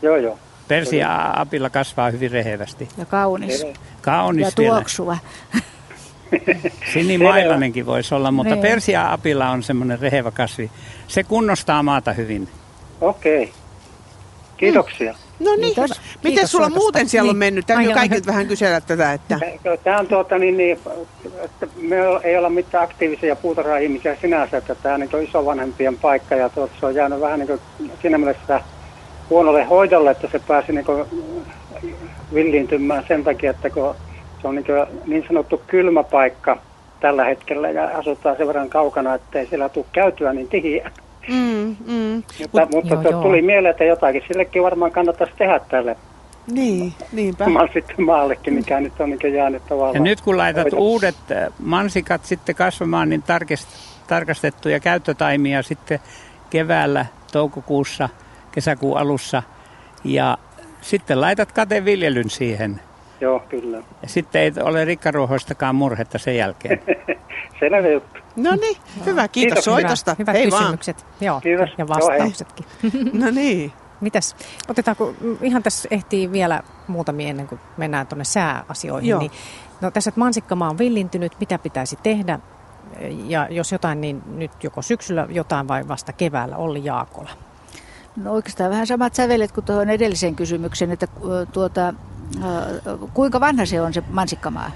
[0.02, 0.40] Joo, joo.
[0.68, 2.88] Persia-apilla kasvaa hyvin rehevästi.
[2.98, 3.66] Ja kaunis.
[4.02, 5.18] Kaunis Ja tuoksuva.
[6.94, 8.62] Sinimailanenkin voisi olla, mutta niin.
[8.62, 10.72] persia-apilla on semmoinen rehevä kasvi.
[11.08, 12.50] Se kunnostaa maata hyvin.
[13.02, 13.44] Okei.
[13.44, 13.56] Okay.
[14.58, 15.14] Kiitoksia.
[15.14, 15.29] Mm.
[15.40, 15.90] No niin, Kiitos.
[15.90, 16.80] Miten Kiitos sulla soitosta.
[16.80, 17.36] muuten siellä niin.
[17.36, 17.66] on mennyt?
[17.66, 19.14] Täytyy kaikilta vähän kysellä tätä.
[19.14, 19.40] Että...
[19.84, 20.80] Tämä on tuota niin, niin
[21.44, 26.50] että me ei olla mitään aktiivisia puutarha-ihmisiä sinänsä, että tämä niin on isovanhempien paikka ja
[26.50, 27.62] tuota, se on jäänyt vähän niin kuin
[28.02, 28.62] siinä mielessä
[29.30, 31.06] huonolle hoidolle, että se pääsi niin kuin
[32.34, 33.96] villiintymään sen takia, että kun
[34.42, 34.66] se on niin,
[35.06, 36.58] niin sanottu kylmä paikka
[37.00, 40.92] tällä hetkellä ja asutaan sen verran kaukana, että ei siellä tule käytyä niin tihiä.
[41.28, 42.24] Mm, mm.
[42.40, 43.22] Mutta, Mut, mutta joo, joo.
[43.22, 45.96] tuli mieleen, että jotakin sillekin varmaan kannattaisi tehdä tälle
[46.52, 47.46] niin, niinpä.
[47.74, 49.96] sitten maallekin, mikä nyt on niin jäänyt tavallaan.
[49.96, 50.82] Ja nyt kun laitat hoidossa.
[50.82, 53.68] uudet äh, mansikat sitten kasvamaan, niin tarkist,
[54.08, 56.00] tarkastettuja käyttötaimia sitten
[56.50, 58.10] keväällä, toukokuussa,
[58.52, 59.44] kesäkuun alussa
[60.04, 60.38] ja
[60.82, 62.82] sitten laitat kateviljelyn siihen.
[63.22, 63.78] Joo, kyllä.
[63.78, 66.82] Ja sitten ei ole rikkaruohoistakaan murhetta sen jälkeen.
[67.60, 68.20] Selvä juttu.
[68.36, 69.28] No niin, hyvä.
[69.28, 70.16] Kiitos, Kiitos soitosta.
[70.20, 71.04] Hyvät Hei kysymykset.
[71.04, 71.16] Vaan.
[71.22, 71.70] Joo, Kiitos.
[71.78, 72.66] ja vastauksetkin.
[73.22, 73.72] no niin.
[74.02, 74.36] Mitäs,
[74.70, 79.10] otetaanko, ihan tässä ehtii vielä muutamia ennen kuin mennään tuonne sääasioihin.
[79.10, 79.20] Joo.
[79.20, 79.32] Niin,
[79.82, 82.40] no tässä, että mansikkamaa on villintynyt, mitä pitäisi tehdä?
[83.28, 87.30] Ja jos jotain, niin nyt joko syksyllä jotain vai vasta keväällä, Olli Jaakola.
[88.16, 91.08] No oikeastaan vähän samat sävelet kuin tuohon edelliseen kysymykseen, että
[91.54, 91.94] tuota,
[93.14, 94.72] kuinka vanha se on se mansikkamaa?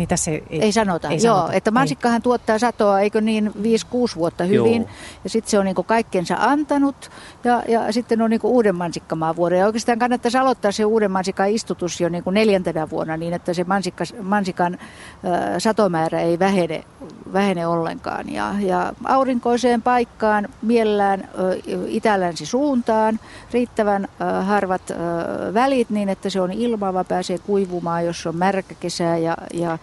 [0.00, 1.08] Niin tässä ei, ei sanota.
[1.08, 1.52] Ei Joo, sanota.
[1.52, 2.22] että mansikkahan ei.
[2.22, 4.82] tuottaa satoa, eikö niin, 5-6 vuotta hyvin.
[4.82, 4.90] Joo.
[5.24, 7.10] Ja sitten se on niinku kaikkensa antanut
[7.44, 9.58] ja, ja sitten on niinku uuden mansikkamaan vuoden.
[9.58, 13.64] Ja oikeastaan kannattaisi aloittaa se uuden mansikan istutus jo niinku neljäntenä vuonna niin, että se
[13.64, 16.84] mansikka, mansikan ä, satomäärä ei vähene,
[17.32, 18.32] vähene ollenkaan.
[18.32, 21.26] Ja, ja aurinkoiseen paikkaan mielellään ä,
[21.86, 23.20] itälänsi suuntaan,
[23.52, 24.94] riittävän ä, harvat ä,
[25.54, 29.78] välit niin, että se on ilmaava, pääsee kuivumaan, jos on märkä kesä ja, ja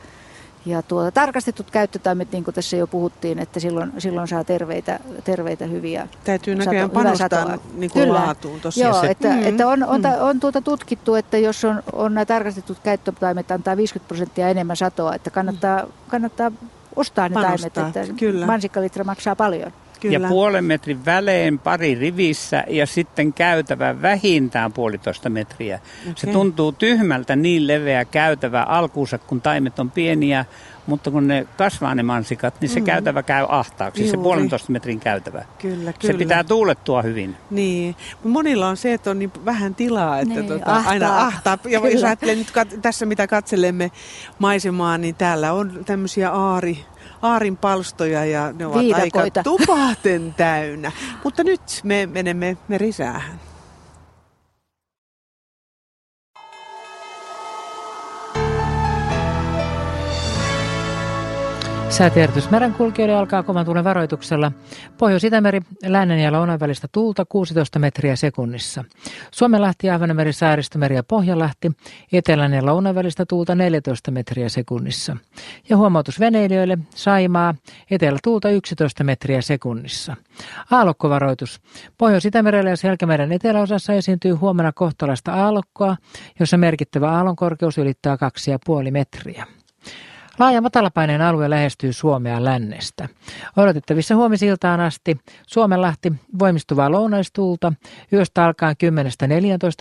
[0.67, 5.65] ja tuota, tarkastetut käyttötaimet, niin kuin tässä jo puhuttiin, että silloin, silloin saa terveitä, terveitä
[5.65, 8.19] hyviä Täytyy näköjään sato, panostaa niin kuin Kyllä.
[8.19, 8.93] laatuun tosiaan.
[8.93, 9.07] Joo, se.
[9.07, 9.47] että, mm-hmm.
[9.47, 10.07] että on, on, mm.
[10.21, 15.15] on tuota tutkittu, että jos on, on nämä tarkastetut käyttötaimet, antaa 50 prosenttia enemmän satoa,
[15.15, 16.51] että kannattaa, kannattaa
[16.95, 17.69] ostaa ne panostaa.
[17.69, 18.45] taimet, että Kyllä.
[18.45, 19.71] mansikkalitra maksaa paljon.
[20.01, 20.13] Kyllä.
[20.13, 25.79] Ja puolen metrin välein pari rivissä ja sitten käytävä vähintään puolitoista metriä.
[26.01, 26.13] Okay.
[26.15, 30.45] Se tuntuu tyhmältä niin leveä käytävä alkuunsa, kun taimet on pieniä,
[30.87, 32.85] mutta kun ne kasvaa ne mansikat, niin se mm.
[32.85, 34.11] käytävä käy ahtaaksi, Juuri.
[34.11, 35.45] se puolentoista metrin käytävä.
[35.59, 36.13] Kyllä, kyllä.
[36.13, 37.35] Se pitää tuulettua hyvin.
[37.49, 40.91] Niin, monilla on se, että on niin vähän tilaa, että niin, tota, ahtaa.
[40.91, 41.57] aina ahtaa.
[41.63, 41.93] Ja kyllä.
[41.93, 43.91] jos ajattelee nyt kat- tässä, mitä katselemme
[44.39, 46.85] maisemaa, niin täällä on tämmöisiä aari
[47.21, 49.39] aarin palstoja ja ne ovat Viidakoita.
[49.39, 50.91] aika tupaten täynnä.
[51.23, 53.46] Mutta nyt me menemme merisäähän.
[61.89, 64.51] Säätiedotus merenkulkijoille alkaa kovan tuulen varoituksella.
[64.97, 68.83] Pohjois-Itämeri, lännen ja lounan välistä tuulta 16 metriä sekunnissa.
[69.31, 71.71] Suomenlahti, Ahvenanmeri, Saaristomeri ja Pohjanlahti,
[72.13, 75.17] etelän ja lounan välistä tuulta 14 metriä sekunnissa.
[75.69, 77.55] Ja huomautus veneilijöille, Saimaa,
[77.91, 80.15] etelä tuulta 11 metriä sekunnissa.
[80.71, 81.61] Aallokkovaroitus.
[81.97, 85.97] Pohjois-Itämerellä ja Selkämeren eteläosassa esiintyy huomenna kohtalaista aallokkoa,
[86.39, 88.17] jossa merkittävä aallonkorkeus ylittää
[88.85, 89.47] 2,5 metriä.
[90.39, 93.09] Laaja matalapaineen alue lähestyy Suomea lännestä.
[93.57, 95.17] Odotettavissa huomisiltaan asti
[95.47, 97.73] Suomenlahti voimistuvaa lounaistuulta,
[98.13, 98.75] yöstä alkaen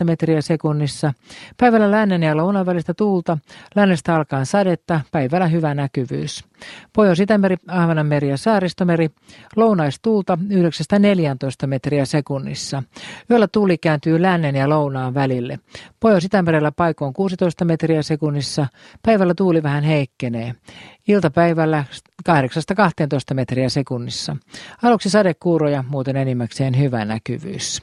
[0.02, 1.12] 10-14 metriä sekunnissa,
[1.56, 3.38] päivällä lännen ja lounan välistä tuulta,
[3.74, 6.44] lännestä alkaen sadetta, päivällä hyvä näkyvyys.
[6.92, 9.10] Pohjois-Itämeri, Ahvenanmeri ja Saaristomeri,
[9.56, 10.38] lounaistuulta
[11.64, 12.82] 9-14 metriä sekunnissa.
[13.30, 15.58] Yöllä tuuli kääntyy lännen ja lounaan välille.
[16.00, 18.66] Pohjois-Itämerellä paikoon 16 metriä sekunnissa,
[19.02, 20.54] päivällä tuuli vähän heikkenee.
[21.08, 21.84] Iltapäivällä
[22.28, 22.32] 8-12
[23.34, 24.36] metriä sekunnissa.
[24.82, 27.82] Aluksi sadekuuroja, muuten enimmäkseen hyvä näkyvyys.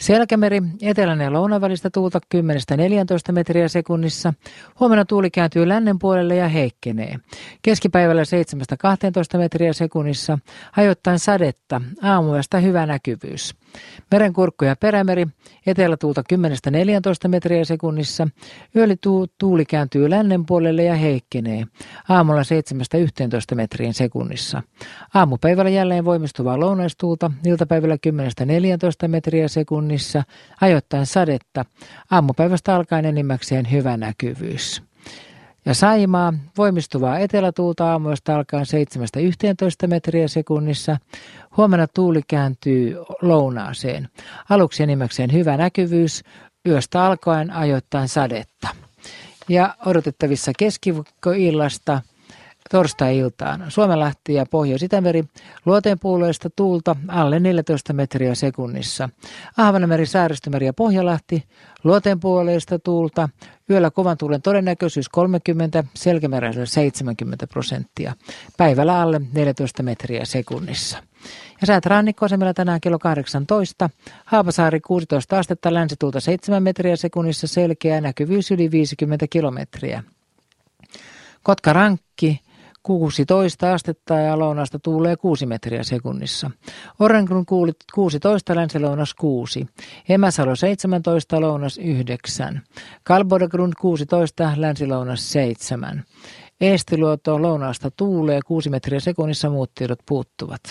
[0.00, 4.34] Selkämeri, etelän ja lounan välistä tuulta 10-14 metriä sekunnissa.
[4.80, 7.18] Huomenna tuuli kääntyy lännen puolelle ja heikkenee.
[7.62, 8.22] Keskipäivällä
[9.36, 10.38] 7-12 metriä sekunnissa,
[10.76, 13.54] ajoittain sadetta, aamuyöstä hyvä näkyvyys.
[14.10, 15.26] Merenkurkku ja perämeri,
[15.66, 16.22] etelätuulta
[17.26, 18.28] 10-14 metriä sekunnissa.
[18.76, 18.96] Yöli
[19.38, 21.64] tuuli kääntyy lännen puolelle ja heikkenee.
[22.08, 22.42] Aamulla
[23.52, 24.62] 7-11 metriin sekunnissa.
[25.14, 27.96] Aamupäivällä jälleen voimistuvaa lounaistuulta, iltapäivällä
[29.04, 30.22] 10-14 metriä sekunnissa,
[30.60, 31.64] ajoittain sadetta.
[32.10, 34.85] Aamupäivästä alkaen enimmäkseen hyvä näkyvyys.
[35.66, 38.66] Ja Saimaa, voimistuvaa etelätuulta aamuista alkaen
[39.84, 40.96] 7-11 metriä sekunnissa.
[41.56, 44.08] Huomenna tuuli kääntyy lounaaseen.
[44.50, 46.22] Aluksi enimmäkseen hyvä näkyvyys,
[46.68, 48.68] yöstä alkaen ajoittain sadetta.
[49.48, 52.02] Ja odotettavissa keskiviikkoillasta
[52.70, 53.64] torstai-iltaan.
[53.68, 55.24] Suomenlahti ja Pohjois-Itämeri
[55.64, 59.08] luoteenpuuleista tuulta alle 14 metriä sekunnissa.
[59.56, 61.44] Ahvenanmeri, Saaristomeri ja Pohjalahti
[61.84, 63.28] luoteenpuoleista tuulta
[63.70, 68.12] Yöllä kovan tuulen todennäköisyys 30, selkämeräisellä 70 prosenttia.
[68.56, 70.98] Päivällä alle 14 metriä sekunnissa.
[71.60, 73.90] Ja säät rannikkoasemilla tänään kello 18.
[74.24, 80.02] Haapasaari 16 astetta, länsituulta 7 metriä sekunnissa, selkeä näkyvyys yli 50 kilometriä.
[81.42, 82.40] Kotka Rankki
[82.86, 86.50] 16 astetta ja lounasta tuulee 6 metriä sekunnissa.
[86.98, 87.44] Orengrun
[87.94, 89.66] 16, länsilounas 6.
[90.08, 92.62] Emäsalo 17, lounas 9.
[93.02, 96.04] Kalbodegrund 16, länsilounas 7.
[96.60, 100.62] Eestiluoto lounaasta tuulee 6 metriä sekunnissa, muut tiedot puuttuvat.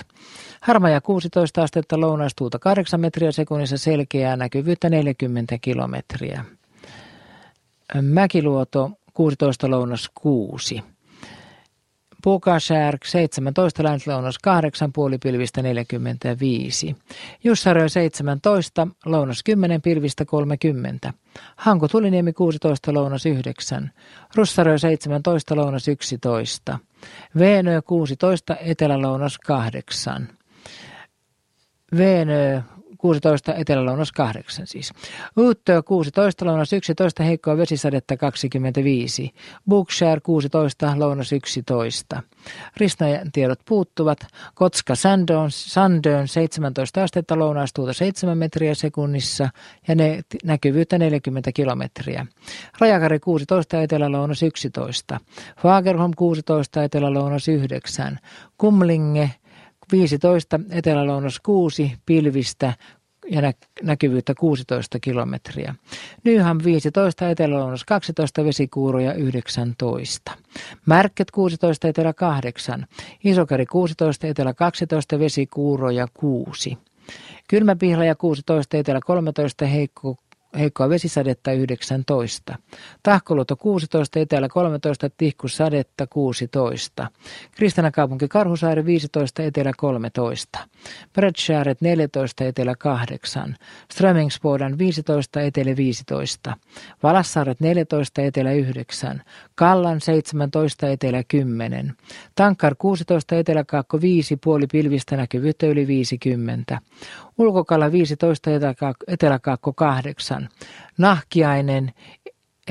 [0.62, 6.46] Harmaja 16 astetta, lounaistuulta 8 metriä sekunnissa, selkeää näkyvyyttä 40 kilometriä.
[8.02, 10.95] Mäkiluoto 16 lounas 6.
[12.26, 16.96] Pukasjärk 17, länsilounas 8, puolipilvistä 45.
[17.44, 21.14] Jussarö 17, lounas 10, pilvistä 30.
[21.56, 23.92] Hanko Tuliniemi 16, lounas 9.
[24.36, 26.80] Russarö 17, lounas 11.
[27.40, 30.30] Veenö 16, etelälounas 8.
[31.98, 32.62] Veenö
[33.06, 34.94] 16, etelälounas 8 siis.
[35.38, 39.32] Uuttöö 16, lounas 11, heikkoa vesisadetta 25.
[39.70, 42.24] Bookshare 16, lounas 11.
[42.78, 44.20] Ristajan tiedot puuttuvat.
[44.56, 49.50] Kotska Sandön, Sandön 17 astetta, lounaistuuta 7 metriä sekunnissa
[49.88, 52.26] ja ne näkyvyyttä 40 kilometriä.
[52.80, 55.20] Rajakari 16, etelälounas 11.
[55.62, 58.20] Fagerholm 16, etelälounas 9.
[58.58, 59.32] Kumlinge
[59.92, 62.74] 15, etelälounas 6, pilvistä
[63.32, 63.54] ja nä-
[63.84, 65.76] näkyvyyttä 16 kilometriä.
[66.24, 70.32] Nyham 15, etelälounas 12, vesikuuroja 19.
[70.86, 72.88] Märket 16, etelä 8.
[73.24, 76.78] Isokari 16, etelä 12, vesikuuroja 6.
[77.48, 80.18] Kylmäpihlaja 16, etelä 13, heikko
[80.60, 82.56] heikkoa vesisadetta 19.
[83.04, 87.08] Tahkoluoto 16, etelä 13, tihkussadetta 16.
[87.52, 90.60] Kristanakaupunki Karhusaari 15, etelä 13.
[91.14, 93.56] Bredshäret 14, etelä 8.
[93.92, 96.58] Strömingsbodan 15, etelä 15.
[97.04, 99.22] Valassaaret 14, etelä 9.
[99.56, 101.94] Kallan 17, etelä 10.
[102.36, 103.66] Tankkar 16, etelä
[104.02, 106.82] 5, puoli pilvistä näkyvyyttä yli 50.
[107.38, 108.50] Ulkokala 15,
[109.08, 110.50] Eteläkaakko 8.
[110.98, 111.94] Nahkiainen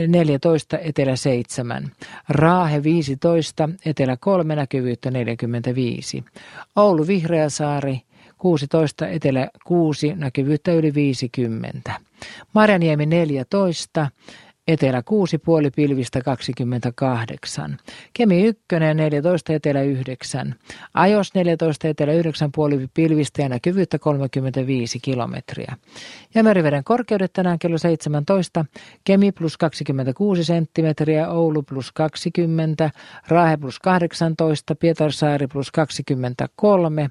[0.06, 1.92] 14, Etelä 7.
[2.28, 6.24] Raahe 15, Etelä 3, näkyvyyttä 45.
[6.76, 8.00] Oulu Vihreäsaari
[8.38, 11.92] 16, Etelä 6, näkyvyyttä yli 50.
[12.54, 14.10] Marjaniemi 14,
[14.68, 17.76] Etelä 6, puoli pilvistä 28.
[18.12, 18.62] Kemi 1,
[18.94, 20.54] 14, Etelä 9.
[20.94, 25.76] Ajos 14, Etelä 9, puoli pilvistä ja näkyvyyttä 35 kilometriä.
[26.34, 28.64] Ja meriveden korkeudet tänään kello 17.
[29.04, 32.90] Kemi plus 26 senttimetriä, Oulu plus 20,
[33.28, 37.10] Raahe plus 18, Pietarsaari plus 23,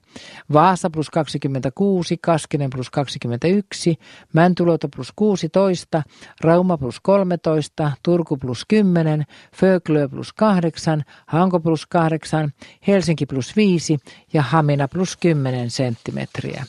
[0.53, 3.95] Vaasa plus 26, Kaskinen plus 21,
[4.33, 6.03] Mäntyluoto plus 16,
[6.41, 7.42] Rauma plus 13,
[8.03, 9.23] Turku plus 10,
[9.55, 12.49] Föglö plus 8, Hanko plus 8,
[12.87, 13.97] Helsinki plus 5
[14.33, 16.65] ja Hamina plus 10 senttimetriä.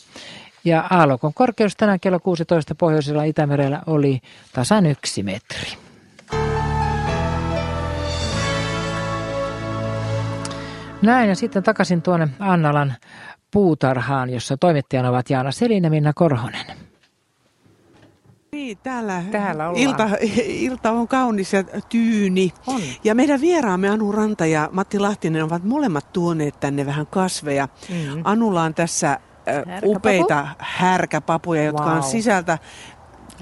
[0.65, 4.21] Ja aallokon korkeus tänään kello 16 pohjoisella Itämerellä oli
[4.53, 5.69] tasan yksi metri.
[11.03, 12.95] Näin ja sitten takaisin tuonne Annalan
[13.51, 16.74] puutarhaan, jossa toimittajana ovat Jaana Selin ja Minna Korhonen.
[18.55, 19.83] Niin, täällä, Täällä ollaan.
[19.83, 20.09] ilta,
[20.47, 22.53] ilta on kaunis ja tyyni.
[22.67, 22.81] On.
[23.05, 27.69] Ja meidän vieraamme Anu Ranta ja Matti Lahtinen ovat molemmat tuoneet tänne vähän kasveja.
[27.91, 28.21] Mm.
[28.25, 29.93] Anulla on tässä Härkäpapu.
[29.93, 32.11] upeita härkäpapuja, jotka on Vau.
[32.11, 32.59] sisältä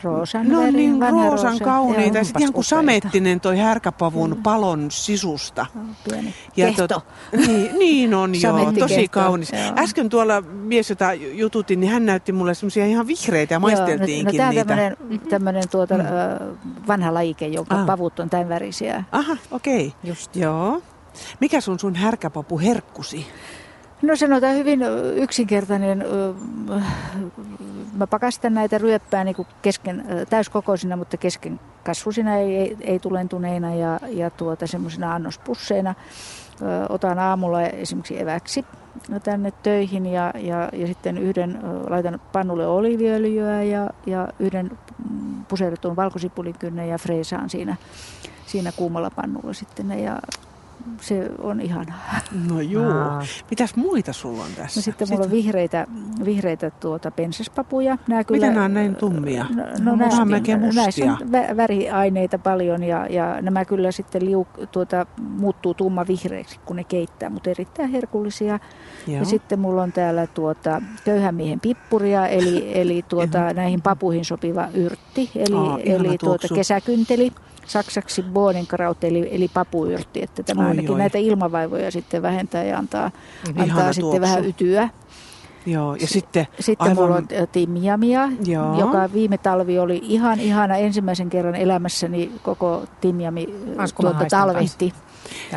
[0.03, 1.65] Roosan No niin, vanha roosan roosa.
[1.65, 2.19] kauniita.
[2.19, 5.67] Ja sitten ihan kuin samettinen toi härkäpavun palon sisusta.
[6.11, 6.87] pieni Ja kehto.
[6.99, 9.53] tot- niin, niin on joo, tosi kaunis.
[9.53, 9.73] joo.
[9.79, 13.77] Äsken tuolla mies, jota jututin, niin hän näytti mulle semmoisia ihan vihreitä ja Joo, no,
[13.77, 14.65] maisteltiinkin no, tämä on niitä.
[14.69, 14.97] tämmöinen,
[15.31, 15.99] tämmöinen tuota, ö,
[16.87, 17.87] vanha lajike, jonka Ah.
[17.87, 19.05] pavut on tämän värisiä.
[19.13, 19.87] Aha, okei.
[19.87, 20.11] Okay.
[20.11, 20.37] Just.
[20.37, 20.83] Joo.
[21.41, 23.27] Mikä sun sun härkäpapu herkkusi?
[24.03, 24.81] No sanotaan hyvin
[25.17, 26.05] yksinkertainen.
[27.93, 34.01] Mä pakastan näitä ryöppää niin kesken, täyskokoisina, mutta kesken kasvusina ei, ei, ei tulentuneina ja,
[34.09, 35.95] ja tuota, semmoisina annospusseina.
[36.89, 38.65] Otan aamulla esimerkiksi eväksi
[39.25, 44.79] tänne töihin ja, ja, ja sitten yhden laitan pannulle oliiviöljyä ja, ja yhden
[45.49, 47.77] puserretun valkosipulinkynnen ja freesaan siinä,
[48.47, 50.19] siinä kuumalla pannulla sitten ja
[51.01, 52.21] se on ihanaa.
[52.49, 52.91] No juu.
[52.91, 53.23] Aa.
[53.51, 54.81] Mitäs muita sulla on tässä?
[54.81, 55.87] No sitten mulla on vihreitä,
[56.25, 57.99] vihreitä tuota pensaspapuja.
[58.09, 59.47] Nää kyllä, Miten nämä on näin tummia?
[59.55, 61.13] No, No, nää- melkein näissä mustia.
[61.13, 66.77] on vä- väriaineita paljon ja, ja nämä kyllä sitten liuk, tuota, muuttuu tumma vihreäksi, kun
[66.77, 68.59] ne keittää, mutta erittäin herkullisia.
[69.07, 69.19] Joo.
[69.19, 74.69] Ja sitten mulla on täällä tuota, köyhän miehen pippuria, eli, eli tuota, näihin papuihin sopiva
[74.75, 77.33] yrtti, eli, Aa, eli tuota, kesäkynteli.
[77.67, 80.99] Saksaksi Bodenkraut eli, eli papuyrtti, että tämä Oi, ainakin oi.
[80.99, 83.11] näitä ilmavaivoja sitten vähentää ja antaa,
[83.49, 84.21] Ihana antaa sitten tuoksu.
[84.21, 84.89] vähän ytyä.
[85.67, 88.81] Joo, ja sitten, Sitten aivan, mulla on äh, timjamia, Joo.
[88.81, 94.93] joka viime talvi oli ihan ihana ensimmäisen kerran elämässäni koko timjami äh, tuota, talvehti.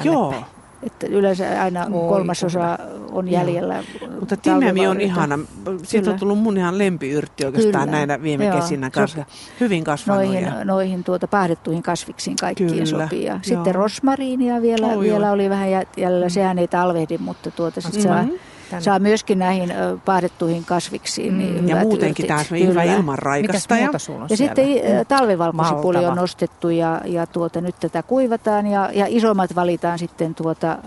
[0.03, 0.45] Joo, päin.
[0.85, 2.77] Että yleensä aina Oi, kolmasosa
[3.11, 3.83] on jäljellä.
[4.19, 5.39] mutta timjami on ihana.
[5.83, 6.13] Siitä Kyllä.
[6.13, 7.97] on tullut mun ihan lempiyrtti oikeastaan Kyllä.
[7.97, 9.23] näinä viime Joo, kesinä sopii.
[9.59, 10.23] Hyvin kasvanut.
[10.25, 13.23] Noihin, ja- noihin tuota pahdettuihin kasviksiin kaikkiin Kyllä, sopii.
[13.23, 13.39] Ja joo.
[13.41, 16.29] sitten rosmariinia vielä, Oi, vielä oli vähän jä- jäljellä.
[16.29, 18.31] Sehän ei talvehdi, mutta tuota sit saa, Mhm.
[18.69, 18.81] Tänne.
[18.83, 21.37] saa myöskin näihin ö, pahdettuihin kasviksiin.
[21.37, 22.27] Niin Ja hyvät muutenkin yrtit.
[22.27, 22.95] tämä on hyvä Kyllä.
[22.95, 23.75] ilmanraikasta.
[23.75, 24.55] Mitäs Ja, Ja siellä?
[24.55, 30.35] sitten talvivalkosipuli on nostettu ja, ja tuota, nyt tätä kuivataan ja, ja isommat valitaan sitten
[30.35, 30.77] tuota,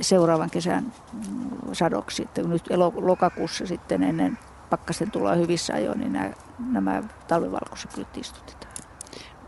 [0.00, 2.22] seuraavan kesän mm, sadoksi.
[2.22, 2.62] Että nyt
[2.94, 4.38] lokakuussa sitten ennen
[4.70, 6.30] pakkasten tuloa hyvissä ajoin, niin nämä,
[6.72, 8.71] nämä talvivalkosipulit istutetaan.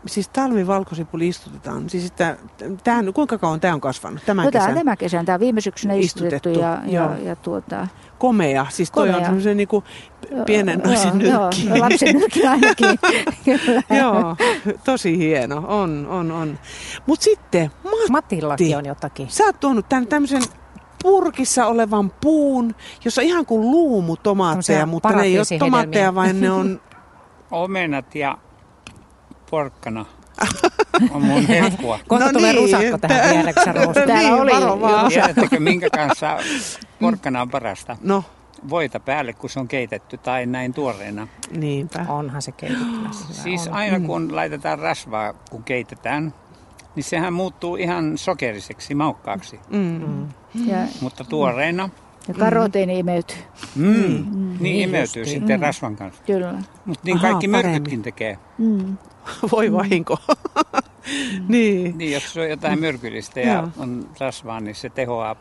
[0.05, 1.89] Siis talvivalkosipuli istutetaan.
[1.89, 2.37] Siis että,
[2.83, 4.25] tämähän, kuinka kauan tämä on kasvanut?
[4.25, 4.75] Tämän No, on kesän?
[4.75, 7.15] tämä kesän, tämä on viime syksynä istutettu, Istutettu, ja, ja, joo.
[7.23, 7.87] ja tuota,
[8.19, 8.65] Komea.
[8.69, 9.25] Siis toi on Komea.
[9.25, 9.83] semmoisen niinku
[10.45, 11.67] pienen naisen joo, nyrkki.
[11.67, 12.99] Joo, lapsen nyrkki ainakin.
[13.99, 14.35] Joo,
[14.83, 15.63] tosi hieno.
[15.67, 16.59] On, on, on.
[17.05, 19.29] Mutta sitten, Matti, Matillakin on jotakin.
[19.29, 20.41] sä oot tuonut tämän tämmöisen
[21.03, 22.75] purkissa olevan puun,
[23.05, 26.81] jossa on ihan kuin luumutomaatteja, Semmoisia mutta ne ei ole tomaatteja, vaan ne on...
[27.51, 28.37] Omenat ja
[29.49, 30.05] porkkana
[31.11, 31.99] on mun herkkua.
[32.07, 33.73] Kohta No tulee niin, rusakko tähän tää- vielä, kun sä.
[34.05, 35.03] Täällä niin, oli varo vaan.
[35.03, 36.37] jo- Tiedättekö minkä kanssa
[36.99, 37.97] porkkana on parasta?
[38.01, 38.23] No,
[38.69, 41.27] Voita päälle, kun se on keitetty tai näin tuoreena.
[41.57, 42.05] niinpä.
[42.09, 43.09] Onhan se keitettynä.
[43.43, 43.73] Siis on.
[43.73, 46.33] aina kun laitetaan rasvaa, kun keitetään,
[46.95, 49.59] niin sehän muuttuu ihan sokeriseksi, maukkaaksi.
[49.69, 50.21] Mm.
[50.65, 51.89] Ja, Mutta tuoreena,
[52.27, 53.37] ja karoteini imeytyy,
[53.75, 55.39] mm, niin, Niin imeytyy justiin.
[55.39, 56.23] sitten rasvan kanssa.
[56.25, 56.53] kyllä.
[56.85, 58.37] Mutta niin Ahaa, kaikki myrkytkin tekee.
[58.57, 58.97] Mm.
[59.51, 60.17] Voi vahinko.
[61.47, 63.69] niin, Niin, jos se on jotain myrkyllistä ja Joo.
[63.77, 65.35] on rasvaa, niin se tehoaa.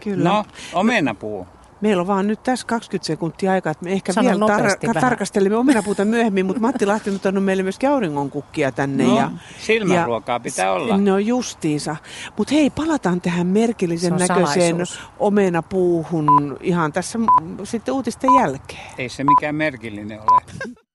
[0.00, 0.28] kyllä.
[0.28, 1.46] No, omenapuu.
[1.80, 5.00] Meillä on vaan nyt tässä 20 sekuntia aikaa, että me ehkä Sano vielä vähän.
[5.00, 9.04] tarkastelemme omenapuuta myöhemmin, mutta Matti Lahti on tuonut meille myöskin auringonkukkia tänne.
[9.04, 10.96] No, ja, silmänruokaa pitää olla.
[10.96, 11.96] No justiinsa.
[12.36, 14.46] Mutta hei, palataan tähän merkillisen näköiseen
[14.76, 15.00] salaisuus.
[15.18, 17.26] omenapuuhun ihan tässä mm,
[17.64, 18.90] sitten uutisten jälkeen.
[18.98, 20.42] Ei se mikään merkillinen ole.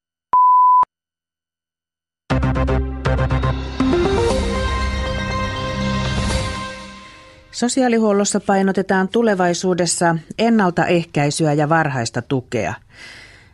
[7.52, 12.74] Sosiaalihuollossa painotetaan tulevaisuudessa ennaltaehkäisyä ja varhaista tukea.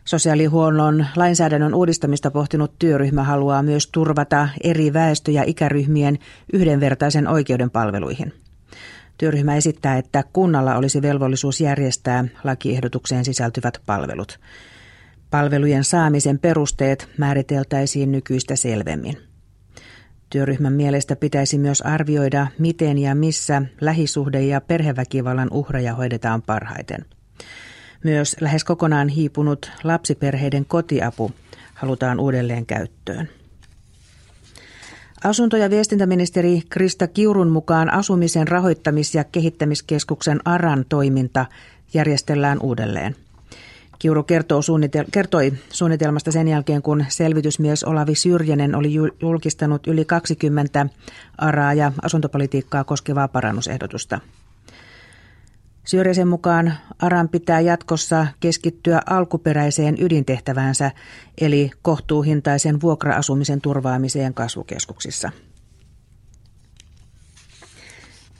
[0.04, 6.18] Sosiaalihuollon lainsäädännön uudistamista pohtinut työryhmä haluaa myös turvata eri väestö- ja ikäryhmien
[6.52, 8.32] yhdenvertaisen oikeuden palveluihin.
[9.18, 14.38] Työryhmä esittää, että kunnalla olisi velvollisuus järjestää lakiehdotukseen sisältyvät palvelut.
[15.30, 19.16] Palvelujen saamisen perusteet määriteltäisiin nykyistä selvemmin.
[20.30, 27.04] Työryhmän mielestä pitäisi myös arvioida, miten ja missä lähisuhde- ja perheväkivallan uhreja hoidetaan parhaiten.
[28.04, 31.32] Myös lähes kokonaan hiipunut lapsiperheiden kotiapu
[31.74, 33.28] halutaan uudelleen käyttöön.
[35.24, 41.46] Asunto- ja viestintäministeri Krista Kiurun mukaan asumisen rahoittamis- ja kehittämiskeskuksen ARAN toiminta
[41.94, 43.16] järjestellään uudelleen.
[44.00, 50.86] Kiuru kertoo suunnitel- kertoi suunnitelmasta sen jälkeen, kun selvitysmies Olavi Syrjänen oli julkistanut yli 20
[51.38, 54.20] araa ja asuntopolitiikkaa koskevaa parannusehdotusta.
[55.84, 60.90] Syrjäsen mukaan ARAN pitää jatkossa keskittyä alkuperäiseen ydintehtäväänsä,
[61.40, 65.30] eli kohtuuhintaisen vuokra-asumisen turvaamiseen kasvukeskuksissa.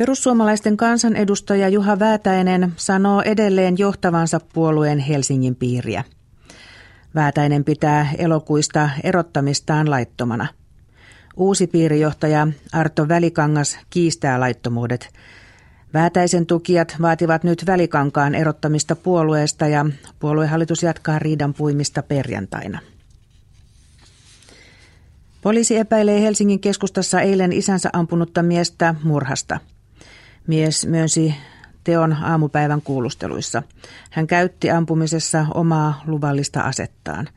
[0.01, 6.05] Perussuomalaisten kansanedustaja Juha Väätäinen sanoo edelleen johtavansa puolueen Helsingin piiriä.
[7.15, 10.47] Väätäinen pitää elokuista erottamistaan laittomana.
[11.37, 15.09] Uusi piirijohtaja Arto Välikangas kiistää laittomuudet.
[15.95, 19.87] Väätäisen tukijat vaativat nyt Välikankaan erottamista puolueesta ja
[20.19, 22.79] puoluehallitus jatkaa riidan puimista perjantaina.
[25.43, 29.61] Poliisi epäilee Helsingin keskustassa eilen isänsä ampunutta miestä murhasta–
[30.47, 31.35] Mies myönsi
[31.85, 33.63] teon aamupäivän kuulusteluissa.
[34.11, 37.29] Hän käytti ampumisessa omaa luvallista asettaan.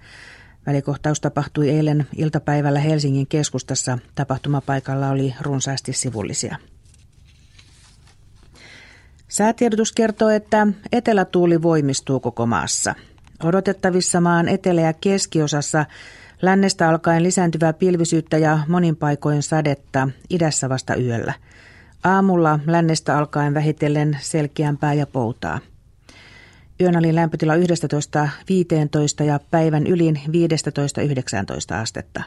[0.65, 3.99] Välikohtaus tapahtui eilen iltapäivällä Helsingin keskustassa.
[4.15, 6.57] Tapahtumapaikalla oli runsaasti sivullisia.
[9.27, 12.95] Säätiedotus kertoo, että etelätuuli voimistuu koko maassa.
[13.43, 15.85] Odotettavissa maan etelä- ja keskiosassa
[16.41, 21.33] lännestä alkaen lisääntyvää pilvisyyttä ja monin paikoin sadetta, idässä vasta yöllä–
[22.03, 25.59] Aamulla lännestä alkaen vähitellen selkeämpää ja poutaa.
[26.81, 30.21] Yön oli lämpötila 11-15 ja päivän ylin
[31.75, 32.23] 15-19 astetta.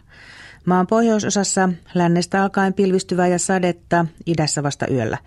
[0.65, 5.19] Maan pohjoisosassa lännestä alkaen pilvistyvää ja sadetta, idässä vasta yöllä.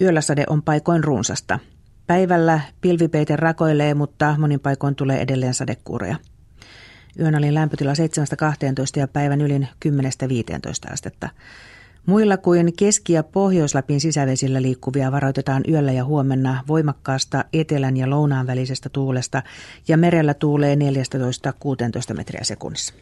[0.00, 1.58] Yöllä sade on paikoin runsasta.
[2.06, 6.16] Päivällä pilvipeite rakoilee, mutta monin paikoin tulee edelleen sadekuureja.
[7.20, 7.94] Yön oli lämpötila 7-12
[8.96, 9.68] ja päivän ylin
[10.88, 11.28] 10-15 astetta.
[12.06, 18.46] Muilla kuin Keski- ja Pohjois-Lapin sisävesillä liikkuvia varoitetaan yöllä ja huomenna voimakkaasta etelän ja lounaan
[18.46, 19.42] välisestä tuulesta
[19.88, 20.78] ja merellä tuulee 14-16
[22.14, 22.94] metriä sekunnissa.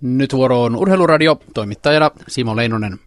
[0.00, 2.98] Nyt vuoro on Urheiluradio, toimittajana Simo Leinonen.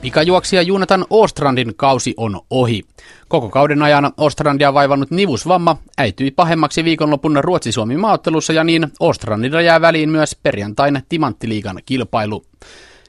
[0.00, 2.82] Pikajuoksija Junatan Ostrandin kausi on ohi.
[3.28, 9.80] Koko kauden ajan Ostrandia vaivannut nivusvamma äityi pahemmaksi viikonlopun Ruotsi-Suomi maaottelussa ja niin Ostrandilla jää
[9.80, 12.44] väliin myös perjantain Timanttiliigan kilpailu.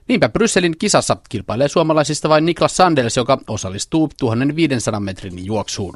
[0.07, 5.95] Niinpä Brysselin kisassa kilpailee suomalaisista vain Niklas Sandels, joka osallistuu 1500 metrin juoksuun.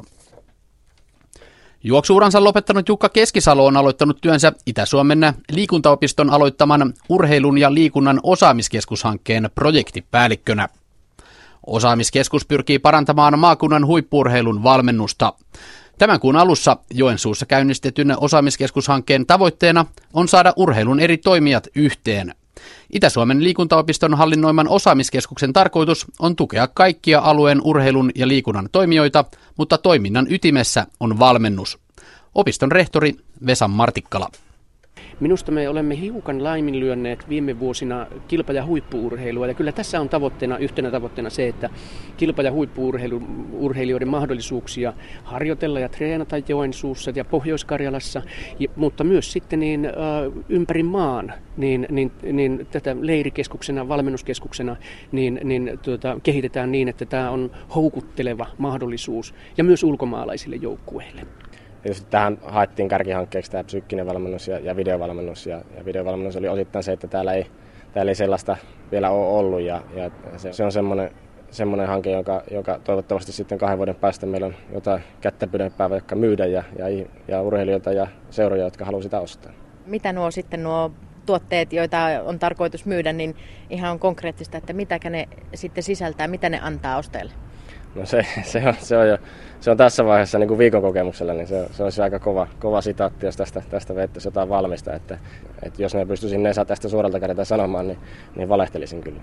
[1.84, 10.68] Juoksuuransa lopettanut Jukka Keskisalo on aloittanut työnsä Itä-Suomen liikuntaopiston aloittaman urheilun ja liikunnan osaamiskeskushankkeen projektipäällikkönä.
[11.66, 15.32] Osaamiskeskus pyrkii parantamaan maakunnan huippurheilun valmennusta.
[15.98, 22.34] Tämän kuun alussa Joensuussa käynnistetyn osaamiskeskushankkeen tavoitteena on saada urheilun eri toimijat yhteen.
[22.92, 29.24] Itä-Suomen liikuntaopiston hallinnoiman osaamiskeskuksen tarkoitus on tukea kaikkia alueen urheilun ja liikunnan toimijoita,
[29.56, 31.78] mutta toiminnan ytimessä on valmennus.
[32.34, 33.14] Opiston rehtori
[33.46, 34.28] Vesa Martikkala.
[35.24, 39.46] Minusta me olemme hiukan laiminlyönneet viime vuosina kilpa- ja huippuurheilua.
[39.46, 41.70] Ja kyllä tässä on tavoitteena, yhtenä tavoitteena se, että
[42.16, 44.92] kilpa- ja huippuurheilijoiden mahdollisuuksia
[45.24, 48.22] harjoitella ja treenata Joensuussa ja Pohjois-Karjalassa,
[48.58, 49.88] ja, mutta myös sitten niin,
[50.48, 54.76] ympäri maan niin, niin, niin tätä leirikeskuksena, valmennuskeskuksena
[55.12, 61.22] niin, niin, tuota, kehitetään niin, että tämä on houkutteleva mahdollisuus ja myös ulkomaalaisille joukkueille
[61.84, 65.46] just tähän haettiin kärkihankkeeksi tämä psyykkinen valmennus ja, ja videovalmennus.
[65.46, 67.46] Ja, ja videovalmennus oli osittain se, että täällä ei,
[67.92, 68.56] täällä ei sellaista
[68.92, 69.60] vielä ole ollut.
[69.60, 71.10] Ja, ja se, se on semmoinen,
[71.50, 76.14] semmoinen hanke, joka, joka toivottavasti sitten kahden vuoden päästä meillä on jotain kättä pidempää vaikka
[76.14, 79.52] myydä ja, ja, ja urheilijoita ja seuroja, jotka haluaa sitä ostaa.
[79.86, 80.90] Mitä nuo sitten nuo
[81.26, 83.36] tuotteet, joita on tarkoitus myydä, niin
[83.70, 87.32] ihan on konkreettista, että mitä ne sitten sisältää, mitä ne antaa ostajille?
[87.94, 89.18] No se, se, on, se, on jo,
[89.60, 92.80] se on tässä vaiheessa niin kuin viikon kokemuksella, niin se, se olisi aika kova, kova
[92.80, 94.92] sitaatti, jos tästä, tästä vettäisi jotain valmista.
[94.92, 95.18] Että,
[95.62, 97.98] että jos ne pystyisin ne tästä suoralta kädeltä sanomaan, niin,
[98.36, 99.20] niin valehtelisin kyllä.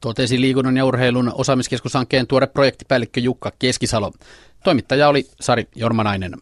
[0.00, 4.12] Totesi liikunnan ja urheilun osaamiskeskushankkeen tuore projektipäällikkö Jukka Keskisalo.
[4.64, 6.32] Toimittaja oli Sari Jormanainen.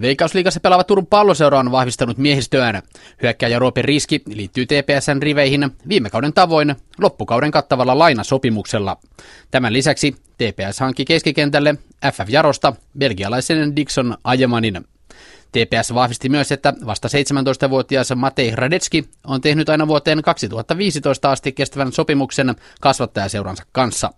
[0.00, 2.82] Veikkausliigassa pelaava Turun palloseura on vahvistanut miehistöään.
[3.22, 8.96] Hyökkääjä Roope Riski liittyy TPSn riveihin viime kauden tavoin loppukauden kattavalla lainasopimuksella.
[9.50, 11.74] Tämän lisäksi TPS hankki keskikentälle
[12.12, 14.84] FF Jarosta belgialaisen Dixon Ajemanin.
[15.52, 21.92] TPS vahvisti myös, että vasta 17-vuotias Matei Radetski on tehnyt aina vuoteen 2015 asti kestävän
[21.92, 24.10] sopimuksen kasvattajaseuransa kanssa.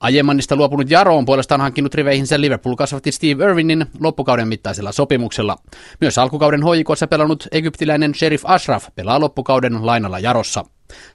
[0.00, 5.56] Aiemmannista luopunut Jaro on puolestaan hankkinut riveihinsä Liverpool kasvatti Steve Irwinin loppukauden mittaisella sopimuksella.
[6.00, 10.64] Myös alkukauden hoikossa pelannut egyptiläinen Sheriff Ashraf pelaa loppukauden lainalla Jarossa.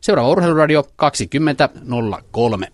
[0.01, 2.67] Seuraava urheiluradio 20.03.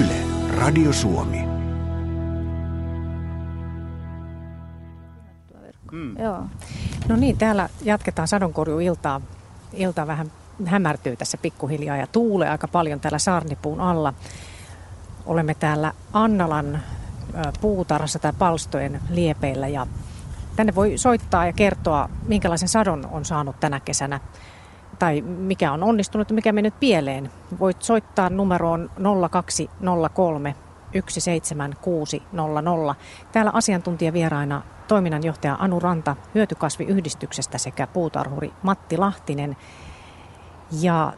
[0.00, 0.16] Yle,
[0.56, 1.39] Radio Suomi.
[6.20, 6.42] Joo.
[7.08, 9.20] No niin, täällä jatketaan sadonkorjuiltaa.
[9.72, 10.32] Ilta vähän
[10.64, 14.14] hämärtyy tässä pikkuhiljaa ja tuulee aika paljon täällä Saarnipuun alla.
[15.26, 16.80] Olemme täällä Annalan
[17.60, 19.86] puutarhassa tai palstojen liepeillä ja
[20.56, 24.20] tänne voi soittaa ja kertoa, minkälaisen sadon on saanut tänä kesänä
[24.98, 27.30] tai mikä on onnistunut ja mikä mennyt pieleen.
[27.58, 28.90] Voit soittaa numeroon
[29.30, 30.54] 0203
[30.92, 32.94] 17600.
[33.32, 39.56] Täällä asiantuntijavieraina toiminnanjohtaja Anu Ranta hyötykasviyhdistyksestä sekä puutarhuri Matti Lahtinen.
[40.80, 41.12] Ja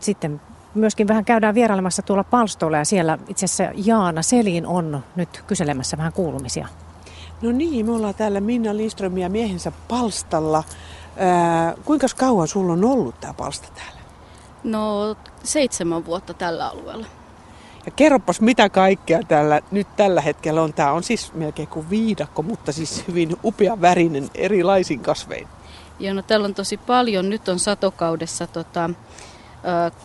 [0.00, 0.40] sitten
[0.74, 5.96] myöskin vähän käydään vierailemassa tuolla palstoilla ja siellä itse asiassa Jaana Selin on nyt kyselemässä
[5.96, 6.68] vähän kuulumisia.
[7.42, 10.64] No niin, me ollaan täällä Minna Lindström ja miehensä palstalla.
[11.16, 14.00] Ää, kuinka kauan sulla on ollut tämä palsta täällä?
[14.64, 17.06] No seitsemän vuotta tällä alueella.
[17.86, 20.72] Ja kerropas mitä kaikkea täällä nyt tällä hetkellä on.
[20.72, 25.48] Tämä on siis melkein kuin viidakko, mutta siis hyvin upea värinen erilaisin kasvein.
[25.98, 27.30] Joo, no täällä on tosi paljon.
[27.30, 28.90] Nyt on satokaudessa tota,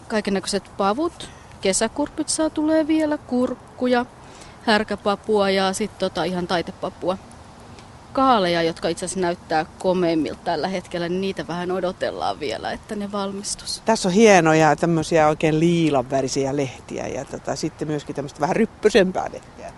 [0.08, 1.30] kaikennäköiset pavut.
[1.62, 4.06] Kesäkurpit saa tulee vielä, kurkkuja,
[4.64, 7.18] härkäpapua ja sitten tota ihan taitepapua
[8.14, 13.12] kaaleja, jotka itse asiassa näyttää komeimmilta tällä hetkellä, niin niitä vähän odotellaan vielä, että ne
[13.12, 13.82] valmistus.
[13.86, 19.74] Tässä on hienoja tämmöisiä oikein liilanvärisiä lehtiä ja tota, sitten myöskin tämmöistä vähän ryppysempää lehtiä.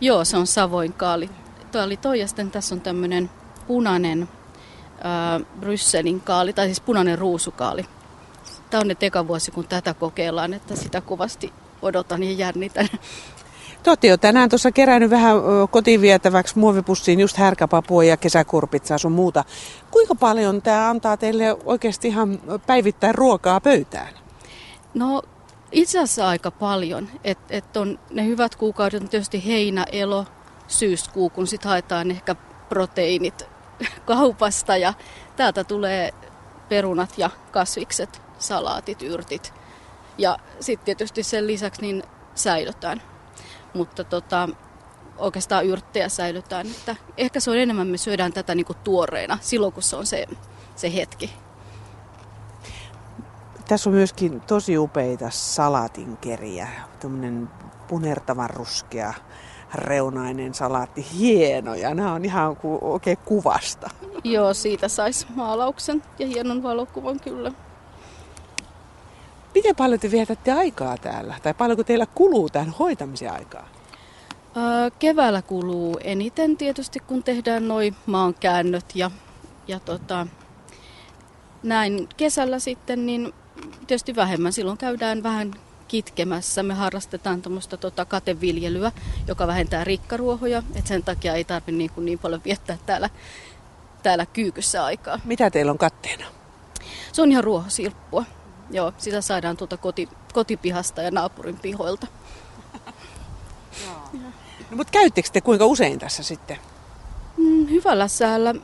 [0.00, 1.30] Joo, se on Savoin kaali.
[1.72, 3.30] Tuo oli toi ja sitten tässä on tämmöinen
[3.66, 7.84] punainen äh, Brysselin kaali, tai siis punainen ruusukaali.
[8.70, 11.52] Tämä on nyt eka vuosi, kun tätä kokeillaan, että sitä kovasti
[11.82, 12.88] odotan ja jännitän.
[13.86, 15.36] Te olette jo tänään tuossa kerännyt vähän
[15.70, 19.44] kotiin vietäväksi muovipussiin just härkäpapua ja kesäkurpitsaa sun muuta.
[19.90, 24.14] Kuinka paljon tämä antaa teille oikeasti ihan päivittäin ruokaa pöytään?
[24.94, 25.22] No
[25.72, 27.08] itse asiassa aika paljon.
[27.24, 30.24] Et, et on ne hyvät kuukaudet on tietysti heinä, elo,
[30.68, 32.34] syyskuu, kun sitten haetaan ehkä
[32.68, 33.42] proteiinit
[34.06, 34.94] kaupasta ja
[35.36, 36.10] täältä tulee
[36.68, 39.54] perunat ja kasvikset, salaatit, yrtit.
[40.18, 42.02] Ja sitten tietysti sen lisäksi niin
[42.34, 43.02] säilötään
[43.76, 44.48] mutta tota,
[45.18, 46.66] oikeastaan yrttejä säilytään.
[46.66, 50.06] Että ehkä se on enemmän, me syödään tätä niin kuin tuoreena silloin, kun se on
[50.06, 50.26] se,
[50.76, 51.32] se hetki.
[53.68, 56.68] Tässä on myöskin tosi upeita salatinkeriä.
[57.00, 57.50] Tuommoinen
[57.88, 59.14] punertavan ruskea
[59.74, 61.06] reunainen salaatti.
[61.18, 61.94] Hienoja.
[61.94, 63.90] Nämä on ihan ku, oikein kuvasta.
[64.24, 67.52] Joo, siitä saisi maalauksen ja hienon valokuvan kyllä.
[69.56, 71.34] Miten paljon te vietätte aikaa täällä?
[71.42, 73.68] Tai paljonko teillä kuluu tähän hoitamisen aikaa?
[74.98, 79.10] Keväällä kuluu eniten tietysti, kun tehdään noin maankäännöt ja,
[79.68, 80.26] ja tota,
[81.62, 83.32] näin kesällä sitten, niin
[83.86, 84.52] tietysti vähemmän.
[84.52, 85.54] Silloin käydään vähän
[85.88, 86.62] kitkemässä.
[86.62, 88.92] Me harrastetaan tuommoista tota kateviljelyä,
[89.28, 93.10] joka vähentää rikkaruohoja, että sen takia ei tarvitse niin, niin paljon viettää täällä,
[94.02, 95.20] täällä kyykyssä aikaa.
[95.24, 96.24] Mitä teillä on katteena?
[97.12, 98.24] Se on ihan ruohosilppua.
[98.70, 102.06] Joo, sitä saadaan tuota koti, kotipihasta ja naapurin pihoilta.
[104.70, 106.58] no, mutta käyttekö te kuinka usein tässä sitten?
[107.36, 108.54] Mm, hyvällä säällä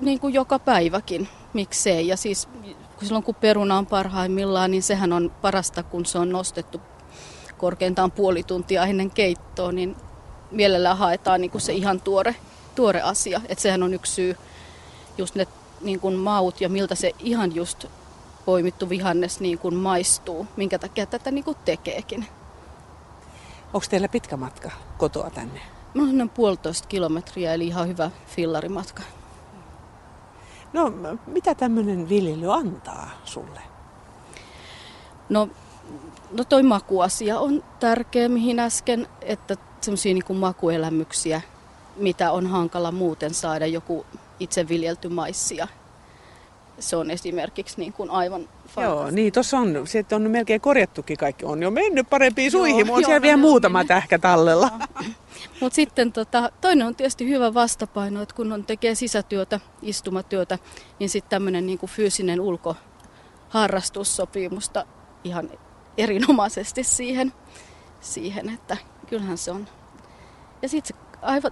[0.00, 2.08] niin kuin joka päiväkin, miksei.
[2.08, 2.48] Ja siis
[3.02, 6.80] silloin kun peruna on parhaimmillaan, niin sehän on parasta, kun se on nostettu
[7.58, 9.96] korkeintaan puoli tuntia ennen keittoa, niin
[10.50, 12.36] mielellään haetaan niin kuin se ihan tuore,
[12.74, 13.40] tuore asia.
[13.48, 14.36] Että sehän on yksi syy,
[15.18, 15.46] just ne
[15.80, 17.84] niin kuin maut ja miltä se ihan just
[18.44, 22.26] poimittu vihannes niin kuin maistuu, minkä takia tätä niin kuin tekeekin.
[23.66, 25.60] Onko teillä pitkä matka kotoa tänne?
[25.94, 29.02] Mulla on noin puolitoista kilometriä, eli ihan hyvä fillarimatka.
[30.72, 30.92] No,
[31.26, 33.60] mitä tämmöinen viljely antaa sulle?
[35.28, 35.48] No,
[36.32, 41.40] no toi makuasia on tärkeä, mihin äsken, että semmoisia niin makuelämyksiä,
[41.96, 44.06] mitä on hankala muuten saada joku
[44.40, 45.68] itse viljelty maissia.
[46.78, 51.44] Se on esimerkiksi niin kuin aivan Joo, niin tuossa on, se on melkein korjattukin kaikki,
[51.44, 54.70] on jo mennyt parempiin suihin, on siellä vielä muutama tähkä tallella.
[55.60, 60.58] Mutta sitten tota, toinen on tietysti hyvä vastapaino, että kun on tekee sisätyötä, istumatyötä,
[60.98, 64.86] niin sitten tämmöinen niin fyysinen ulkoharrastus sopii musta
[65.24, 65.50] ihan
[65.98, 67.32] erinomaisesti siihen,
[68.00, 69.68] siihen, että kyllähän se on.
[70.62, 70.96] Ja sitten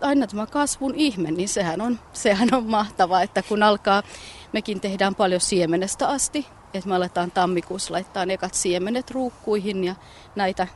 [0.01, 4.03] aina tämä kasvun ihme, niin sehän on, sehän on mahtavaa, että kun alkaa,
[4.53, 9.95] mekin tehdään paljon siemenestä asti, että me aletaan tammikuussa laittaa ekat siemenet ruukkuihin ja
[10.37, 10.67] näitä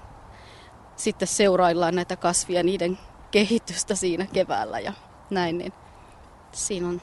[0.96, 2.98] sitten seuraillaan näitä kasvia, niiden
[3.30, 4.92] kehitystä siinä keväällä ja
[5.30, 5.72] näin, niin
[6.52, 7.02] siinä on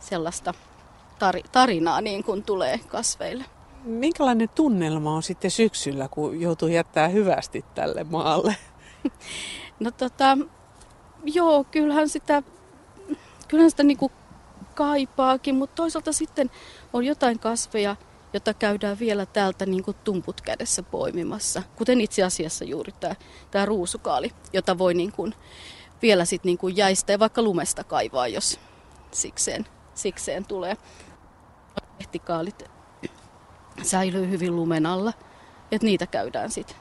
[0.00, 0.54] sellaista
[1.52, 3.44] tarinaa niin kuin tulee kasveille.
[3.84, 8.56] Minkälainen tunnelma on sitten syksyllä, kun joutuu jättää hyvästi tälle maalle?
[9.80, 10.38] No tota,
[11.24, 12.42] joo, kyllähän sitä,
[13.48, 14.12] kyllähän sitä niin kuin
[14.74, 16.50] kaipaakin, mutta toisaalta sitten
[16.92, 17.96] on jotain kasveja,
[18.32, 21.62] jota käydään vielä täältä niin kuin tumput kädessä poimimassa.
[21.76, 22.92] Kuten itse asiassa juuri
[23.50, 25.34] tämä, ruusukaali, jota voi niin kuin
[26.02, 28.60] vielä sit niin kuin jäistä ja vaikka lumesta kaivaa, jos
[29.10, 30.76] sikseen, sikseen tulee.
[31.98, 32.64] Lehtikaalit
[33.82, 35.12] säilyy hyvin lumen alla,
[35.72, 36.76] että niitä käydään sitten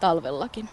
[0.00, 0.68] talvellakin.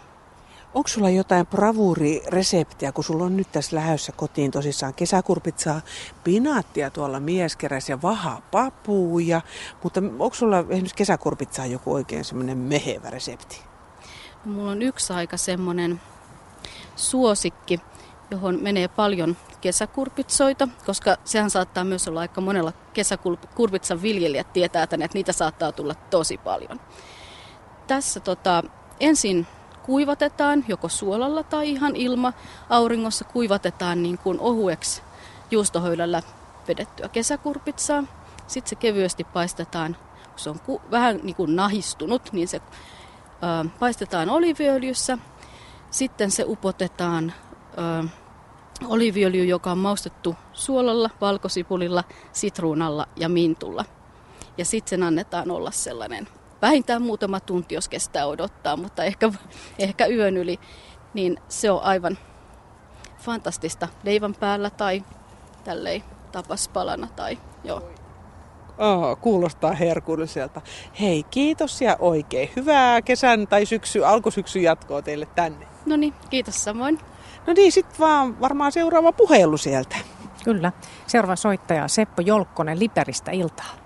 [0.74, 5.80] Onko sulla jotain bravuurireseptiä, kun sulla on nyt tässä lähössä kotiin tosissaan kesäkurpitsaa,
[6.24, 9.40] pinaattia tuolla mieskeräs ja vaha papuja,
[9.82, 13.62] mutta onko sulla esimerkiksi kesäkurpitsaa joku oikein semmoinen mehevä resepti?
[14.44, 16.00] No, mulla on yksi aika semmoinen
[16.96, 17.80] suosikki,
[18.30, 25.04] johon menee paljon kesäkurpitsoita, koska sehän saattaa myös olla aika monella kesäkurpitsan viljelijät tietää tänne,
[25.04, 26.80] että niitä saattaa tulla tosi paljon.
[27.86, 28.62] Tässä tota,
[29.00, 29.46] ensin
[29.88, 32.32] kuivatetaan joko suolalla tai ihan ilma
[32.68, 35.02] auringossa kuivatetaan niin kuin ohueksi
[35.50, 36.22] juustohöylällä
[36.68, 38.04] vedettyä kesäkurpitsaa.
[38.46, 39.96] Sitten se kevyesti paistetaan,
[40.30, 42.60] kun se on ku, vähän niin kuin nahistunut, niin se
[43.42, 45.18] ää, paistetaan oliviöljyssä.
[45.90, 47.32] Sitten se upotetaan
[47.76, 48.04] ää,
[48.86, 53.84] oliviöljy, joka on maustettu suolalla, valkosipulilla, sitruunalla ja mintulla.
[54.58, 56.28] Ja sitten sen annetaan olla sellainen
[56.62, 59.32] vähintään muutama tunti, jos kestää odottaa, mutta ehkä,
[59.78, 60.60] ehkä yön yli,
[61.14, 62.18] niin se on aivan
[63.18, 65.02] fantastista leivän päällä tai
[65.64, 66.02] tällei
[66.32, 67.82] tapaspalana tai joo.
[68.78, 70.60] Oh, kuulostaa herkulliselta.
[71.00, 75.66] Hei, kiitos ja oikein hyvää kesän tai syksy, alkusyksyn jatkoa teille tänne.
[75.86, 76.98] No niin, kiitos samoin.
[77.46, 79.96] No niin, sitten vaan varmaan seuraava puhelu sieltä.
[80.44, 80.72] Kyllä.
[81.06, 83.77] Seuraava soittaja Seppo Jolkkonen Liperistä iltaa.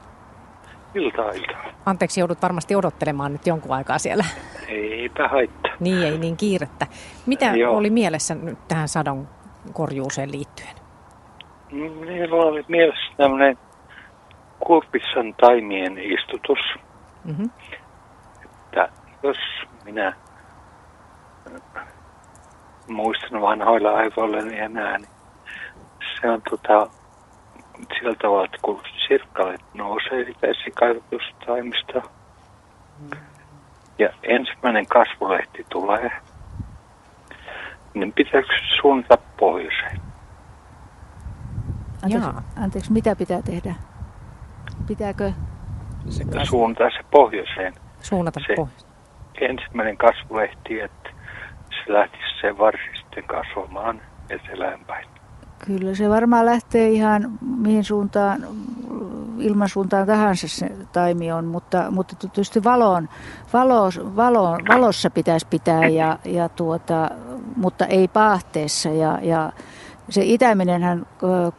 [0.95, 1.65] Iltaa, iltaa.
[1.87, 4.25] Anteeksi, joudut varmasti odottelemaan nyt jonkun aikaa siellä.
[4.69, 5.73] Eipä haittaa.
[5.81, 6.87] Niin, ei niin kiirettä.
[7.27, 7.77] Mitä Joo.
[7.77, 9.29] oli mielessä nyt tähän sadon
[9.73, 10.77] korjuuseen liittyen?
[12.01, 13.59] Meillä oli mielessä tämmöinen
[14.67, 16.59] kurpissan taimien istutus.
[17.25, 17.51] Mm-hmm.
[18.45, 18.89] Että
[19.23, 19.37] jos
[19.85, 20.13] minä
[22.89, 25.09] muistan vanhoilla aivoilla enää, niin
[26.21, 26.87] se on tota,
[27.99, 32.03] sillä tavalla, että kun sirkkalet nousee sitä esikaivatustaimista
[33.99, 36.11] ja ensimmäinen kasvulehti tulee,
[37.95, 38.49] niin pitääkö
[38.81, 40.01] suunnata pohjoiseen?
[42.03, 43.75] Anteeksi, anteeksi, mitä pitää tehdä?
[44.87, 45.33] Pitääkö?
[46.09, 47.75] Se suunnata se pohjoiseen.
[48.01, 48.93] Suunnata se pohjoiseen.
[49.41, 51.11] ensimmäinen kasvulehti, että
[51.71, 55.12] se lähtisi se varsi sitten kasvamaan etelään päin.
[55.67, 58.47] Kyllä se varmaan lähtee ihan mihin suuntaan,
[59.39, 63.09] ilmansuuntaan tahansa se taimi on, mutta, mutta tietysti valoon,
[63.53, 67.11] valo, valo, valossa pitäisi pitää, ja, ja tuota,
[67.57, 68.89] mutta ei paahteessa.
[68.89, 69.53] Ja, ja
[70.13, 71.07] se itäminenhän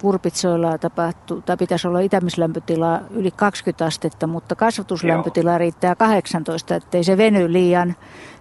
[0.01, 5.57] kurpitsoilla tapahtuu, tai pitäisi olla itämislämpötila yli 20 astetta, mutta kasvatuslämpötila Joo.
[5.57, 7.95] riittää 18, ettei se veny liian,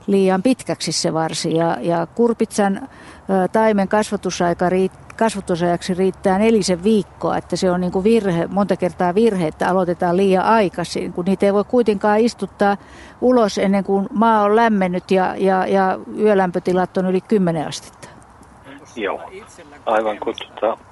[0.06, 1.54] liian pitkäksi se varsi.
[1.54, 2.88] Ja, ja kurpitsan
[3.52, 9.14] taimen kasvatusaika riittää kasvatusajaksi riittää nelisen viikkoa, että se on niin kuin virhe, monta kertaa
[9.14, 12.76] virhe, että aloitetaan liian aikaisin, kun niitä ei voi kuitenkaan istuttaa
[13.20, 18.08] ulos ennen kuin maa on lämmennyt ja, ja, ja yölämpötilat on yli 10 astetta.
[18.96, 19.20] Joo,
[19.86, 20.84] aivan kuin tuota,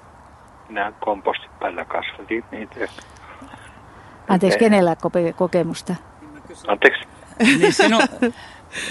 [0.68, 2.74] minä kompostipäällä kasvatin niitä.
[4.28, 5.94] Anteeksi, kenellä kope- kokemusta?
[6.68, 7.08] Anteeksi.
[7.58, 7.98] Niin sinu,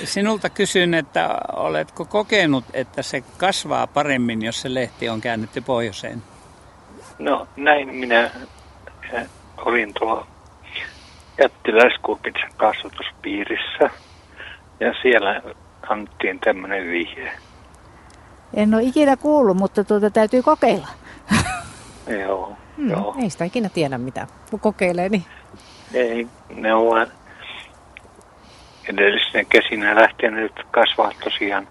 [0.03, 6.23] sinulta kysyn, että oletko kokenut, että se kasvaa paremmin, jos se lehti on käännetty pohjoiseen?
[7.19, 8.31] No näin minä
[9.13, 10.27] eh, olin tuolla
[11.41, 13.89] jättiläiskurpitsan kasvatuspiirissä
[14.80, 15.41] ja siellä
[15.89, 17.31] annettiin tämmöinen vihje.
[18.53, 20.88] En ole ikinä kuullut, mutta tuota täytyy kokeilla.
[22.26, 23.15] Joo, Hmm, joo.
[23.21, 24.27] ei sitä ikinä tiedä mitä.
[24.51, 25.26] Kun kokeilee, niin
[25.93, 27.07] Ei, ne on
[28.89, 31.67] edellisenä kesinä lähtien nyt kasvaa tosiaan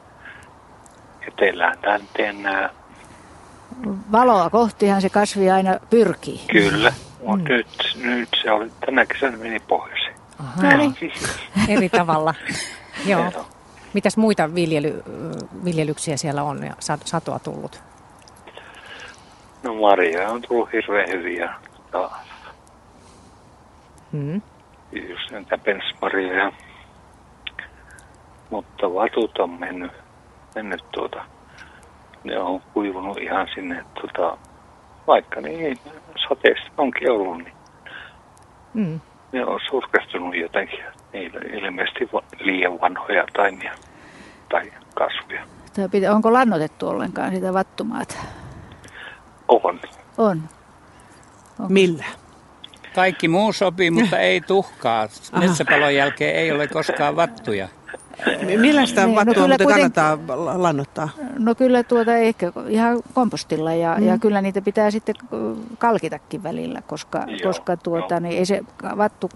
[1.28, 2.70] etelään länteen nämä.
[4.12, 6.40] Valoa kohtihan se kasvi aina pyrkii.
[6.52, 6.92] Kyllä,
[7.26, 7.66] mutta nyt,
[8.02, 10.14] nyt se oli, tänä kesänä meni pohjoiseen.
[10.62, 10.94] No niin,
[11.68, 12.34] eri tavalla.
[13.06, 13.46] Joo.
[13.94, 15.02] Mitäs muita viljely,
[15.64, 17.82] viljelyksiä siellä on ja sa- satoa tullut?
[19.62, 21.54] No marjoja on tullut hirveän hyviä.
[21.92, 22.10] Ja
[24.12, 24.42] Hmm.
[24.92, 26.52] just näitä pensmarjoja.
[28.50, 29.92] Mutta vatut on mennyt,
[30.54, 31.24] mennyt tuota,
[32.24, 34.38] ne on kuivunut ihan sinne tuota,
[35.06, 35.78] vaikka niin
[36.28, 37.52] sateessa onkin ollut, niin
[38.74, 39.00] Mm.
[39.32, 40.84] ne on surkastunut jotenkin.
[41.12, 42.08] Niillä ilmeisesti
[42.40, 43.72] liian vanhoja taimia
[44.48, 45.42] tai kasvuja.
[45.76, 48.14] Tai pitä, onko lannotettu ollenkaan sitä vattumaata?
[49.48, 49.80] On.
[50.18, 50.42] On.
[51.68, 52.04] Millä?
[52.94, 55.08] Kaikki muu sopii, mutta ei tuhkaa.
[55.38, 57.68] Metsäpalon jälkeen ei ole koskaan vattuja.
[58.26, 61.08] M- Millä sitä Niin, no vattua kyllä muuten kuiten- kannattaa la- lannottaa?
[61.38, 64.06] No kyllä tuota ehkä ihan kompostilla ja, Mm.
[64.06, 65.14] ja kyllä niitä pitää sitten
[65.78, 68.60] kalkitakin välillä, koska, Joo, koska tuota, niin ei se
[68.96, 69.30] vattu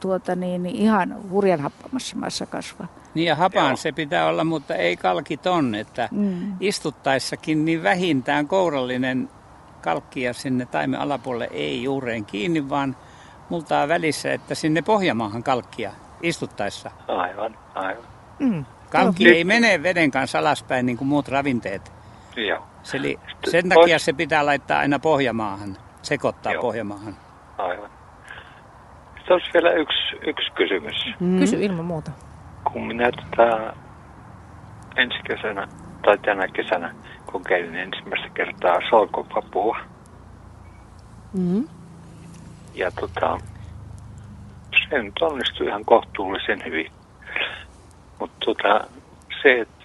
[0.00, 2.86] tuota, niin, niin ihan hurjan happamassa maassa kasva.
[3.14, 6.52] Niin ja hapan se pitää olla, mutta ei kalkiton, että Mm.
[6.60, 9.28] istuttaessakin niin vähintään kourallinen
[9.82, 12.96] kalkkia sinne taimen alapuolelle ei juureen kiinni, vaan
[13.48, 16.90] multaa välissä, että sinne pohjamaahan kalkkia istuttaessa.
[17.08, 18.04] Aivan, aivan.
[18.38, 18.64] Mm.
[18.90, 19.34] Kalkki Joo.
[19.34, 21.92] ei mene veden kanssa alaspäin niin kuin muut ravinteet.
[22.36, 23.18] Joo, Se, li,
[23.50, 26.62] sen takia se pitää laittaa aina pohjamaahan, sekoittaa Joo.
[26.62, 27.16] pohjamaahan.
[27.58, 27.90] aivan.
[29.30, 30.96] Sitten olisi vielä yksi, yksi kysymys.
[31.20, 31.38] Mm.
[31.38, 32.10] Kysy ilman muuta.
[32.72, 33.72] kun minä tätä
[34.96, 35.68] ensi kesänä
[36.02, 36.94] tai tänä kesänä
[37.26, 39.76] kokeilin ensimmäistä kertaa salkopapua
[41.32, 41.68] Mm.
[42.74, 43.38] ja tota,
[44.88, 46.92] se nyt onnistui ihan kohtuullisen hyvin.
[48.18, 48.80] Mutta tota,
[49.42, 49.84] se, että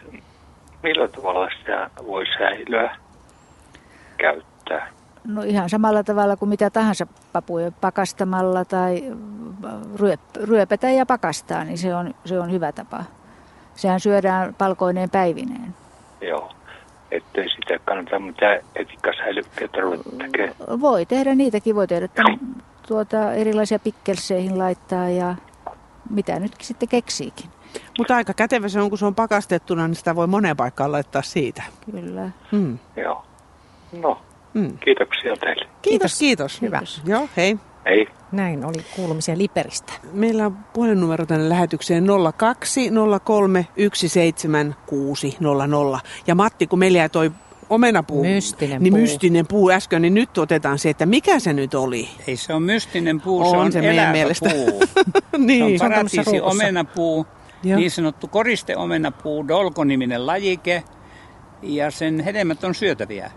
[0.83, 2.97] millä tavalla sitä voi säilyä,
[4.17, 4.94] käyttää.
[5.25, 9.13] No ihan samalla tavalla kuin mitä tahansa papuja pakastamalla tai
[9.95, 13.03] ryöp, ryöpetä ja pakastaa, niin se on, se on hyvä tapa.
[13.75, 15.75] Sehän syödään palkoineen päivineen.
[16.21, 16.51] Joo,
[17.11, 20.81] ettei sitä kannata mitään etikkasäilykkeitä ruveta tekemään.
[20.81, 22.39] Voi tehdä niitäkin, voi tehdä tämän,
[22.87, 25.35] tuota, erilaisia pikkelseihin laittaa ja
[26.09, 27.49] mitä nyt sitten keksiikin.
[27.97, 31.21] Mutta aika kätevä se on, kun se on pakastettuna, niin sitä voi moneen paikkaan laittaa
[31.21, 31.63] siitä.
[31.91, 32.29] Kyllä.
[32.51, 32.79] Mm.
[32.95, 33.25] Joo.
[34.01, 34.21] No,
[34.55, 34.77] Mm.
[34.77, 35.67] kiitoksia teille.
[35.81, 36.61] Kiitos, kiitos.
[36.61, 36.81] Hyvä.
[37.05, 37.57] Joo, hei.
[37.85, 38.07] Hei.
[38.31, 39.93] Näin oli kuulumisia Liperistä.
[40.13, 42.05] Meillä on puhelinnumero tänne lähetykseen
[42.37, 42.91] 02
[43.23, 45.99] 03 17600.
[46.27, 47.31] Ja Matti, kun meillä jäi toi
[47.69, 49.01] omenapuu, Mystinen niin puu.
[49.01, 52.09] mystinen puu äsken, niin nyt otetaan se, että mikä se nyt oli.
[52.27, 54.49] Ei se on mystinen puu, On se on se meidän mielestä.
[54.49, 54.81] puu.
[55.45, 55.79] niin.
[55.79, 57.27] Se on paratiisi omenapuu,
[57.63, 57.79] Joo.
[57.79, 60.83] niin sanottu koriste omenapuu, dolkoniminen lajike,
[61.61, 63.31] ja sen hedelmät on syötäviä.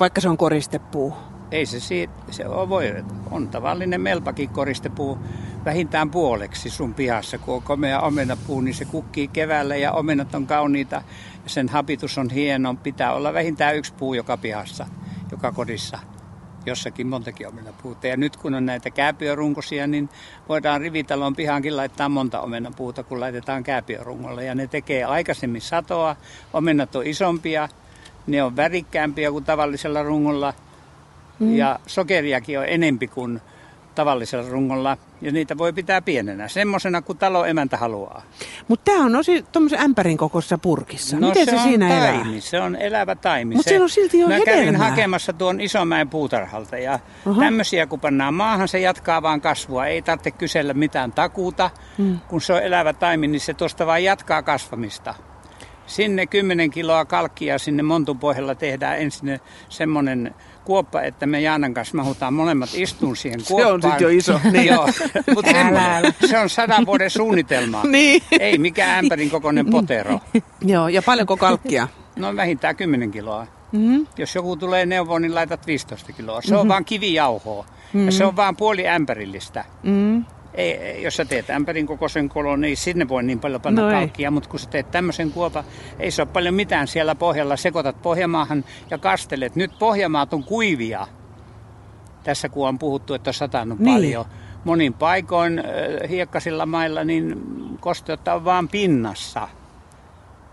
[0.00, 1.14] Vaikka se on koristepuu.
[1.50, 5.18] Ei se siitä, se on, voi, on tavallinen melpakin koristepuu
[5.64, 7.38] vähintään puoleksi sun pihassa.
[7.38, 10.96] Kun on komea omenapuu, niin se kukkii keväällä ja omenat on kauniita
[11.44, 12.74] ja sen hapitus on hieno.
[12.82, 14.86] Pitää olla vähintään yksi puu joka pihassa,
[15.30, 15.98] joka kodissa.
[16.66, 18.06] Jossakin montakin omenapuuta.
[18.06, 20.08] Ja nyt kun on näitä kääpiörunkosia, niin
[20.48, 24.44] voidaan rivitalon pihaankin laittaa monta omenapuuta, kun laitetaan kääpiörungolle.
[24.44, 26.16] Ja ne tekee aikaisemmin satoa.
[26.52, 27.68] Omenat on isompia,
[28.26, 30.54] ne on värikkäämpiä kuin tavallisella rungolla.
[31.38, 31.54] Mm.
[31.56, 33.40] Ja sokeriakin on enempi kuin
[33.94, 34.96] tavallisella rungolla.
[35.22, 38.22] Ja niitä voi pitää pienenä, semmoisena kuin talo emäntä haluaa.
[38.68, 41.16] Mutta tämä on osi tuommoisen ämpärin kokoisessa purkissa.
[41.20, 42.40] No Miten se, on siinä taimi, elää?
[42.40, 43.54] se on elävä taimi.
[43.54, 44.88] Mut se, siellä on silti jo Mä kävin hedelmää.
[44.90, 47.42] hakemassa tuon Isomäen puutarhalta ja Aha.
[47.42, 49.86] tämmöisiä kun pannaan maahan, se jatkaa vaan kasvua.
[49.86, 51.70] Ei tarvitse kysellä mitään takuuta.
[51.98, 52.18] Mm.
[52.28, 55.14] Kun se on elävä taimi, niin se tuosta vaan jatkaa kasvamista.
[55.86, 60.34] Sinne 10 kiloa kalkkia sinne montun pohjalla tehdään ensin semmoinen
[60.64, 63.92] kuoppa, että me Jaanan kanssa mahutaan molemmat istuun siihen Se on kuoppaan.
[63.92, 64.66] sit jo iso, niin.
[64.74, 64.88] Joo,
[65.34, 65.50] mutta
[66.26, 67.82] se on sadan vuoden suunnitelma.
[67.94, 68.22] Niin.
[68.40, 70.20] Ei mikään ämpärin kokoinen potero.
[70.62, 71.88] Joo, ja paljonko kalkkia?
[72.16, 73.46] No vähintään 10 kiloa.
[73.72, 74.06] Mm-hmm.
[74.18, 76.42] Jos joku tulee neuvoon, niin laitat 15 kiloa.
[76.42, 76.68] Se on Mhm.
[76.68, 77.66] vaan kivijauhoa.
[77.92, 78.06] Mm.
[78.06, 79.64] Ja se on vaan puoli ämpärillistä.
[79.82, 80.24] Mm.
[80.54, 84.30] Ei, jos sä teet ämpärin kokoisen kolon, niin sinne voi niin paljon panna No kalkkia,
[84.30, 85.64] mutta kun sä teet tämmöisen kuopa,
[85.98, 87.56] ei se ole paljon mitään siellä pohjalla.
[87.56, 89.56] Sekoitat pohjamaahan ja kastelet.
[89.56, 91.06] Nyt pohjamaat on kuivia.
[92.24, 93.94] Tässä kun on puhuttu, että on satanut Niin.
[93.94, 94.24] paljon.
[94.64, 95.62] Monin paikoin
[96.08, 97.36] hiekkasilla mailla niin
[97.80, 99.48] kosteutta on vaan pinnassa.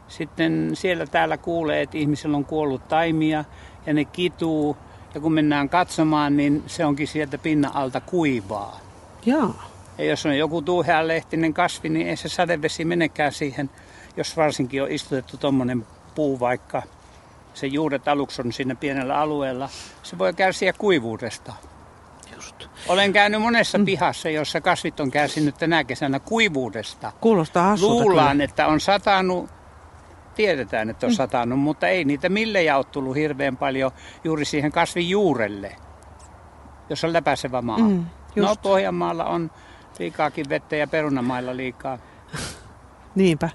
[0.07, 3.45] Sitten siellä täällä kuulee, että ihmisillä on kuollut taimia
[3.85, 4.77] ja ne kituu.
[5.13, 8.79] Ja kun mennään katsomaan, niin se onkin sieltä pinnan alta kuivaa.
[9.25, 9.70] Jaa.
[10.01, 13.69] Ja jos on joku tuuheanlehtinen kasvi, niin ei se sadevesi menekään siihen,
[14.17, 16.83] jos varsinkin on istutettu tuommoinen puu vaikka
[17.53, 19.69] se juuret aluksi on siinä pienellä alueella,
[20.03, 21.53] se voi kärsiä kuivuudesta.
[22.35, 22.67] Just.
[22.87, 23.85] Olen käynyt monessa mm.
[23.85, 27.11] pihassa, jossa kasvit on kärsinyt tänä kesänä kuivuudesta.
[27.21, 28.43] Kuulostaa hassulta Luullaan, kyllä.
[28.43, 29.49] että on satanut,
[30.35, 31.15] tiedetään, että on Mm.
[31.15, 33.91] satanut, mutta ei niitä millejä ole tullut hirveän paljon
[34.23, 35.75] juuri siihen kasvin juurelle,
[36.89, 37.77] jos on läpäisevä maa.
[37.77, 38.05] Mm,
[38.35, 38.55] no.
[38.61, 39.51] Pohjanmaalla on
[39.99, 41.97] liikaakin vettä ja perunamailla liikaa.
[43.15, 43.49] Niinpä.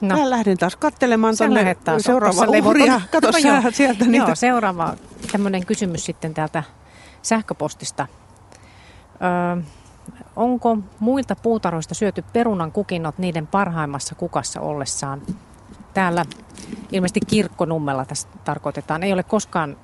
[0.00, 0.18] No.
[0.18, 3.00] Mä lähden taas kattelemaan Sä tuonne seuraavaa uhria.
[3.10, 3.60] Kato No sä joo.
[3.72, 4.26] sieltä niitä.
[4.26, 4.94] Joo, seuraava
[5.32, 6.62] tämmöinen kysymys sitten täältä
[7.22, 8.06] sähköpostista.
[9.22, 9.62] Öö,
[10.36, 15.22] onko muilta puutarhoista syöty perunan kukinnot niiden parhaimmassa kukassa ollessaan?
[15.94, 16.24] Täällä
[16.92, 19.02] ilmeisesti kirkkonummella tässä tarkoitetaan.
[19.02, 19.76] Ei ole koskaan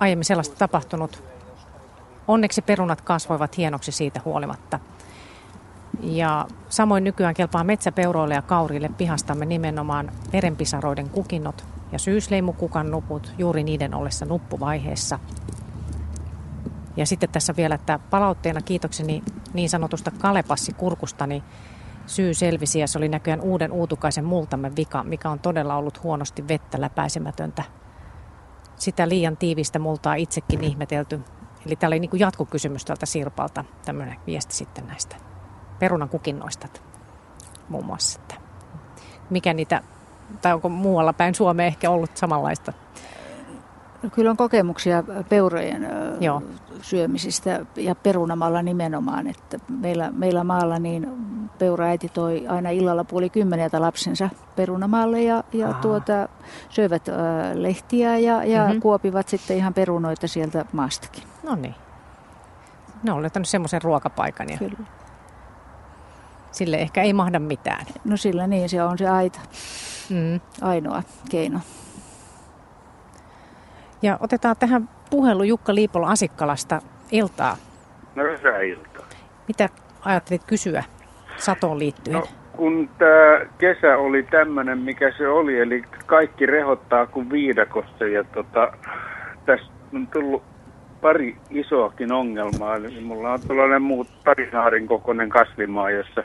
[0.00, 1.22] aiemmin sellaista tapahtunut.
[2.28, 4.80] Onneksi perunat kasvoivat hienoksi siitä huolimatta.
[6.00, 13.62] Ja samoin nykyään kelpaa metsäpeuroille ja kaurille pihastamme nimenomaan verenpisaroiden kukinnot ja syysleimukukan nuput juuri
[13.62, 15.18] niiden ollessa nuppuvaiheessa.
[16.96, 19.22] Ja sitten tässä vielä, että palautteena kiitokseni
[19.54, 21.42] niin sanotusta kalepassikurkusta, niin
[22.06, 26.48] syy selvisi ja se oli näköjään uuden uutukaisen multamme vika, mikä on todella ollut huonosti
[26.48, 27.62] vettä läpäisemätöntä.
[28.76, 31.20] Sitä liian tiivistä multaa itsekin ihmetelty.
[31.66, 35.16] Eli täällä oli niin kuin jatkokysymys tältä Sirpalta, tämmöinen viesti sitten näistä
[35.78, 36.68] perunan kukinnoista
[37.68, 38.20] muun muassa.
[38.22, 38.34] Että
[39.30, 39.82] mikä niitä,
[40.42, 42.72] tai onko muualla päin Suomea ehkä ollut samanlaista?
[44.02, 45.88] No, Kyllä on kokemuksia peurojen
[46.20, 46.42] Joo.
[46.82, 49.26] syömisistä ja perunamalla nimenomaan.
[49.26, 51.08] Että meillä, meillä maalla niin
[51.58, 55.80] peuraäiti toi aina illalla puoli kymmeneltä lapsensa perunamaalle ja, ja Aha.
[55.80, 56.28] tuota,
[56.68, 57.02] söivät
[57.54, 58.66] lehtiä ja, ja Mhm.
[58.66, 58.80] mm-hmm.
[58.82, 61.22] kuopivat sitten ihan perunoita sieltä maastakin.
[61.46, 61.74] No niin.
[63.02, 64.78] Ne on löytänyt semmoisen ruokapaikan ja Kyllä.
[66.52, 67.86] sille ehkä ei mahda mitään.
[68.04, 69.40] No sillä niin, se on se aita.
[70.10, 70.40] Mm.
[70.62, 71.60] Ainoa keino.
[74.02, 76.82] Ja otetaan tähän puhelu Jukka Liipola Asikkalasta
[77.12, 77.56] iltaa.
[78.14, 79.06] No hyvää iltaa.
[79.48, 79.68] Mitä
[80.00, 80.84] ajattelit kysyä
[81.36, 82.16] satoon liittyen?
[82.16, 88.24] No, kun tämä kesä oli tämmöinen, mikä se oli, eli kaikki rehottaa kuin viidakossa ja
[88.24, 88.72] tota,
[89.46, 90.42] tässä on tullut
[91.00, 92.76] pari isoakin ongelmaa.
[92.76, 96.24] Eli mulla on tällainen muut parisaarin kokoinen kasvimaa, jossa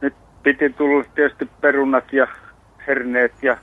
[0.00, 2.26] nyt piti tulla tietysti perunat ja
[2.86, 3.56] herneet ja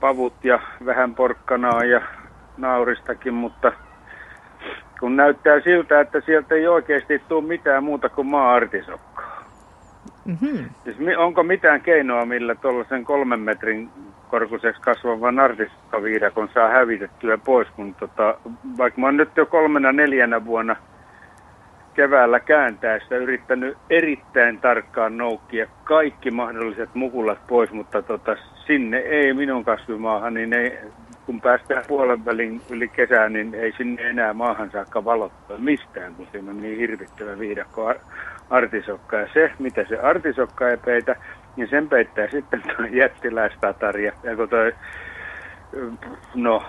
[0.00, 2.00] pavut ja vähän porkkanaa ja
[2.56, 3.72] nauristakin, mutta
[5.00, 9.07] kun näyttää siltä, että sieltä ei oikeasti tule mitään muuta kuin maa-artisokkaa.
[10.28, 10.70] Mm-hmm.
[10.84, 13.90] Siis onko mitään keinoa, millä tuollaisen kolmen metrin
[14.30, 18.38] korkuiseksi kasvavan artisokkaviidakon saa hävitettyä pois, kun tota,
[18.78, 20.76] vaikka mä oon nyt jo kolmena neljänä vuonna
[21.94, 28.36] keväällä kääntäessä yrittänyt erittäin tarkkaan noukkia kaikki mahdolliset mukulat pois, mutta tota,
[28.66, 30.78] sinne ei minun kasvimaahan, niin ei,
[31.26, 36.26] kun päästään puolen välin yli kesää, niin ei sinne enää maahan saakka valottaa mistään, kun
[36.32, 37.94] siinä on niin hirvittävä viidakko
[38.50, 39.16] artisokka.
[39.16, 41.16] Ja se, mitä se artisokka ei peitä,
[41.56, 44.04] niin sen peittää sitten tuo jättiläistatari.
[44.04, 44.72] Ja kun toi,
[46.34, 46.62] no,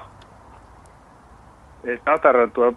[2.05, 2.73] tatar on tuo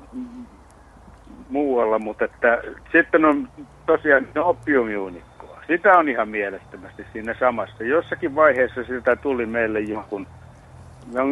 [1.49, 2.63] muualla, mutta että
[2.93, 3.49] sitten on
[3.87, 5.63] tosiaan oppiumiunikkoa.
[5.67, 7.85] Sitä on ihan mielettömästi siinä samassa.
[7.85, 10.42] Jossakin vaiheessa sitä tuli meille jonkun, jo-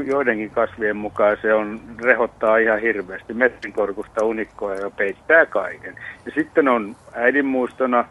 [0.07, 3.35] joidenkin kasvien mukaan se on, rehottaa ihan hirveästi.
[3.35, 5.97] Metrin korkusta unikkoa ja peittää kaiken.
[6.27, 8.05] Ja sitten on äidinmuistona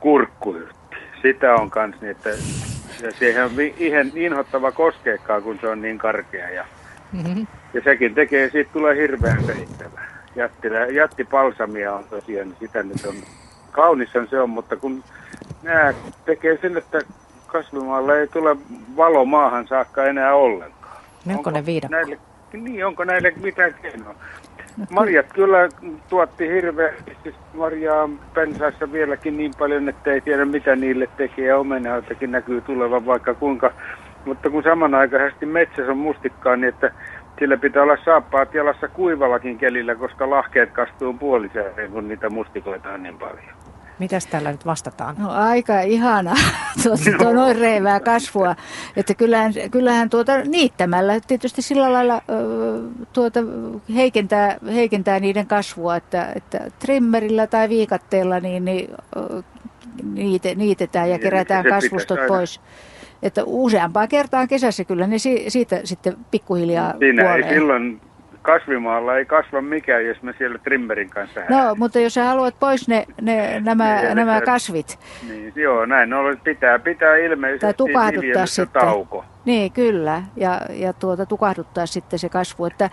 [0.00, 0.96] kurkkuyrtti.
[1.22, 2.30] Sitä on kans niin, että
[3.02, 6.50] ja siihen on ihan inhottava koskeekaan, kun se on niin karkea.
[6.50, 6.64] Ja,
[7.12, 7.46] Mm-hmm.
[7.74, 10.00] ja sekin tekee, siitä tulee hirveän peittävä.
[10.36, 13.14] Jättilä, jättipalsamia on tosiaan, niin sitä nyt on,
[13.70, 15.04] kaunissan se on, mutta kun
[15.62, 15.94] nämä
[16.24, 16.98] tekee sen, että
[17.46, 18.56] kasvimaalle ei tule
[18.96, 20.81] valo maahan saakka enää ollenkaan.
[21.24, 21.96] Melkoinen viidakko.
[21.96, 22.18] Näille,
[22.52, 24.14] niin, onko näille mitään keinoa?
[24.90, 25.68] Marjat kyllä
[26.08, 31.58] tuotti hirveästi, siis marjaa pensaissa vieläkin niin paljon, että ei tiedä mitä niille tekee ja
[31.58, 33.72] omenaitakin näkyy tulevan vaikka kuinka.
[34.24, 36.92] Mutta kun samanaikaisesti metsässä on mustikkaa niin, että
[37.38, 43.02] sillä pitää olla saappaat jalassa kuivallakin kelillä, koska lahkeet kastuu puoliseen, kun niitä mustikoita on
[43.02, 43.61] niin paljon.
[44.02, 45.16] Mitäs täällä nyt vastataan?
[45.18, 46.34] No aika ihana,
[46.82, 48.56] tuota, tuo noin reivää kasvua.
[48.96, 52.22] Että kyllähän, kyllähän tuota niittämällä tietysti sillä lailla
[53.12, 53.40] tuota,
[53.94, 58.90] heikentää, heikentää niiden kasvua, että, että trimmerillä tai viikatteella niin, niin
[60.14, 62.60] niite, niitetään ja Niin, kerätään kasvustot aina- pois.
[63.22, 67.48] Että useampaan kertaan kesässä kyllä ne si, siitä sitten pikkuhiljaa Siinä kuolee.
[67.48, 68.00] ei silloin
[68.42, 72.88] kasvimaalla ei kasva mikään, jos me siellä trimmerin kanssa No, mutta jos sä haluat pois
[72.88, 74.98] ne, ne, nämä, Niin, nämä kasvit,
[75.28, 76.38] Niin, joo, näin on.
[76.44, 78.82] Pitää, pitää ilmeisesti tai tukahduttaa sitten.
[78.82, 79.24] tauko.
[79.44, 80.22] Niin, kyllä.
[80.36, 82.64] Ja, ja tuota, tukahduttaa sitten se kasvu.
[82.64, 82.90] Että,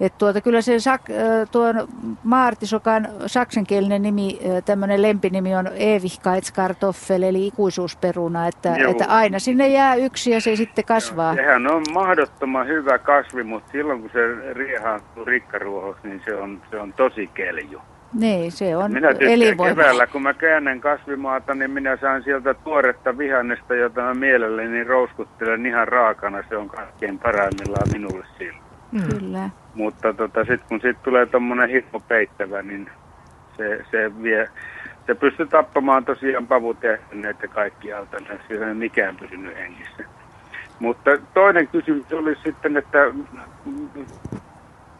[0.00, 1.02] et tuota, kyllä se sak,
[1.50, 1.88] tuon
[2.24, 8.90] maartisokan saksankielinen nimi, tämmöinen lempinimi on Ewigkeitskartoffel, eli ikuisuusperuna, että, Joo.
[8.90, 11.34] että aina sinne jää yksi ja se sitten kasvaa.
[11.34, 16.80] Sehän on mahdottoman hyvä kasvi, mutta silloin kun se riehaantuu rikkaruohoksi, niin se on, se
[16.80, 17.80] on tosi kelju.
[18.14, 19.08] Niin, se on Minä
[19.68, 25.66] keväällä, kun mä käännän kasvimaata, niin minä saan sieltä tuoretta vihannesta, jota mä mielelläni rouskuttelen
[25.66, 26.44] ihan raakana.
[26.48, 29.10] Se on kaikkein parhaimmillaan minulle silloin.
[29.10, 29.50] Kyllä.
[29.74, 32.90] Mutta tota, sitten kun siitä tulee tuommoinen hirmu peittävä, niin
[33.56, 34.48] se, se vie,
[35.06, 36.98] se pystyy tappamaan tosiaan pavut ja
[37.48, 40.04] kaikki alta, niin siellä ei mikään pysynyt hengissä.
[40.78, 42.98] Mutta toinen kysymys oli sitten, että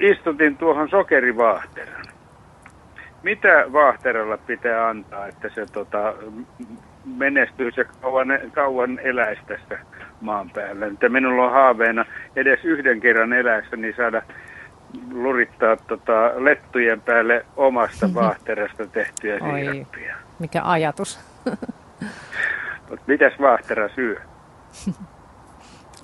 [0.01, 2.05] istutin tuohon sokerivaahteran.
[3.22, 6.14] Mitä vaahteralla pitää antaa, että se tota,
[7.16, 9.78] menestyisi ja kauan, kauan eläisi tässä
[10.20, 10.86] maan päällä?
[10.86, 12.05] Että minulla on haaveena
[12.36, 14.22] edes yhden kerran eläessä niin saada
[15.12, 20.16] lurittaa tota, lettujen päälle omasta vaahterasta tehtyä Oi, siirappia.
[20.38, 21.20] mikä ajatus.
[22.90, 24.20] Mutta mitäs vaahtera syö?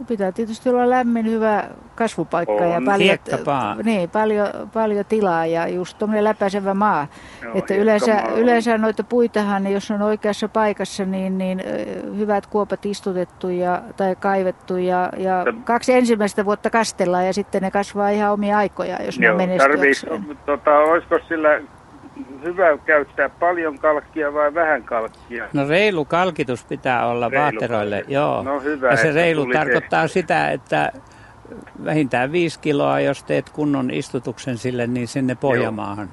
[0.09, 1.65] Pitää tietysti olla lämmin, hyvä
[1.95, 2.85] kasvupaikka ja On.
[2.85, 3.75] paljon, Hiekkapaa.
[3.83, 7.07] niin, paljon, paljon tilaa ja just tuommoinen läpäisevä maa.
[7.43, 8.39] Joo, että yleensä, on.
[8.39, 11.63] yleensä noita puitahan, jos on oikeassa paikassa, niin, niin
[12.17, 17.71] hyvät kuopat istutettu ja, tai kaivettu ja, ja kaksi ensimmäistä vuotta kastellaan ja sitten ne
[17.71, 20.39] kasvaa ihan omia aikoja, jos ne Joo, tarviiko, menestyäkseen.
[20.47, 21.61] tota, olisiko sillä
[22.45, 25.49] hyvä käyttää paljon kalkkia vai vähän kalkkia?
[25.53, 28.43] No reilu kalkitus pitää olla Reilu vaateroille, joo.
[28.43, 30.09] No hyvä, ja se reilu tarkoittaa tehtyä.
[30.23, 30.93] sitä, että
[31.85, 36.09] vähintään viisi kiloa, jos teet kunnon istutuksen sille, niin sinne pohjamaahan.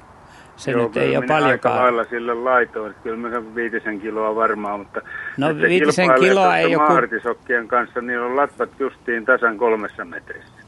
[0.56, 1.76] Se Joo, nyt ei ole Aika paljonkaan.
[1.82, 2.94] lailla sille laitoin.
[3.02, 5.00] Kyllä mä sen viitisen kiloa varmaan, mutta...
[5.36, 10.67] No, viitisen kiloa ei joku- maartisokkien kanssa, niin on latvat justiin tasan kolmessa metrissä.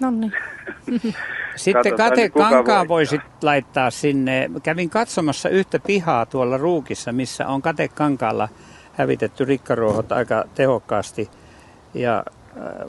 [0.00, 0.32] No niin.
[1.56, 2.88] Sitten Katsotaan, niin voittaa.
[2.88, 4.50] voisit laittaa sinne.
[4.62, 8.48] Kävin katsomassa yhtä pihaa tuolla Ruukissa, missä on katekankaalla
[8.92, 11.30] hävitetty rikkaruohot aika tehokkaasti.
[11.94, 12.24] Ja
[12.56, 12.88] äh,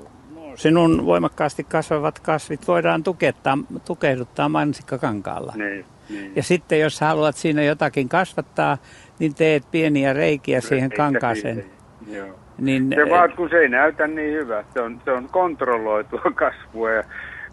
[0.55, 5.53] sinun voimakkaasti kasvavat kasvit voidaan tukettaa, tukehduttaa mansikkakankaalla.
[5.55, 6.33] Niin, niin.
[6.35, 8.77] Ja sitten jos haluat siinä jotakin kasvattaa,
[9.19, 11.65] niin teet pieniä reikiä siihen kankaaseen.
[12.07, 12.39] Joo.
[12.57, 14.63] Niin, Se vaan, kun se ei näytä niin hyvä.
[14.73, 17.03] Se on, se on kontrolloitua kasvua ja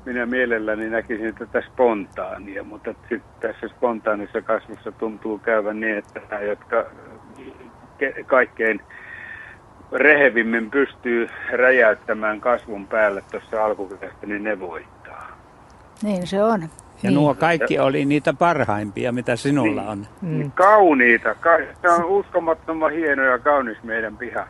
[0.04, 6.42] minä mielelläni näkisin tätä spontaania, mutta sit tässä spontaanissa kasvussa tuntuu käyvän niin, että nämä,
[6.42, 6.84] jotka
[7.98, 8.80] ke- kaikkein
[9.92, 15.38] rehevimmin pystyy räjäyttämään kasvun päälle tuossa alkukesästä, niin ne voittaa.
[16.02, 16.68] Niin se on.
[17.02, 20.06] Ja nuo kaikki oli niitä parhaimpia, mitä sinulla on.
[20.22, 20.50] Mm.
[20.54, 21.34] Kauniita.
[21.34, 24.46] Ka- se on uskomattoman hieno ja kaunis meidän piha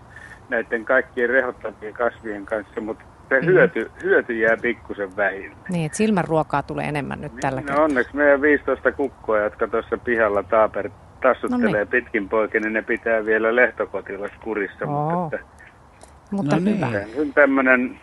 [0.49, 3.47] näiden kaikkien rehottavien kasvien kanssa, mutta se Mm.
[3.47, 5.53] hyöty, hyöty jää pikkusen vähin.
[5.69, 7.85] Niin, että silmänruokaa tulee enemmän nyt tällä No kertaa.
[7.85, 10.91] onneksi meidän 15 kukkoa, jotka tuossa pihalla taaper
[11.23, 11.89] tassuttelee No niin.
[11.89, 14.85] pitkin poikin, niin ne pitää vielä lehtokotilas kurissa.
[14.87, 15.11] Oo.
[15.23, 15.49] Mutta että,
[16.31, 16.77] Mutta No niin.
[16.77, 16.87] hyvä.
[17.21, 17.99] on tämmöinen,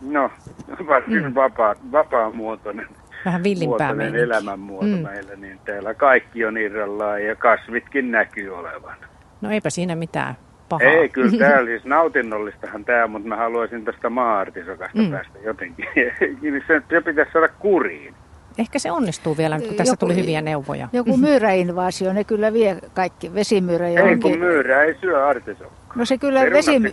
[0.00, 0.30] no
[0.88, 1.34] varsin Mm.
[1.34, 2.86] vapaa, vapaamuotoinen
[3.24, 5.02] Vähän villimpää elämänmuoto Mm.
[5.02, 8.96] meillä, niin täällä kaikki on irrallaan ja kasvitkin näkyy olevan.
[9.40, 10.34] No eipä siinä mitään
[10.68, 10.88] pahaa.
[10.88, 15.10] Ei, kyllä täällä siis nautinnollistahan tämä, mutta mä haluaisin tästä maa-artisokasta Mm.
[15.10, 15.86] päästä jotenkin.
[16.66, 18.14] se, se pitäisi saada kuriin.
[18.58, 20.88] Ehkä se onnistuu vielä, kun tässä Joku- tuli hyviä neuvoja.
[20.92, 25.81] Joku myyräinvaasio, ne kyllä vie kaikki, vesimyyrä Ei kun myyrä, ei syö artisokkaa.
[25.94, 26.40] No se kyllä,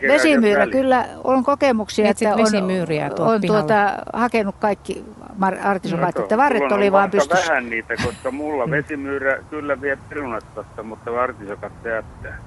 [0.08, 3.62] vesimyyrä, kyllä on kokemuksia, Etsit että on, on pihalle.
[3.62, 5.06] tuota, hakenut kaikki
[5.42, 7.48] mar- artisokat, No, että varret on oli vaan pystyssä.
[7.50, 12.38] vähän niitä, koska mulla vesimyyrä kyllä vie perunat tosta, mutta artisokat se jättää.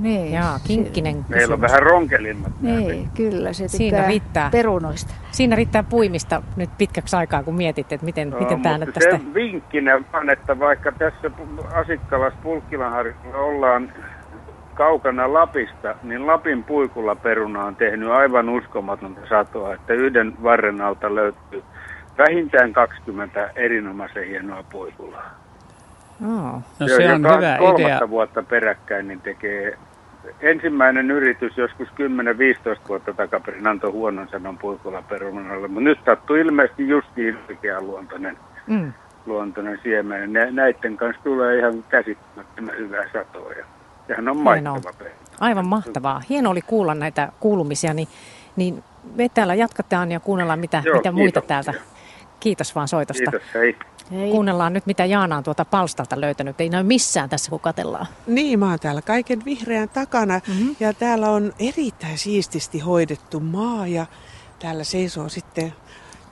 [0.00, 0.32] Niin.
[0.32, 2.52] Jaa, kinkkinen Meillä on vähän ronkelimmat.
[2.60, 4.50] Niin, kyllä, se Siinä tykkää riittää.
[4.50, 5.14] perunoista.
[5.30, 9.10] Siinä riittää puimista nyt pitkäksi aikaa, kun mietitte, että miten, No, miten tämä nyt tästä...
[9.16, 11.30] se vinkkinä vaan, että vaikka tässä
[11.74, 13.92] Asikkalas Pulkkilanharjulla ollaan
[14.74, 21.14] kaukana Lapista, niin Lapin puikulla peruna on tehnyt aivan uskomatonta satoa, että yhden varren alta
[21.14, 21.62] löytyy
[22.18, 25.30] vähintään 20 erinomaisen hienoa puikulaa.
[26.24, 26.62] Oh.
[26.78, 28.10] No se on hyvä idea.
[28.10, 29.78] vuotta peräkkäin niin tekee
[30.40, 36.88] ensimmäinen yritys joskus 10-15 vuotta takaperin antoi huonon sanon puikulla perunalle, mutta nyt sattui ilmeisesti
[36.88, 38.36] justiin oikea luontoinen,
[38.66, 38.92] mm.
[39.26, 40.32] luontoinen siemen.
[40.50, 43.52] Näiden kanssa tulee ihan käsittämättömän hyvää satoa.
[44.06, 44.92] Sehän on maittava
[45.40, 46.22] Aivan mahtavaa.
[46.28, 48.08] Hieno oli kuulla näitä kuulumisia, niin,
[48.56, 48.84] niin
[49.14, 51.74] me täällä jatketaan ja kuunnellaan mitä, Joo, mitä muita täältä.
[52.40, 53.30] Kiitos vaan soitosta.
[53.30, 53.76] Kiitos, hei.
[54.10, 54.30] Hei.
[54.30, 56.60] Kuunnellaan nyt, mitä Jaana on tuota palstalta löytänyt.
[56.60, 58.06] Ei näy missään tässä, kun katellaan.
[58.26, 60.40] Niin, mä oon täällä kaiken vihreän takana.
[60.48, 60.76] Mm-hmm.
[60.80, 63.86] Ja täällä on erittäin siististi hoidettu maa.
[63.86, 64.06] Ja
[64.58, 65.72] täällä seisoo sitten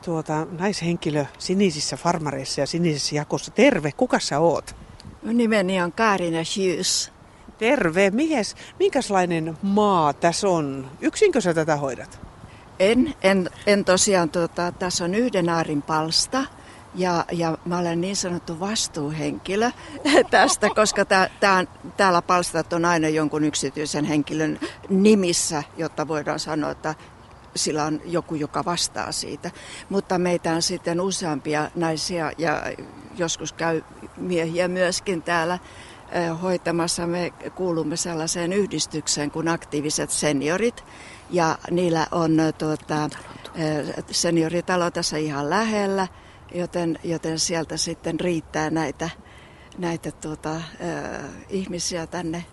[0.05, 3.51] tuota, naishenkilö sinisissä farmareissa ja sinisessä jakossa.
[3.51, 4.76] Terve, kuka sä oot?
[5.22, 7.12] Nimeni on Kaarina Hughes.
[7.61, 8.11] Terve.
[8.11, 10.91] Mihes, minkälainen maa tässä on?
[11.01, 12.20] Yksinkö sä tätä hoidat?
[12.78, 14.31] En, en, en tosiaan.
[14.31, 16.45] Tuota, tässä on yhden aarin palsta
[16.95, 19.70] ja, ja mä olen niin sanottu vastuuhenkilö
[20.31, 21.65] tästä, koska tää, tää,
[21.97, 26.95] täällä palstat on aina jonkun yksityisen henkilön nimissä, jotta voidaan sanoa, että
[27.57, 29.51] sillä on joku, joka vastaa siitä.
[29.89, 32.62] Mutta meitä on sitten useampia naisia ja
[33.16, 33.82] joskus käy
[34.16, 35.59] miehiä myöskin täällä
[36.43, 37.07] hoitamassa.
[37.07, 40.85] Me kuulumme sellaiseen yhdistykseen kuin aktiiviset seniorit
[41.31, 43.11] ja niillä on tuota,
[44.11, 46.09] senioritalo tässä ihan lähellä,
[46.55, 49.11] joten, joten sieltä sitten riittää näitä,
[49.78, 50.62] näitä tuota, äh,
[51.49, 52.45] ihmisiä tänne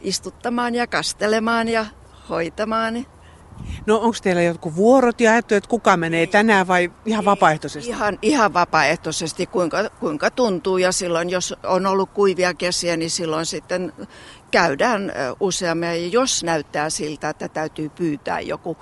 [0.00, 1.86] istuttamaan ja kastelemaan ja
[2.28, 3.06] hoitamaan.
[3.86, 7.90] No onko teillä jotkut vuorot jaettu, että kuka menee tänään vai ihan vapaaehtoisesti?
[7.90, 10.78] Ihan, ihan vapaaehtoisesti, kuinka, kuinka tuntuu.
[10.78, 13.92] Ja silloin, jos on ollut kuivia kesiä, niin silloin sitten
[14.50, 15.88] käydään useammin.
[15.88, 18.76] Ja jos näyttää siltä, että täytyy pyytää joku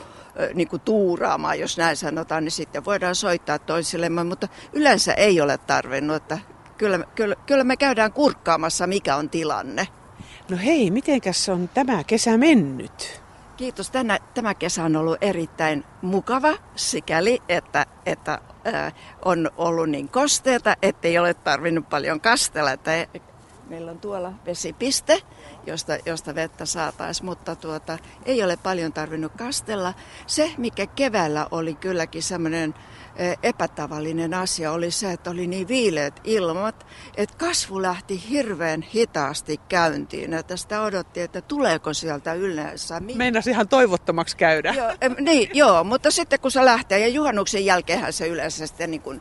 [0.55, 4.25] niin kuin tuuraamaan, jos näin sanotaan, niin sitten voidaan soittaa toisillemme.
[4.25, 6.39] Mutta yleensä ei ole tarvinnut, että
[6.79, 9.89] kyllä, kyllä, kyllä me käydään kurkkaamassa, mikä on tilanne.
[10.51, 13.24] No hei, mitenkäs on tämä kesä mennyt?
[13.57, 13.91] Kiitos.
[13.91, 18.93] Tänä, tämä kesä on ollut erittäin mukava sikäli, että, että ää,
[19.25, 22.73] on ollut niin kosteita, ettei ole tarvinnut paljon kastella.
[22.73, 23.07] Että
[23.69, 25.21] meillä on tuolla vesipiste,
[25.67, 29.95] josta, josta vettä saataisiin, mutta tuota, ei ole paljon tarvinnut kastella.
[30.27, 32.75] Se, mikä keväällä oli kylläkin semmoinen
[33.43, 36.87] epätavallinen asia oli se, että oli niin viileät ilmat,
[37.17, 40.35] että kasvu lähti hirveän hitaasti käyntiin.
[40.35, 43.01] Että sitä odotti, että tuleeko sieltä yleensä.
[43.01, 44.73] Meinas ihan toivottomaksi käydä.
[44.73, 49.03] Joo, niin, joo, mutta sitten kun se lähtee ja juhannuksen jälkeenhän se yleensä sitten niin
[49.03, 49.21] kuin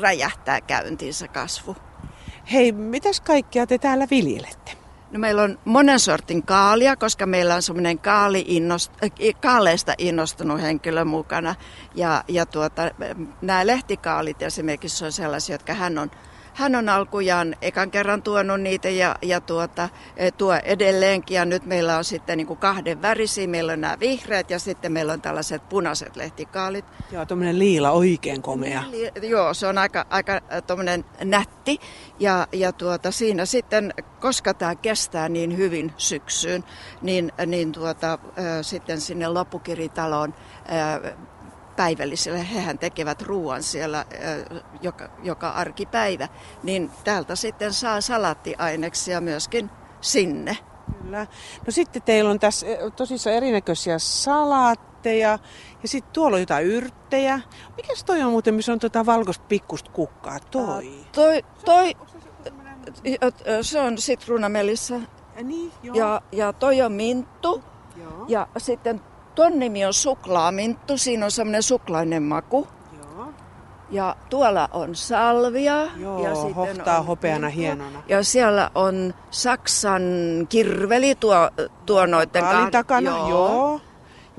[0.00, 1.76] räjähtää käyntiin se kasvu.
[2.52, 4.85] Hei, mitäs kaikkea te täällä viljelette?
[5.10, 9.10] No meillä on monen sortin kaalia, koska meillä on semmoinen kaali innost, äh,
[9.40, 11.54] kaaleista innostunut henkilö mukana.
[11.94, 12.82] Ja, ja tuota,
[13.42, 16.10] nämä lehtikaalit esimerkiksi on sellaisia, jotka hän on
[16.56, 21.34] hän on alkujaan ekan kerran tuonut niitä ja, ja tuota, e, tuo edelleenkin.
[21.34, 23.46] Ja nyt meillä on sitten niin kuin kahden värisiä.
[23.46, 26.84] Meillä on nämä vihreät ja sitten meillä on tällaiset punaiset lehtikaalit.
[27.12, 28.82] Joo, tuommoinen liila oikein komea.
[28.90, 31.78] Li, joo, se on aika, aika tuommoinen nätti.
[32.20, 36.64] Ja, ja tuota, siinä sitten, koska tämä kestää niin hyvin syksyyn,
[37.02, 38.18] niin, niin tuota,
[38.62, 40.34] sitten sinne loppukiritaloon
[41.76, 44.04] päivällisille, hehän tekevät ruoan siellä
[44.82, 46.28] joka, joka arkipäivä,
[46.62, 49.70] niin täältä sitten saa salattiaineksia myöskin
[50.00, 50.58] sinne.
[51.02, 51.26] Kyllä.
[51.66, 52.66] No sitten teillä on tässä
[52.96, 55.38] tosissaan erinäköisiä salaatteja
[55.82, 57.40] ja sitten tuolla on jotain yrttejä.
[57.76, 60.40] Mikäs toi on muuten, missä on tuota valkoista pikkusta kukkaa?
[60.40, 60.88] Toi?
[60.88, 61.94] Uh, toi, toi
[63.62, 64.94] se on sitruunamelissa.
[65.36, 65.96] Ja, niin, joo.
[65.96, 67.62] ja, ja toi on minttu.
[67.96, 68.24] Joo.
[68.28, 69.00] Ja sitten
[69.36, 72.68] Tuon nimi on suklaaminttu, siinä on semmoinen suklainen maku.
[72.98, 73.26] Joo.
[73.90, 75.86] Ja tuolla on salvia.
[75.96, 77.60] Joo, ja sitten hohtaa on hopeana minttu.
[77.60, 78.02] hienona.
[78.08, 80.02] Ja siellä on Saksan
[80.48, 81.50] kirveli tuo,
[81.86, 82.70] tuo noiden kahden.
[82.70, 83.28] takana, joo.
[83.28, 83.80] joo.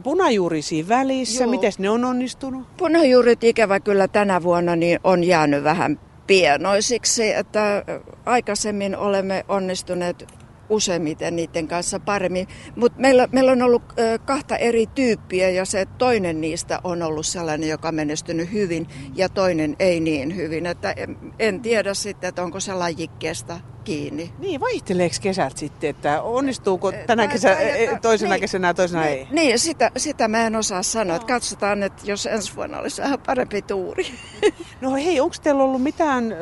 [0.03, 2.77] Punajuuri siinä välissä, miten ne on onnistunut?
[2.77, 7.83] Punajuurit ikävä kyllä tänä vuonna niin on jäänyt vähän pienoisiksi, että
[8.25, 10.27] aikaisemmin olemme onnistuneet
[10.69, 12.47] useimmiten niiden kanssa paremmin.
[12.75, 13.83] Mutta meillä, meillä on ollut
[14.25, 19.29] kahta eri tyyppiä ja se toinen niistä on ollut sellainen, joka on menestynyt hyvin ja
[19.29, 20.65] toinen ei niin hyvin.
[20.65, 24.33] Että en, en tiedä sitten, että onko se lajikkeesta kiinni.
[24.39, 29.13] Niin, vaihteleeko kesät sitten, että onnistuuko tänä kesä, e, toisena niin, kesänä ja toisena niin,
[29.13, 29.27] ei?
[29.31, 31.15] Niin, sitä, sitä mä en osaa sanoa.
[31.15, 34.05] Että katsotaan, että jos ensi vuonna olisi vähän parempi tuuri.
[34.81, 36.35] No hei, onko teillä ollut mitään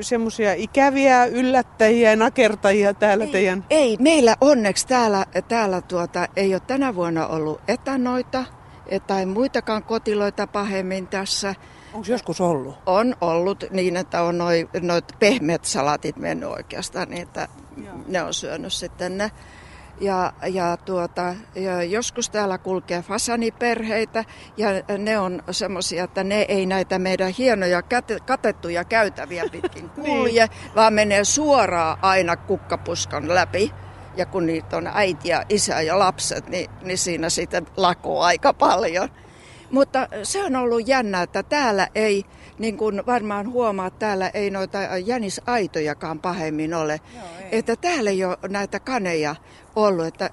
[0.00, 3.64] semmoisia ikäviä yllättäjiä, nakertajia täällä ei, teidän?
[3.70, 8.44] Ei, meillä onneksi täällä, täällä tuota, ei ole tänä vuonna ollut etanoita
[9.06, 11.54] tai muitakaan kotiloita pahemmin tässä.
[11.96, 12.74] Onko joskus ollut?
[12.86, 17.48] On ollut niin, että on noin noit pehmeät salatit mennyt oikeastaan, niin että
[17.84, 17.94] Joo.
[18.08, 19.30] ne on syönyt sitten ne.
[20.00, 24.24] Ja, ja, tuota, ja joskus täällä kulkee fasaniperheitä
[24.56, 24.68] ja
[24.98, 30.74] ne on semmoisia, että ne ei näitä meidän hienoja kate, katettuja käytäviä pitkin kulje, niin.
[30.74, 33.72] vaan menee suoraan aina kukkapuskan läpi.
[34.16, 38.52] Ja kun niitä on äiti ja isä ja lapset, niin, niin siinä sitten lakoo aika
[38.52, 39.08] paljon.
[39.70, 42.24] Mutta se on ollut jännä, että täällä ei,
[42.58, 47.00] niin kuin varmaan huomaat, täällä ei noita jänisaitojakaan pahemmin ole.
[47.14, 49.36] Joo, että täällä ei ole näitä kaneja
[49.76, 50.06] ollut.
[50.06, 50.30] Että,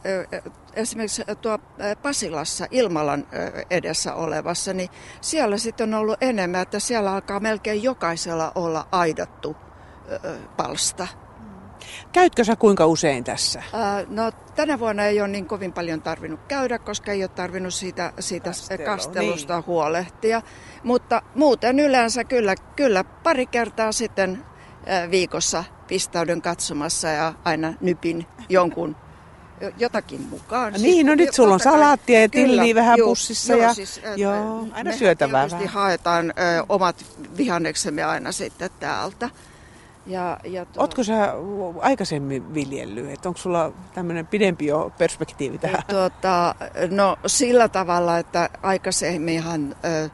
[0.74, 1.60] esimerkiksi tuo
[2.02, 3.28] Pasilassa Ilmalan
[3.70, 4.90] edessä olevassa, niin
[5.22, 9.56] siellä sitten on ollut enemmän, että siellä alkaa melkein jokaisella olla aidattu
[10.58, 11.08] palsta.
[12.12, 13.60] Käytkö sä kuinka usein tässä?
[13.60, 17.74] Äh, no tänä vuonna ei ole niin kovin paljon tarvinnut käydä, koska ei ole tarvinnut
[17.74, 19.66] siitä, siitä Kastelu, kastelusta niin.
[19.66, 20.42] huolehtia.
[20.84, 24.46] Mutta muuten yleensä kyllä, kyllä pari kertaa sitten
[24.90, 28.96] äh, viikossa pistäydyn katsomassa ja aina nypin jonkun
[29.78, 30.74] jotakin mukaan.
[30.74, 33.54] Siis, niin, no nyt sulla on salaattia ja tilliä vähän juu, pussissa.
[33.54, 35.68] Joo, ja, siis, joo, aina syötävää vähän.
[35.68, 37.06] haetaan ö, omat
[37.38, 39.30] vihanneksemme aina sitten täältä.
[40.06, 40.82] Ja, ja tuo...
[40.82, 41.34] Oletko sä
[41.80, 43.10] aikaisemmin viljellyt?
[43.10, 45.84] Että onko sulla tämmöinen pidempi jo perspektiivi tähän?
[45.88, 46.56] Tuota,
[46.90, 50.10] no sillä tavalla, että aikaisemminhan ö, ö,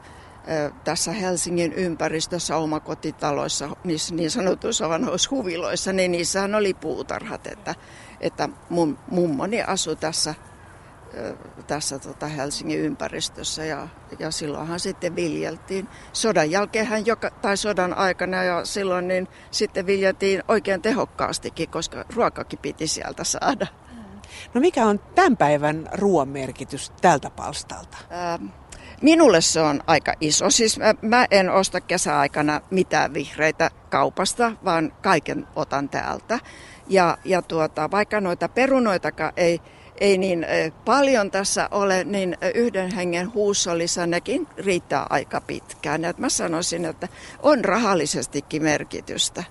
[0.84, 7.74] tässä Helsingin ympäristössä omakotitaloissa, niissä niin sanotuissa vanhoissa huviloissa, niin niissähän oli puutarhat, että,
[8.20, 10.34] että mun mummoni asui tässä
[11.66, 13.88] tässä tota Helsingin ympäristössä ja,
[14.18, 15.88] ja silloinhan sitten viljeltiin.
[16.12, 22.58] Sodan jälkeen joka, tai sodan aikana ja silloin niin sitten viljeltiin oikein tehokkaastikin, koska ruokakin
[22.58, 23.66] piti sieltä saada.
[24.54, 27.96] No mikä on tämän päivän ruoan merkitys tältä palstalta?
[28.12, 28.46] Ähm,
[29.02, 30.50] minulle se on aika iso.
[30.50, 36.38] Siis mä, mä en osta kesäaikana mitään vihreitä kaupasta, vaan kaiken otan täältä.
[36.88, 39.60] Ja, ja tuota, vaikka noita perunoitakaan ei
[40.00, 40.46] ei niin
[40.84, 46.04] paljon tässä ole, niin yhden hengen huussollissa nekin riittää aika pitkään.
[46.04, 47.08] Et mä sanoisin, että
[47.42, 49.44] on rahallisestikin merkitystä.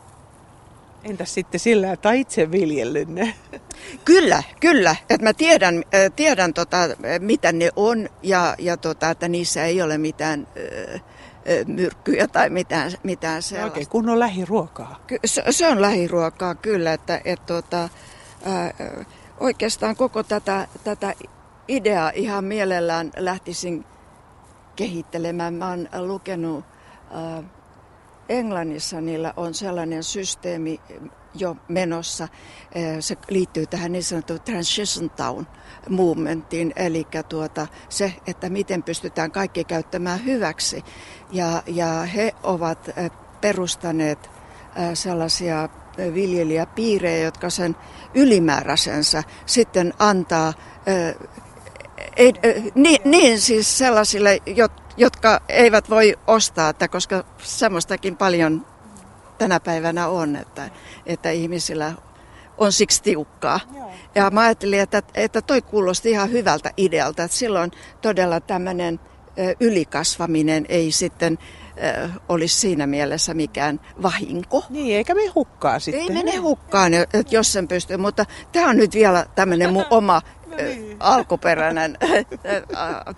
[1.04, 3.10] Entäs sitten sillä, että itse viljellyt?
[4.06, 4.96] Kyllä, kyllä.
[5.10, 5.84] Että mä tiedän,
[6.16, 6.78] tiedän tota,
[7.20, 10.48] mitä ne on ja, ja tota, että niissä ei ole mitään
[11.68, 13.72] myrkkyjä tai mitään, mitään sellaista.
[13.72, 15.06] Oikein kunnon lähiruokaa.
[15.26, 17.90] Se, se on lähiruokaa kyllä, että et, tota,
[18.46, 18.74] ää,
[19.40, 21.14] oikeastaan koko tätä, tätä
[21.68, 23.86] ideaa ihan mielellään lähtisin
[24.76, 25.54] kehittelemään.
[25.54, 26.66] Mä oon lukenut
[27.16, 27.46] äh,
[28.30, 30.80] Englannissa, niillä on sellainen systeemi
[31.36, 32.24] jo menossa.
[32.24, 32.30] Äh,
[33.00, 35.48] se liittyy tähän niin sanottuun Transition Town
[35.90, 40.84] movementiin, eli tuota, se, että miten pystytään kaikki käyttämään hyväksi.
[41.32, 43.12] Ja, ja he ovat äh,
[43.42, 45.70] perustaneet äh, sellaisia
[46.14, 47.76] viljelijäpiirejä, jotka sen
[48.14, 50.54] ylimääräisensä sitten antaa
[52.18, 52.34] ei,
[52.76, 54.40] niin, niin siis sellaisille,
[54.98, 58.66] jotka eivät voi ostaa, että koska semmoistakin paljon
[59.38, 60.70] tänä päivänä on, että,
[61.06, 61.94] että ihmisillä
[62.58, 63.60] on siksi tiukkaa.
[63.76, 63.92] Joo.
[64.16, 67.72] Ja mä ajattelin, että, että toi kuulosti ihan hyvältä idealta, että silloin
[68.02, 69.00] todella tämmöinen
[69.60, 71.38] ylikasvaminen ei sitten
[72.30, 74.66] olisi siinä mielessä mikään vahinko.
[74.70, 76.04] Niin, eikä me hukkaa sitten.
[76.04, 80.22] Ei mene hukkaan, että jos sen pystyy, mutta tämä on nyt vielä tämmöinen mun oma
[80.48, 80.98] no niin.
[81.00, 81.98] alkuperäinen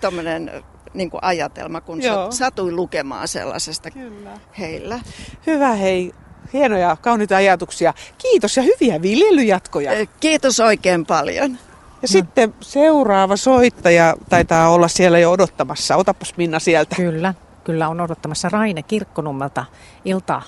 [0.00, 0.50] tommonen,
[0.94, 2.32] niin kuin ajatelma, kun Joo.
[2.32, 4.30] satuin lukemaan sellaisesta Kyllä.
[4.58, 5.00] heillä.
[5.46, 6.12] Hyvä hei,
[6.52, 7.94] hienoja, kauniita ajatuksia.
[8.18, 9.90] Kiitos ja hyviä viljelyjatkoja.
[10.20, 11.50] Kiitos oikein paljon.
[11.50, 12.12] Ja no.
[12.12, 15.96] sitten seuraava soittaja taitaa olla siellä jo odottamassa.
[15.96, 16.96] Otapas Minna sieltä.
[16.96, 17.34] Kyllä
[17.64, 19.64] kyllä on odottamassa Raine Kirkkonummelta
[20.04, 20.42] iltaa.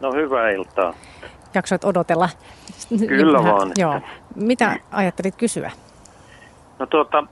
[0.00, 0.94] No hyvää iltaa.
[1.54, 2.28] Jaksoit odotella?
[3.08, 3.72] Kyllä Vähän, vaan.
[3.78, 4.00] Joo.
[4.34, 5.70] Mitä ajattelit kysyä?
[6.78, 7.24] No tuota,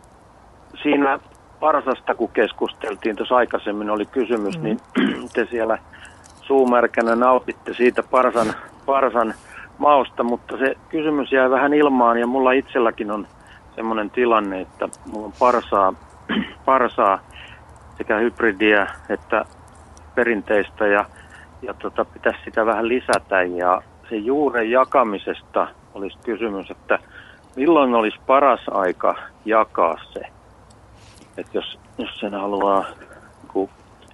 [0.82, 1.18] siinä
[1.60, 4.64] Parsasta kun keskusteltiin tuossa aikaisemmin oli kysymys, mm.
[4.64, 4.80] niin
[5.34, 5.78] te siellä
[6.42, 8.54] suumärkänä nautitte siitä Parsan,
[8.86, 9.34] Parsan
[9.78, 13.26] mausta, mutta se kysymys jäi vähän ilmaan ja mulla itselläkin on
[13.74, 15.94] semmoinen tilanne, että mulla on parsaa,
[16.64, 17.20] parsaa
[18.00, 19.44] sekä hybridiä että
[20.14, 21.04] perinteistä ja,
[21.62, 26.98] ja tota, pitäisi sitä vähän lisätä ja se juuren jakamisesta olisi kysymys, että
[27.56, 29.14] milloin olisi paras aika
[29.44, 30.20] jakaa se?
[31.36, 32.84] Että jos, jos sen haluaa
[33.48, 33.68] kun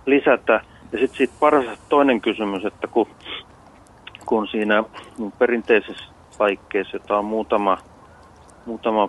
[0.06, 0.60] lisätä.
[0.92, 3.06] Ja sitten siitä paras toinen kysymys, että kun,
[4.26, 4.84] kun siinä
[5.38, 6.04] perinteisessä
[6.38, 7.78] paikkeessa, jota on muutama,
[8.66, 9.08] muutama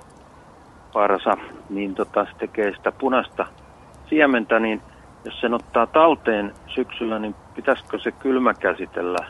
[0.94, 1.38] parsa,
[1.70, 3.48] niin tota, se tekee sitä punaista
[4.10, 4.82] siementä, niin
[5.26, 9.28] jos sen ottaa talteen syksyllä, niin pitäisikö se kylmä käsitellä,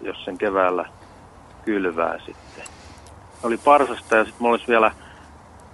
[0.00, 0.84] jos sen keväällä
[1.64, 2.64] kylvää sitten?
[3.42, 4.90] Oli parsasta ja sitten mulla olisi vielä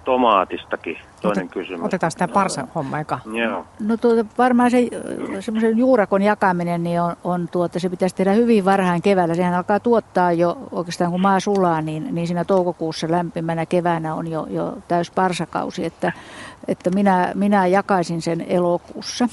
[0.03, 1.85] tomaatistakin toinen Otet, kysymys.
[1.85, 3.19] Otetaan sitä parsa homma eka.
[3.33, 3.65] Joo.
[3.79, 4.87] No tuota, varmaan se
[5.39, 9.35] semmoisen juurakon jakaminen, niin on, on tuota, se pitäisi tehdä hyvin varhain keväällä.
[9.35, 14.27] Sehän alkaa tuottaa jo oikeastaan kun maa sulaa, niin, niin siinä toukokuussa lämpimänä keväänä on
[14.27, 15.85] jo, jo täys parsakausi.
[15.85, 16.11] Että,
[16.67, 19.29] että minä, minä jakaisin sen elokuussa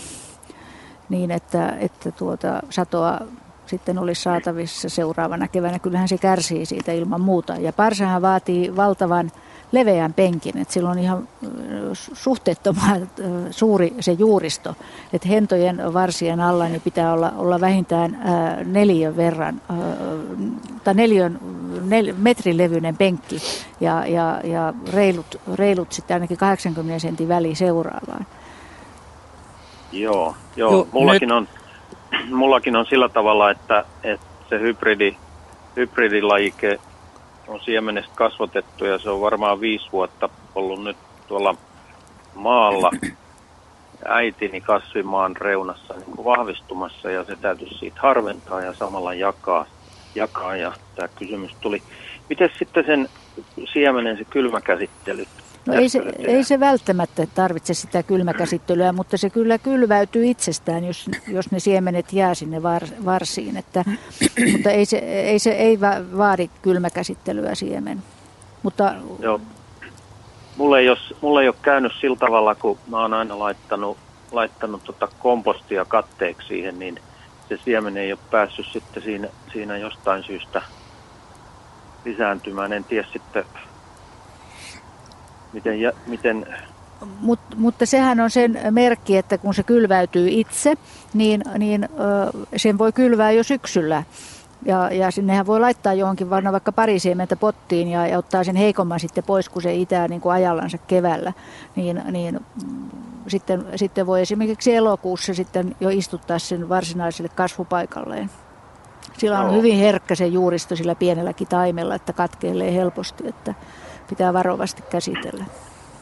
[1.09, 3.21] niin, että, että tuota, satoa
[3.67, 5.79] sitten olisi saatavissa seuraavana keväänä.
[5.79, 7.53] Kyllähän se kärsii siitä ilman muuta.
[7.55, 9.33] Ja parsahan vaatii valtavan
[9.73, 11.29] leveän penkin, että sillä on ihan
[12.13, 13.11] suhteettoman
[13.51, 14.75] suuri se juuristo,
[15.13, 18.19] että hentojen varsien alla niin pitää olla, olla vähintään
[18.65, 19.61] neljön verran,
[20.85, 21.39] tai neljön,
[21.85, 23.37] nel, metrin levyinen penkki
[23.81, 28.27] ja, ja, ja reilut, reilut sitten ainakin 80 sentin väli seuraavaan.
[29.93, 30.73] Joo, joo.
[30.73, 31.37] joo mullakin, nyt...
[31.37, 31.49] on,
[32.31, 35.17] mullakin on sillä tavalla, että, että se hybridi,
[35.77, 36.81] hybridilajike
[37.49, 40.97] on siemenestä kasvatettu ja se on varmaan viisi vuotta ollut nyt
[41.29, 41.55] tuolla
[42.35, 42.91] maalla
[44.05, 49.67] äitini kasvimaan reunassa niin kuin vahvistumassa ja se täytyy siitä harventaa ja samalla jakaa,
[50.15, 51.83] jakaa ja tämä kysymys tuli.
[52.29, 53.09] Miten sitten sen
[53.73, 55.27] siemenen se kylmäkäsittely?
[55.69, 61.11] No ei se, ei se välttämättä tarvitse sitä kylmäkäsittelyä, mutta se kyllä kylväytyy itsestään, jos,
[61.27, 63.57] jos ne siemenet jää sinne var, varsiin.
[63.57, 63.85] Että,
[64.53, 65.81] mutta ei se, ei se ei
[66.17, 68.03] vaadi kylmäkäsittelyä siemen.
[68.63, 68.95] Mutta...
[69.21, 69.41] Joo.
[70.57, 73.99] Mulle ei, ole, mulle ei ole käynyt sillä tavalla, kun mä oon aina laittanut,
[74.33, 77.01] laittanut tota kompostia katteeksi siihen, niin
[77.49, 80.63] se siemen ei ole päässyt sitten siinä, siinä jostain syystä
[82.05, 82.73] lisääntymään.
[82.73, 83.45] En tiedä sitten,
[85.53, 86.47] miten, ja, miten
[87.21, 90.75] Mut, mutta sehän on sen merkki, että kun se kylväytyy itse,
[91.15, 94.03] niin, niin ö, sen voi kylvää jo syksyllä.
[94.65, 98.57] Ja, ja sinnehän voi laittaa johonkin vaan vaikka pari siementä pottiin ja, ja ottaa sen
[98.57, 101.33] heikomman sitten pois, kun se itää niin kuin ajallansa keväällä.
[101.77, 102.91] Niin, niin mm,
[103.29, 108.31] sitten, sitten voi esimerkiksi elokuussa sitten jo istuttaa sen varsinaiselle kasvupaikalleen.
[109.19, 109.53] Sillä on no.
[109.53, 113.29] hyvin herkkä se juuristo sillä pienelläkin taimella, että katkeelee helposti.
[113.29, 113.55] Että,
[114.09, 115.45] pitää varovasti käsitellä.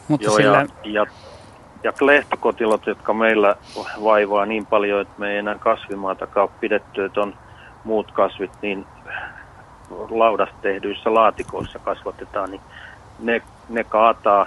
[0.09, 0.67] Mutta Joo, sillä...
[0.85, 1.07] ja, ja,
[1.83, 3.57] ja klehtokotilot, jotka meillä
[4.05, 7.35] vaivaa niin paljon, että me ei enää kasvimaatakaan ole pidetty, että on
[7.85, 8.87] muut kasvit, niin
[10.11, 12.61] laudasta tehdyissä laatikoissa kasvatetaan, niin
[13.19, 14.47] ne, ne kaataa,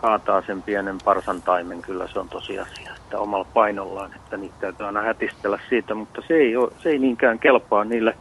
[0.00, 5.02] kaataa sen pienen parsantaimen, kyllä se on tosiasia, että omalla painollaan, että niitä täytyy aina
[5.02, 8.16] hätistellä siitä, mutta se ei, ole, se ei niinkään kelpaa niille,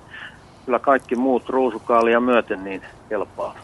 [0.65, 3.55] kyllä kaikki muut ruusukaalia myöten niin kelpaa.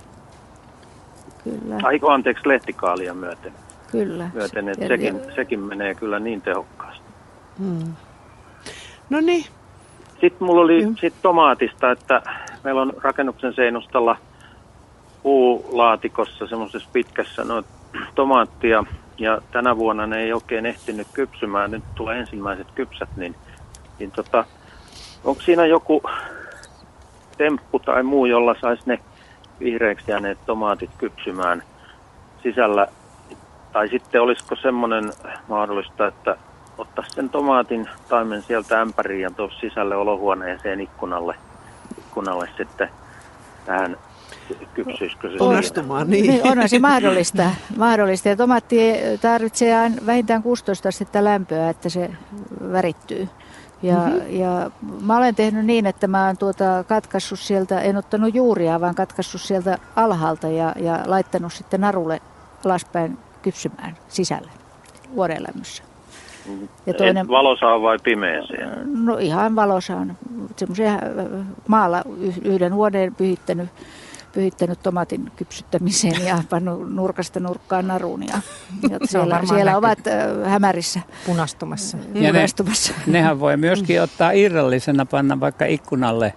[1.44, 1.80] Kyllä.
[1.84, 3.54] Aiko anteeksi lehtikaalia myöten.
[3.92, 4.30] Kyllä.
[4.34, 7.06] Myöten, että sekin, sekin menee kyllä niin tehokkaasti.
[7.60, 7.94] Hmm.
[9.10, 9.46] No niin.
[10.22, 12.22] Sitten mulla oli sit tomaatista, että
[12.64, 14.18] meillä on rakennuksen seinustalla
[15.24, 17.64] puulaatikossa semmoisessa pitkässä no,
[18.16, 18.84] tomaattia.
[19.18, 21.72] Ja tänä vuonna ne ei oikein ehtinyt kypsymään.
[21.72, 23.36] Nyt tulee ensimmäiset kypsät, niin,
[24.00, 24.46] niin tota,
[25.24, 26.04] onko siinä joku
[27.38, 29.00] temppu tai muu, jolla saisi ne
[29.60, 31.64] vihreäksi jääneet tomaatit kypsymään
[32.44, 32.88] sisällä.
[33.72, 35.14] Tai sitten olisiko semmoinen
[35.48, 36.38] mahdollista, että
[36.78, 41.36] ottaa sen tomaatin taimen sieltä ämpäriin ja tuossa sisälle olohuoneeseen ikkunalle,
[41.98, 42.90] ikkunalle sitten
[43.66, 43.98] tähän
[44.74, 46.28] kypsyisikö se Onnistumaan, niin.
[46.28, 46.48] niin.
[46.48, 47.44] Onhan se mahdollista.
[47.78, 48.30] mahdollista.
[48.30, 52.10] Ja tomaatti tarvitsee vähintään 16 astetta lämpöä, että se
[52.72, 53.28] värittyy.
[53.84, 54.40] Ja, mm-hmm.
[54.40, 58.96] ja mä olen tehnyt niin, että mä oon tuota katkaissut sieltä, en ottanut juuria, vaan
[58.96, 62.22] katkaissut sieltä alhaalta ja, ja laittanut sitten narulle
[62.66, 64.52] alaspäin kypsymään sisälle
[65.16, 65.84] vuodenlämmössä.
[66.86, 69.06] Ja toinen, valosaan vai pimeeseen?
[69.06, 70.18] No ihan valosaan.
[70.58, 71.00] Semmoisia äh,
[71.68, 72.04] maalla
[72.44, 73.70] yhden vuoden pyhittänyt
[74.34, 78.24] pyhittänyt tomatin kypsyttämiseen ja pannut nurkasta nurkkaan naruun.
[78.28, 78.42] Ja,
[78.90, 80.00] ja siellä, siellä ovat
[80.46, 81.98] hämärissä punastumassa.
[82.14, 82.46] Ja ne,
[83.08, 86.34] nehän voi myöskin ottaa irrallisena panna vaikka ikkunalle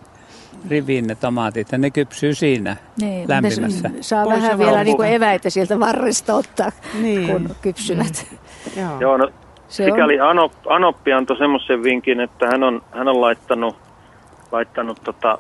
[0.71, 3.91] riviin ne tomaatit ja ne kypsyy siinä niin, lämpimässä.
[4.01, 7.27] Saa Pois vähän vielä niin kuin eväitä sieltä varresta ottaa, niin.
[7.27, 8.27] kun kypsyvät.
[8.31, 8.83] Mm.
[8.83, 9.01] Joo.
[9.01, 9.31] Joo, no,
[9.69, 10.29] Se sikäli on...
[10.29, 13.77] Anop, Anoppi antoi semmoisen vinkin, että hän on, hän on laittanut,
[14.53, 15.39] laittanut tota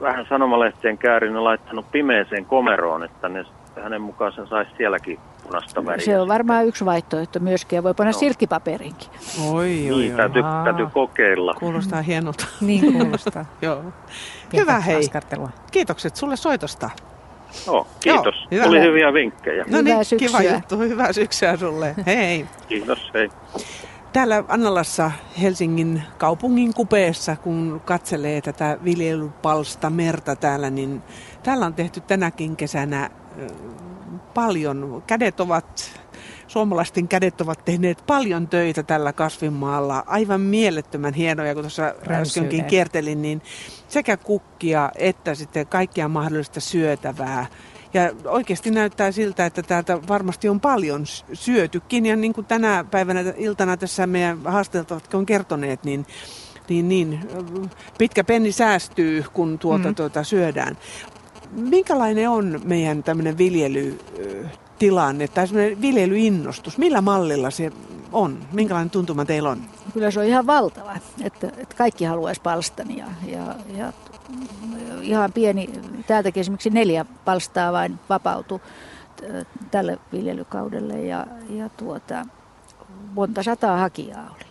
[0.00, 3.44] vähän sanomalehteen käärin ja laittanut pimeeseen komeroon, että ne,
[3.82, 6.04] hänen mukaan sen saisi sielläkin punaista väriä.
[6.04, 8.18] Se on varmaan yksi vaihtoehto myöskin ja voi panna No.
[8.18, 9.08] silkkipaperinkin.
[9.50, 10.16] Oi, oi, Niin, oi.
[10.16, 10.64] täytyy, Aa.
[10.64, 11.54] täytyy kokeilla.
[11.54, 12.46] Kuulostaa hienolta.
[12.60, 13.44] Niin kuulostaa.
[13.62, 13.82] Joo.
[14.56, 14.96] Hyvä hei.
[14.96, 15.48] askartelua.
[15.72, 16.90] Kiitokset sulle soitosta.
[17.68, 18.34] Oh, kiitos.
[18.34, 18.64] Joo, hyvä.
[18.64, 19.64] Tuli hyviä vinkkejä.
[19.70, 20.52] No niin, Hyvää kiva syksyä.
[20.54, 20.78] juttu.
[20.78, 21.94] Hyvää syksyä sulle.
[22.06, 22.46] Hei.
[22.68, 23.30] Kiitos, hei.
[24.12, 25.10] Täällä Annalassa
[25.42, 31.02] Helsingin kaupungin kupeessa, kun katselee tätä viljelypalsta merta täällä, niin
[31.42, 33.10] täällä on tehty tänäkin kesänä
[34.34, 35.02] paljon.
[35.06, 36.00] Kädet ovat,
[36.46, 40.04] suomalaisten kädet ovat tehneet paljon töitä tällä kasvimaalla.
[40.06, 43.42] Aivan mielettömän hienoja, kun tuossa äskenkin kiertelin, niin
[43.88, 47.46] sekä kukkia että sitten kaikkia mahdollista syötävää.
[47.94, 52.06] Ja oikeasti näyttää siltä, että täältä varmasti on paljon syötykin.
[52.06, 56.06] Ja niin kuin tänä päivänä iltana tässä meidän haasteltavatkin on kertoneet, niin,
[56.68, 57.20] niin, niin
[57.98, 59.94] pitkä penni säästyy, kun tuota, Mm.
[59.94, 60.78] tuota syödään.
[61.52, 66.78] Minkälainen on meidän tämmöinen viljelytilanne tai semmoinen viljelyinnostus?
[66.78, 67.72] Millä mallilla se
[68.12, 68.38] on?
[68.52, 69.60] Minkälainen tuntuma teillä on?
[69.94, 70.94] Kyllä se on ihan valtava,
[71.24, 73.92] että, että kaikki haluaisi palstan ja, ja, ja
[75.02, 75.70] ihan pieni,
[76.06, 78.60] täältäkin esimerkiksi neljä palstaa vain vapautui
[79.70, 82.26] tälle viljelykaudelle ja, ja tuota,
[83.14, 84.44] monta sataa hakijaa oli.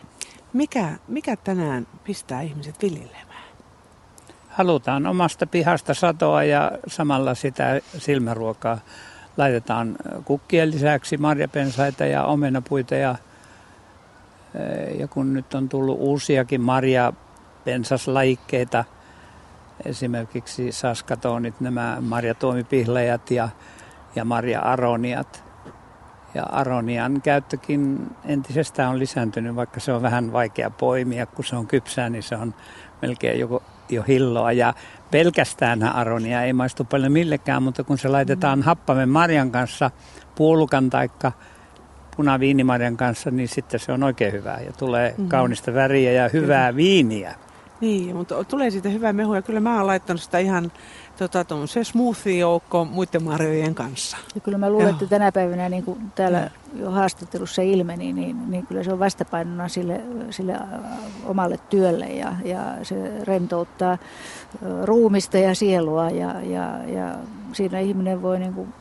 [0.53, 3.43] Mikä, mikä tänään pistää ihmiset viljelemään?
[4.49, 8.80] Halutaan omasta pihasta satoa ja samalla sitä silmäruokaa.
[9.38, 9.95] Laitetaan
[10.26, 13.15] kukkien lisäksi marjapensaita ja omenapuita ja,
[14.99, 18.85] ja kun nyt on tullut uusiakin marjapensaslajikkeita,
[19.85, 23.49] esimerkiksi saskatonit, nämä marjatuomipihlejat ja,
[24.15, 25.43] ja marja-aroniat.
[26.34, 31.68] Ja aronian käyttökin entisestään on lisääntynyt, vaikka se on vähän vaikea poimia, kun se on
[31.68, 32.53] kypsää, niin se on
[33.01, 34.51] melkein joko, jo hilloa.
[34.51, 34.73] Ja
[35.11, 39.91] pelkästään aronia ei maistu paljon millekään, mutta kun se laitetaan happamen marjan kanssa,
[40.35, 41.10] puolukan tai
[42.15, 45.27] punaviinimarjan kanssa, niin sitten se on oikein hyvää ja tulee Mhm.
[45.27, 47.35] kaunista väriä ja hyvää viiniä.
[47.81, 50.72] Niin, mutta tulee siitä hyvä mehu ja kyllä mä oon laittanut sitä ihan
[51.18, 54.18] tota, se smoothie-joukko muiden marjojen kanssa.
[54.35, 54.93] Ja kyllä mä luulen, Joo.
[54.93, 59.68] että tänä päivänä, niin kuin täällä jo haastattelussa ilmeni, niin, niin kyllä se on vastapainona
[59.68, 60.60] sille, sille
[61.26, 63.97] omalle työlle ja, ja se rentouttaa
[64.84, 67.15] ruumista ja sielua ja, ja, ja
[67.53, 68.73] siinä ihminen voi niin kuin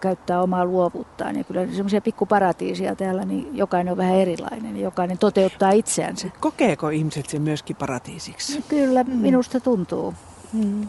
[0.00, 1.36] käyttää omaa luovuuttaan.
[1.36, 6.28] Ja kyllä semmoisia pikkuparatiisia täällä, niin jokainen on vähän erilainen jokainen toteuttaa itseänsä.
[6.40, 8.64] Kokeeko ihmiset sen myöskin paratiisiksi?
[8.68, 10.14] Kyllä, minusta tuntuu.
[10.52, 10.88] Mm.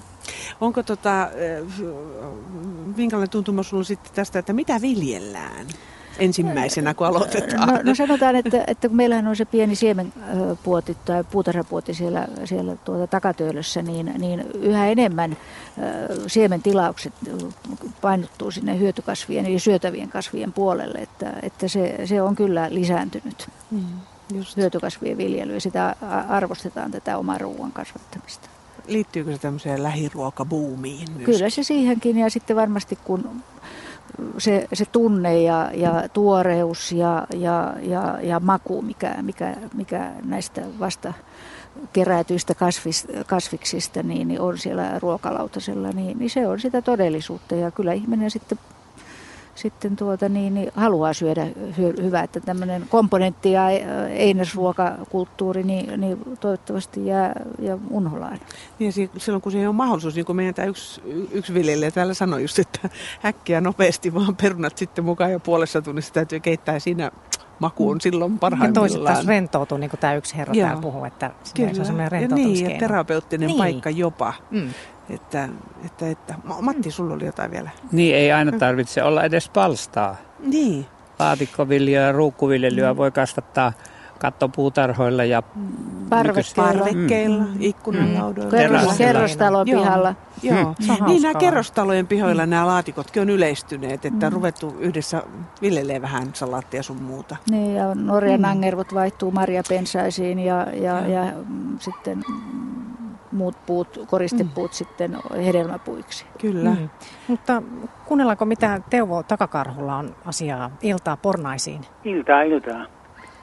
[0.62, 1.64] Onko tota, eh,
[2.96, 5.68] minkälainen tuntuma sulla on sitten tästä, että mitä viljellään
[6.20, 7.68] ensimmäisenä, kun aloitetaan?
[7.68, 12.76] No, no sanotaan, että, että kun meillähän on se pieni siemenpuoti tai puutarhapuoti siellä, siellä
[12.76, 15.38] tuota takatöölössä, niin, niin yhä enemmän
[16.28, 17.14] siementilaukset
[18.02, 23.48] painottuu sinne hyötykasvien eli syötävien kasvien puolelle, että, että se, se on kyllä lisääntynyt.
[23.72, 23.86] Mm,
[24.34, 24.58] just.
[24.58, 25.96] Hyötykasvien viljely ja sitä
[26.30, 28.50] arvostetaan tätä omaa ruoan kasvattamista.
[28.88, 31.26] Liittyykö se tämmöiseen lähiruokabuumiin myös?
[31.26, 33.44] Kyllä se siihenkin ja sitten varmasti kun
[34.38, 40.62] se, se tunne ja, ja tuoreus ja, ja, ja, ja maku, mikä, mikä, mikä näistä
[40.80, 41.14] vasta
[41.94, 47.56] kerätyistä kasvis, kasviksista niin, niin on siellä ruokalautasella, niin, niin se on sitä todellisuutta.
[47.56, 48.60] Ja kyllä ihminen sitten
[49.58, 56.02] sitten tuota, niin, niin haluaa syödä hy- hyvää, että tämmöinen komponentti ja ä, einesruokakulttuuri niin,
[56.02, 58.40] niin toivottavasti jää, jää unholaan.
[58.80, 61.02] Niin ja si- silloin kun siihen on mahdollisuus, niin kuin meidän tämä yksi,
[61.32, 62.90] yksi viljelijä täällä sanoi just, että
[63.26, 67.12] äkkiä nopeasti vaan perunat sitten mukaan jo puolessa tunnissa täytyy keittää ja siinä
[67.60, 68.74] maku on silloin Ja parhaimmillaan.
[68.90, 70.68] toiset taas rentoutuu, niin kuin tämä yksi herra Joo.
[70.68, 71.70] täällä puhuu, että se Kyllä.
[71.70, 72.68] on semmoinen ja rentoutumiskeino.
[72.68, 73.58] niin, ja terapeuttinen Niin.
[73.58, 74.34] paikka jopa.
[74.52, 74.70] Mm.
[75.10, 75.50] Että,
[75.86, 76.36] että, että.
[76.44, 77.70] Ma- Matti, sulla oli jotain vielä.
[77.92, 80.16] Niin ei aina tarvitse olla edes palstaa.
[80.40, 80.86] Niin.
[81.20, 82.98] Laatikkoviljaa ja ruukkuviljelyä Mm.
[82.98, 83.74] voi kasvattaa
[84.18, 85.44] kattopuutarhoilla ja
[86.10, 86.74] Parvekkeilla.
[86.74, 87.56] Parvekkeilla, Mm.
[87.60, 88.52] ikkunanlaudoilla.
[88.52, 88.98] Kerros- Terassilla.
[89.14, 89.82] kerrostalon Joo.
[89.82, 90.16] pihalla.
[90.44, 90.64] Joo.
[90.64, 90.76] Mm.
[90.86, 92.50] Se on Niin nämä kerrostalojen pihoilla Mm.
[92.50, 95.24] nämä laatikotkin on yleistyneet, että on ruvettu yhdessä
[95.62, 97.36] viljelee vähän salaattia sun muuta.
[97.52, 98.46] Niin, ja Norjan Mm.
[98.46, 98.52] mm.
[98.52, 102.98] angervot vaihtuu marjapensaisiin ja, ja, ja mm, sitten mm,
[103.32, 104.76] muut puut, koristepuut mm.
[104.76, 106.26] sitten hedelmäpuiksi.
[106.42, 106.70] Kyllä.
[106.70, 106.90] Mm.
[107.28, 107.62] Mutta
[108.06, 111.82] kuunnellaanko mitä Teuvo Takakarhulla on asiaa iltaa pornaisiin?
[112.04, 112.86] Iltaa, iltaa.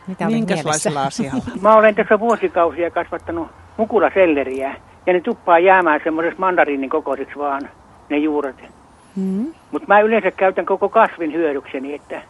[0.07, 1.45] Mitä Minkälaisella asialla?
[1.61, 4.77] Mä olen tässä vuosikausia kasvattanut mukulaselleriä
[5.07, 7.69] ja ne tuppaa jäämään semmoisessa mandariinin kokoisiksi vaan
[8.09, 8.57] ne juuret.
[9.17, 9.55] Mm.
[9.71, 12.23] Mutta mä yleensä käytän koko kasvin hyödykseni, että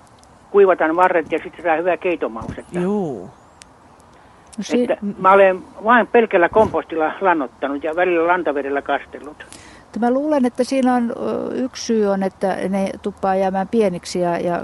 [0.51, 2.63] kuivataan varret ja sitten saa hyvää keitomausta.
[2.73, 3.29] Joo.
[4.59, 9.47] No si- että mä olen vain pelkällä kompostilla lannottanut ja välillä lantavedellä kastellut.
[9.99, 11.13] Mä luulen, että siinä on
[11.53, 14.63] yksi syy on, että ne tuppaa jäämään pieniksi ja, ja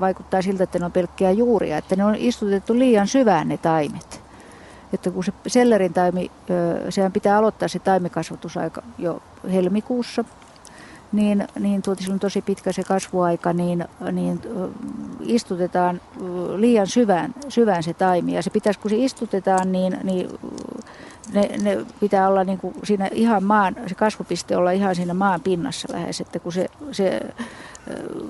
[0.00, 4.22] vaikuttaa siltä, että ne on pelkkiä juuria, että ne on istutettu liian syvään ne taimet.
[4.92, 6.30] Että kun se sellerin taimi,
[6.88, 9.22] sehän pitää aloittaa se taimikasvatusaika jo
[9.52, 10.24] helmikuussa,
[11.12, 14.40] niin, niin tuota, sillä on tosi pitkä se kasvuaika, niin, niin
[15.20, 16.00] istutetaan
[16.56, 18.34] liian syvään, syvään se taimi.
[18.34, 20.28] Ja se pitäisi, kun se istutetaan, niin, niin
[21.32, 25.40] ne, ne pitää olla niin kuin siinä ihan maan, se kasvupiste olla ihan siinä maan
[25.40, 27.20] pinnassa lähes, että kun se, se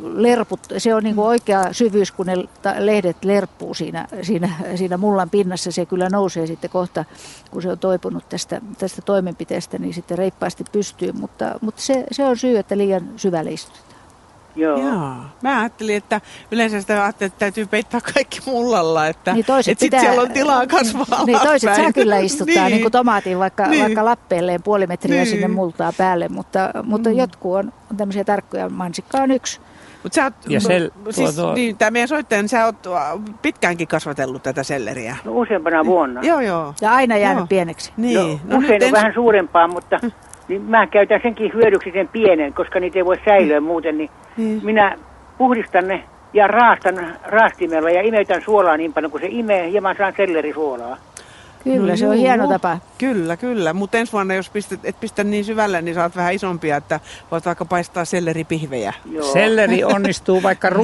[0.03, 2.35] lerput, se on niin kuin oikea syvyys, kun ne
[2.79, 5.73] lehdet lerppuu siinä, siinä, siinä mullan pinnassa.
[5.73, 7.05] Se kyllä nousee sitten kohta,
[7.51, 11.13] kun se on toipunut tästä, tästä toimenpiteestä, niin sitten reippaasti pystyy.
[11.13, 13.92] Mutta, mutta se, se on syy, että liian syvälle istutetaan.
[14.57, 14.79] Joo.
[14.79, 15.15] Joo.
[15.43, 16.21] Mä ajattelin, että
[16.51, 20.31] yleensä sitä ajattelin, että täytyy peittää kaikki mullalla, että, niin toiset että pitää, siellä on
[20.31, 23.83] tilaa kasvaa Niin toiset saa kyllä istuttaa, niin, niin kuin tomaatin vaikka, niin.
[23.83, 25.27] vaikka lappeelleen puoli metriä niin.
[25.27, 27.17] sinne multaa päälle, mutta, mutta mm.
[27.17, 29.61] jotkut on, on tämmöisiä tarkkoja, mansikka on yksi.
[30.03, 31.55] Mutta sä oot, ja sel, siis, tuo, tuo.
[31.55, 32.77] Niin, tämä meidän soittaja, niin sä oot
[33.43, 35.17] pitkäänkin kasvatellut tätä selleriä.
[35.25, 36.21] No useampana vuonna.
[36.23, 36.75] Joo, joo.
[36.81, 37.47] Ja aina jäänyt joo.
[37.47, 37.93] pieneksi.
[37.97, 38.17] Niin.
[38.17, 38.93] No, no usein on ens...
[38.93, 40.01] vähän suurempaa, mutta
[40.53, 43.67] niin mä käytän senkin hyödyksi sen pienen, koska niitä ei voi säilyä mm.
[43.67, 44.61] muuten, niin, mm.
[44.63, 44.99] minä
[45.39, 49.95] puhdistan ne ja raastan raastimella ja imetän suolaa niin paljon kuin se imee ja mä
[49.99, 50.97] saan sellerisuolaa.
[51.65, 52.23] Kyllä, no, se on juu.
[52.23, 52.79] hieno tapa.
[52.99, 53.73] Kyllä, kyllä.
[53.73, 57.01] Mutta ensi vuonna, jos pistät, et pistä niin syvälle, niin saat vähän isompia, että
[57.31, 58.93] voit vaikka paistaa selleripihvejä.
[59.11, 59.33] Joo.
[59.33, 60.77] Selleri onnistuu vaikka mm.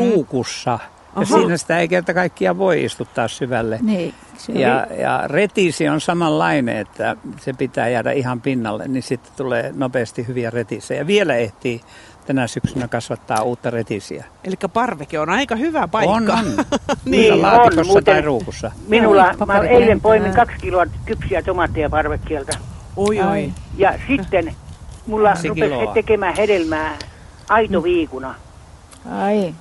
[1.19, 1.36] Ruukussa.
[1.36, 3.78] Ja siinä sitä ei kerta kaikkiaan voi istuttaa syvälle.
[3.82, 4.15] Niin,
[4.49, 10.28] ja, ja retisi on samanlainen, että se pitää jäädä ihan pinnalle, niin sitten tulee nopeasti
[10.28, 11.07] hyviä retisejä.
[11.07, 11.81] Vielä ehtii
[12.27, 14.24] tänä syksynä kasvattaa uutta retisiä.
[14.45, 16.15] Eli parveke on aika hyvä paikka.
[16.15, 16.65] On, on.
[17.05, 18.73] niin, laatikossa on, tai ruukussa.
[18.89, 22.59] Minulla, no, mä eilen poimin kaksi kiloa kypsiä tomaatteja parvekkeelta.
[22.97, 23.53] Oi, oi.
[23.77, 24.55] Ja sitten
[25.07, 26.97] mulla rupesi tekemään hedelmää
[27.49, 28.35] aito viikuna.
[29.11, 29.55] Ai,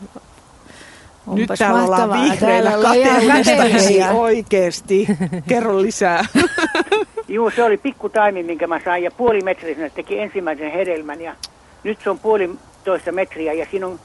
[1.28, 2.06] Onpas Nyt täällä mahtavaa.
[2.06, 5.08] ollaan vihreillä kateudesta oikeasti.
[5.48, 6.26] Kerro lisää.
[7.28, 11.36] Joo, se oli pikku taimi, minkä mä sain ja puoli metriä teki ensimmäisen hedelmän ja
[11.84, 14.00] nyt se on puolitoista metriä ja siinä on,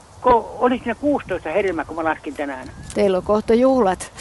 [0.59, 2.67] oli siinä 16 hedelmää, kun mä laskin tänään.
[2.93, 4.11] Teillä on kohta juhlat.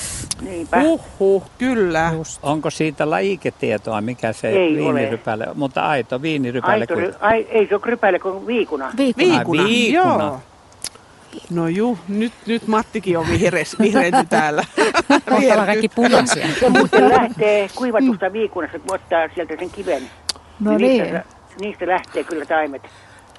[0.40, 0.76] Niinpä.
[0.82, 2.12] Uhuh, kyllä.
[2.16, 2.40] Just.
[2.42, 5.54] Onko siitä lajiketietoa, mikä se ei viinirypäle, ole.
[5.54, 6.86] mutta aito viinirypäle?
[6.90, 8.92] Aito, ai, ei se ole rypäle kuin viikuna.
[8.96, 9.64] Viikuna, viikuna.
[9.64, 10.24] viikuna.
[10.24, 10.40] joo.
[11.50, 14.64] No juu, nyt, nyt Mattikin on vihreys, vihreäty täällä.
[15.30, 16.46] Kohta kaikki punaisia.
[16.60, 20.02] Se muuten lähtee kuivatusta viikunasta, kun ottaa sieltä sen kiven.
[20.60, 21.02] No niin.
[21.02, 21.24] Niistä,
[21.60, 22.82] niistä lähtee kyllä taimet.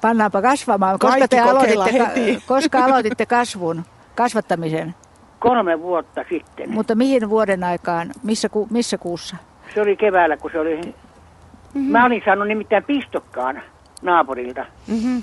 [0.02, 0.98] Pannaanpa kasvamaan.
[0.98, 2.42] Koska te aloititte, heti.
[2.46, 3.84] koska aloititte kasvun,
[4.14, 4.94] kasvattamisen?
[5.38, 6.70] Kolme vuotta sitten.
[6.70, 9.36] Mutta mihin vuoden aikaan, missä, ku, missä kuussa?
[9.74, 10.76] Se oli keväällä, kun se oli...
[10.76, 11.82] Mm-hmm.
[11.82, 13.62] Mä olin saanut nimittäin pistokkaan
[14.02, 14.66] naapurilta.
[14.86, 15.22] Mm-hmm.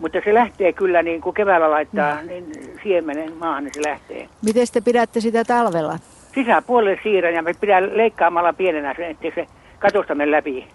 [0.00, 2.28] Mutta se lähtee kyllä, niin kuin keväällä laittaa mm.
[2.28, 2.52] niin
[2.82, 4.28] siemenen maahan, niin se lähtee.
[4.44, 5.98] Miten te pidätte sitä talvella?
[6.34, 9.46] Sisäpuolelle siirrän ja me pidä leikkaamalla pienenä sen, ettei se
[9.78, 10.66] katosta mene läpi.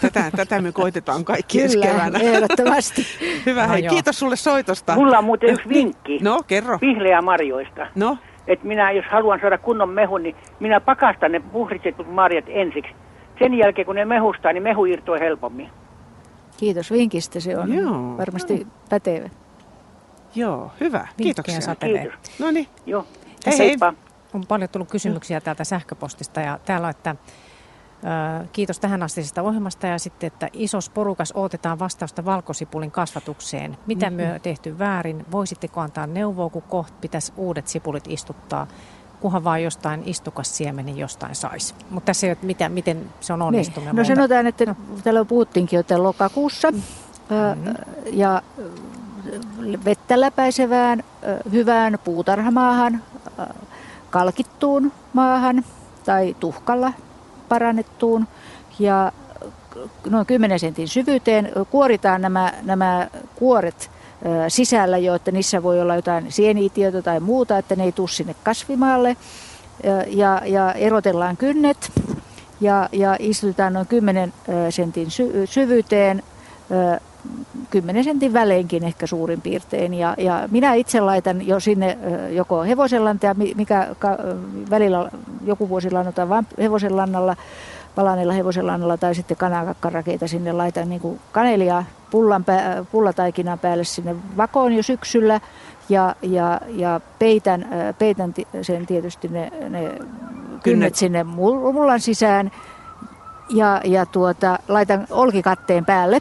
[0.00, 2.18] Tätä, tätä me koitetaan kaikki Kyllä, keväänä.
[2.18, 3.02] ehdottomasti.
[3.46, 4.94] Hyvä, hei, kiitos sulle soitosta.
[4.94, 6.18] Mulla on muuten yksi vinkki.
[6.22, 6.78] No, kerro.
[6.80, 7.86] Vihleä marjoista.
[7.94, 8.18] No?
[8.46, 12.92] Et minä, jos haluan saada kunnon mehun, niin minä pakastan ne puhdistetut marjat ensiksi.
[13.38, 15.70] Sen jälkeen, kun ne mehustaa, niin mehu irtoaa helpommin.
[16.56, 18.16] Kiitos vinkistä, se on Joo.
[18.18, 18.70] varmasti no.
[18.88, 19.30] pätevä.
[20.34, 21.08] Joo, hyvä.
[21.16, 21.60] Kiitoksia.
[21.80, 22.38] Kiitos.
[22.38, 22.68] No niin.
[22.86, 23.06] Joo.
[23.46, 23.94] Hei, heippa.
[24.34, 27.16] On paljon tullut kysymyksiä täältä sähköpostista ja täällä, että
[28.52, 33.76] Kiitos tähän astisesta ohjelmasta ja sitten, että isos porukas odotetaan vastausta valkosipulin kasvatukseen.
[33.86, 34.32] Mitä mm-hmm.
[34.32, 35.26] me tehty väärin?
[35.32, 38.66] Voisitteko antaa neuvoa, kun kohta pitäisi uudet sipulit istuttaa?
[39.24, 41.74] Kunhan vaan jostain istukas siemeni jostain saisi.
[41.90, 43.46] Mutta tässä ei ole, mitä, miten se on niin.
[43.46, 43.84] onnistunut.
[43.84, 43.96] Niin.
[43.96, 44.76] No sanotaan, että no.
[45.04, 46.70] täällä puhuttiinkin jo lokakuussa.
[46.70, 47.74] Mm-hmm.
[48.12, 48.42] Ja
[49.84, 51.04] vettä läpäisevään,
[51.52, 53.02] hyvään puutarhamaahan,
[54.10, 55.64] kalkittuun maahan
[56.04, 56.92] tai tuhkalla
[57.48, 58.26] parannettuun
[58.78, 59.12] ja
[60.10, 61.52] noin 10 sentin syvyyteen.
[61.70, 63.90] Kuoritaan nämä, nämä kuoret
[64.48, 68.34] sisällä jo, että niissä voi olla jotain sieniitiötä tai muuta, että ne ei tule sinne
[68.42, 69.16] kasvimaalle.
[70.06, 71.92] Ja, ja erotellaan kynnet
[72.60, 74.32] ja, ja istutetaan noin 10
[74.70, 76.22] sentin sy- syvyyteen
[77.70, 79.94] 10 sentin väleinkin ehkä suurin piirtein.
[79.94, 81.98] Ja, ja minä itse laitan jo sinne
[82.30, 83.88] joko hevosenlantaa, mikä
[84.70, 85.10] välillä
[85.44, 87.36] joku vuosi lannotaan vain hevosenlannalla,
[87.94, 94.16] palaneella hevosenlannalla tai sitten kanakakkarakeita sinne laitan niin kuin kanelia pullan pää, pullataikinan päälle sinne
[94.36, 95.40] vakoon jo syksyllä
[95.88, 97.68] ja, ja, ja peitän,
[97.98, 99.98] peitän sen tietysti ne, ne
[100.62, 102.50] kynnet sinne mullan sisään
[103.48, 106.20] ja, ja tuota, laitan olkikatteen päälle.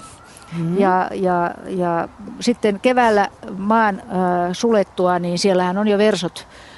[0.57, 0.77] Mm-hmm.
[0.77, 2.07] Ja, ja, ja
[2.39, 3.27] sitten keväällä
[3.57, 4.05] maan äh,
[4.51, 6.72] sulettua, niin siellähän on jo versot äh,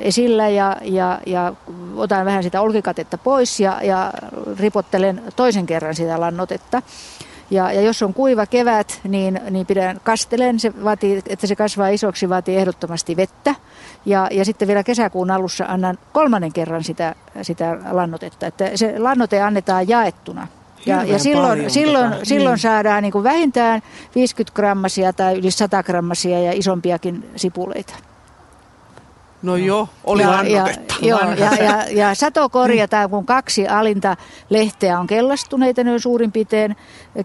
[0.00, 1.52] esillä ja, ja, ja
[1.96, 4.12] otan vähän sitä olkikatetta pois ja, ja
[4.58, 6.82] ripottelen toisen kerran sitä lannotetta.
[7.50, 11.88] Ja, ja jos on kuiva kevät, niin, niin pidän kastelen, se vaatii, että se kasvaa
[11.88, 13.54] isoksi, vaatii ehdottomasti vettä.
[14.06, 18.46] Ja, ja sitten vielä kesäkuun alussa annan kolmannen kerran sitä, sitä lannotetta.
[18.46, 20.48] Että se lannote annetaan jaettuna.
[20.86, 22.24] Ja, ja silloin, silloin, tota.
[22.24, 22.62] silloin niin.
[22.62, 23.82] saadaan niin kuin vähintään
[24.14, 27.94] 50 grammasia tai yli 100 grammasia ja isompiakin sipuleita.
[29.42, 30.68] No joo, oli ja, ja,
[31.02, 34.16] joo, ja, ja, ja sato korjataan, kun kaksi alinta
[34.50, 36.76] lehteä on kellastuneita noin suurin piirtein,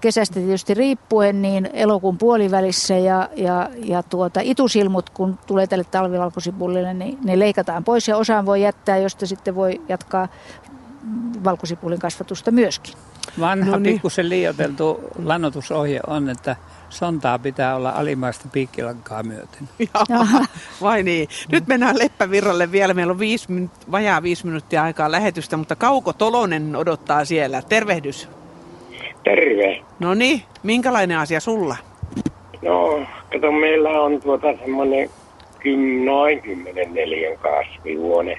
[0.01, 6.93] kesästä tietysti riippuen, niin elokuun puolivälissä ja, ja, ja tuota, itusilmut, kun tulee tälle talvivalkosipullille,
[6.93, 10.27] niin ne leikataan pois ja osaan voi jättää, josta sitten voi jatkaa
[11.43, 12.93] valkosipulin kasvatusta myöskin.
[13.39, 13.93] Vanha no niin.
[13.93, 16.55] pikkusen liioteltu lannotusohje on, että
[16.89, 19.69] sontaa pitää olla alimaista piikkilankaa myöten.
[20.09, 20.45] Jaha,
[20.81, 21.27] vai niin.
[21.51, 22.93] Nyt mennään Leppävirralle vielä.
[22.93, 23.47] Meillä on viisi,
[23.91, 27.61] vajaa viisi minuuttia aikaa lähetystä, mutta Kauko Tolonen odottaa siellä.
[27.61, 28.29] Tervehdys.
[29.23, 29.81] Terve.
[29.99, 31.75] No niin, minkälainen asia sulla?
[32.61, 32.99] No,
[33.31, 35.09] kato, meillä on tuota semmoinen
[36.05, 38.37] noin 10 neljän kasvihuone.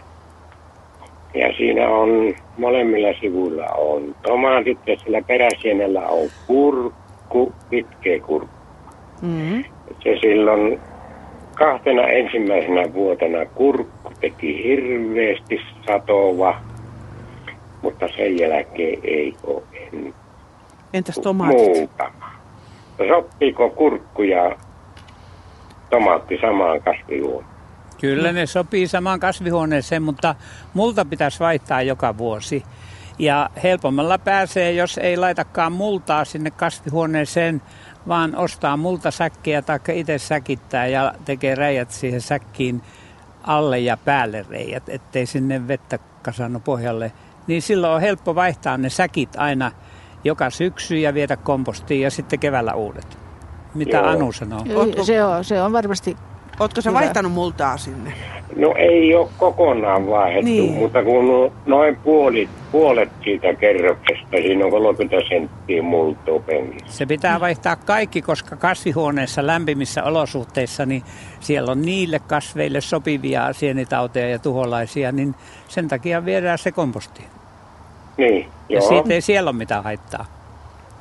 [1.35, 7.08] Ja siinä on molemmilla sivuilla on tomaatit ja sillä peräsienellä on kurkku,
[7.71, 8.59] pitkeä kurkku.
[9.23, 9.65] Mm-hmm.
[10.03, 10.81] Se silloin
[11.55, 16.61] kahtena ensimmäisenä vuotena kurkku teki hirveästi satoa,
[17.83, 20.15] mutta sen jälkeen ei ole en
[20.93, 21.59] Entäs tomaatit?
[21.59, 22.13] Muuta.
[23.09, 24.57] Sopiiko kurkku ja
[25.91, 27.59] tomaatti samaan kasvihuoneeseen?
[28.01, 30.35] Kyllä ne sopii samaan kasvihuoneeseen, mutta
[30.75, 32.63] multa pitäisi vaihtaa joka vuosi.
[33.19, 37.63] Ja helpommalla pääsee, jos ei laitakaan multaa sinne kasvihuoneeseen,
[38.09, 42.83] vaan ostaa multasäkkejä tai itse säkittää ja tekee räjät siihen säkkiin
[43.43, 47.13] alle ja päälle reijät, ettei sinne vettä kasannut pohjalle.
[47.47, 49.73] Niin silloin on helppo vaihtaa ne säkit aina
[50.25, 53.19] joka syksy ja viedä kompostiin ja sitten keväällä uudet.
[53.75, 54.07] Mitä Joo.
[54.07, 54.65] Anu sanoo?
[55.03, 56.17] Se on, se on varmasti
[56.61, 58.13] Oletko sä vaihtanut multaa sinne?
[58.57, 60.73] No ei ole kokonaan vaihdettu, niin.
[60.73, 66.99] mutta kun noin puolet, puolet siitä kerroksesta, siinä on 30 senttiä multaa penkissä.
[66.99, 71.03] Se pitää vaihtaa kaikki, koska kasvihuoneessa lämpimissä olosuhteissa, niin
[71.41, 75.35] siellä on niille kasveille sopivia sienitauteja ja tuholaisia, niin
[75.69, 77.29] sen takia viedään se kompostiin.
[78.17, 78.83] Niin, joo.
[78.83, 80.27] Ja siitä ei siellä ole mitään haittaa.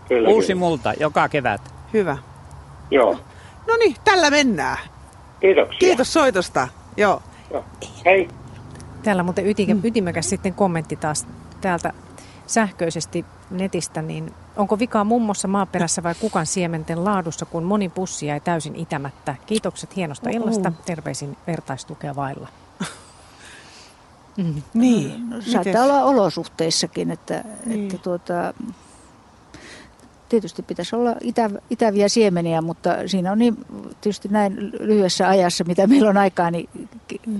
[0.07, 0.59] Kyllä, Uusi kyllä.
[0.59, 1.61] multa joka kevät.
[1.93, 2.17] Hyvä.
[2.91, 3.17] Joo.
[3.67, 4.77] No niin, tällä mennään.
[5.39, 5.79] Kiitoksia.
[5.79, 6.67] Kiitos soitosta.
[6.97, 7.21] Joo.
[7.51, 7.65] Joo.
[8.05, 8.29] Hei.
[9.03, 9.81] Täällä muuten ytikä, mm.
[9.83, 11.27] ytimekäs sitten kommentti taas
[11.61, 11.93] täältä
[12.47, 18.39] sähköisesti netistä, niin onko vikaa mummossa maaperässä vai kukan siementen laadussa, kun moni pussi jäi
[18.39, 19.35] täysin itämättä?
[19.45, 20.71] Kiitokset hienosta illasta.
[20.85, 22.47] Terveisin vertaistukea vailla.
[24.37, 24.61] Mm.
[24.73, 25.29] Niin.
[25.29, 27.83] No, saattaa olla olosuhteissakin, että, niin.
[27.83, 28.53] että tuota,
[30.29, 33.65] tietysti pitäisi olla itä, itäviä siemeniä, mutta siinä on niin
[34.01, 36.69] tietysti näin lyhyessä ajassa, mitä meillä on aikaa, niin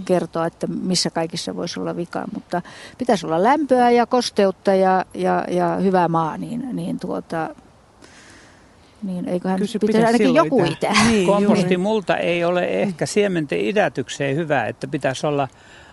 [0.06, 2.24] kertoa, että missä kaikissa voisi olla vika.
[2.34, 2.62] Mutta
[2.98, 7.50] pitäisi olla lämpöä ja kosteutta ja, ja, ja hyvä maa, niin, niin tuota,
[9.04, 11.08] niin eiköhän Kysy, pitäisi ainakin joku itää.
[11.08, 15.48] Niin, Komposti multa ei ole ehkä siementen idätykseen hyvä, että pitäisi olla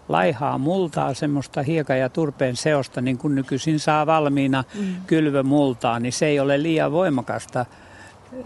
[0.08, 4.86] laihaa multaa, semmoista hieka ja turpeen seosta, niin kuin nykyisin saa valmiina mm.
[5.06, 7.66] kylvömultaa, niin se ei ole liian voimakasta.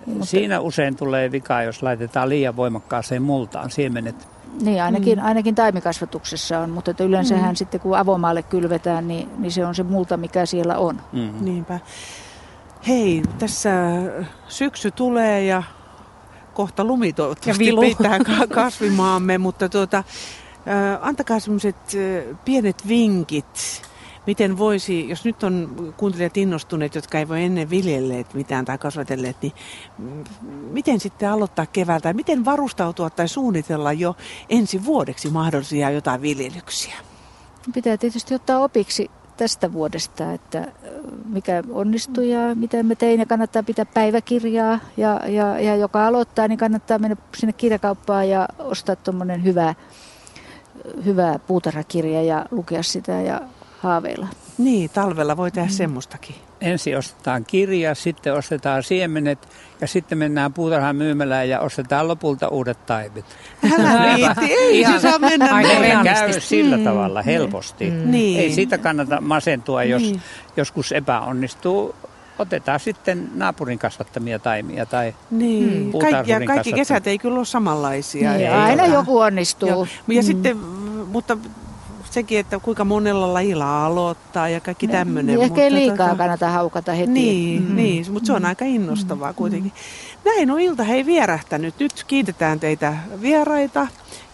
[0.07, 0.27] Mutta...
[0.27, 4.29] Siinä usein tulee vika, jos laitetaan liian voimakkaaseen multaan siemenet.
[4.63, 5.25] Niin, ainakin, mm.
[5.25, 7.57] ainakin taimikasvatuksessa on, mutta että yleensähän mm.
[7.57, 11.01] sitten kun avomaalle kylvetään, niin, niin se on se multa, mikä siellä on.
[11.13, 11.33] Mm.
[11.41, 11.81] Niinpä.
[12.89, 13.71] Hei, tässä
[14.49, 15.63] syksy tulee ja
[16.55, 18.19] kohta lumi toivottavasti pitää
[18.55, 20.05] kasvimaamme, mutta tuota,
[21.01, 21.77] antakaa semmoiset
[22.45, 23.83] pienet vinkit,
[24.27, 29.37] miten voisi, jos nyt on kuuntelijat innostuneet, jotka ei voi ennen viljelleet mitään tai kasvatelleet,
[29.43, 29.53] niin
[30.71, 32.13] miten sitten aloittaa keväältä?
[32.13, 34.17] Miten varustautua tai suunnitella jo
[34.49, 36.95] ensi vuodeksi mahdollisia jotain viljelyksiä?
[37.75, 40.73] Pitää tietysti ottaa opiksi tästä vuodesta, että
[41.29, 43.21] mikä onnistui ja mitä me tein.
[43.21, 48.49] Ja kannattaa pitää päiväkirjaa ja, ja, ja joka aloittaa, niin kannattaa mennä sinne kirjakauppaan ja
[48.59, 49.75] ostaa tuommoinen hyvä
[51.05, 53.41] hyvä puutarhakirja ja lukea sitä ja
[53.81, 54.27] haaveilla.
[54.59, 55.73] Niin, talvella voi tehdä mm.
[55.73, 56.35] semmoistakin.
[56.61, 59.49] Ensin ostetaan kirja, sitten ostetaan siemenet
[59.81, 63.25] ja sitten mennään puutarhan myymälään ja ostetaan lopulta uudet taimit.
[63.79, 66.05] Älä viitti, ei se saa mennä näin.
[66.05, 66.85] käy sillä mm.
[66.85, 67.91] tavalla helposti.
[67.91, 68.11] Mm.
[68.11, 68.41] Niin.
[68.41, 70.23] Ei siitä kannata masentua, jos niin.
[70.57, 71.95] joskus epäonnistuu
[72.39, 75.93] otetaan sitten naapurin kasvattamia taimia tai niin.
[76.01, 78.33] kaikki, ja kaikki kesät ei kyllä ole samanlaisia.
[78.33, 78.95] Niin, aina ole.
[78.95, 79.69] joku onnistuu.
[79.69, 80.27] Ja, ja mm.
[80.27, 80.57] sitten,
[81.07, 81.39] mutta
[82.11, 85.43] sekin, että kuinka monella lajilla aloittaa ja kaikki tämmöinen.
[85.43, 87.13] Ehkä ei liikaa tota, kannata haukata heti.
[87.13, 87.77] Niin, mm.
[87.77, 88.49] niin mutta se on mm.
[88.49, 89.37] aika innostavaa mm.
[89.37, 89.73] kuitenkin.
[90.25, 91.75] Näin on ilta hei vierähtänyt.
[91.79, 93.87] Nyt kiitetään teitä vieraita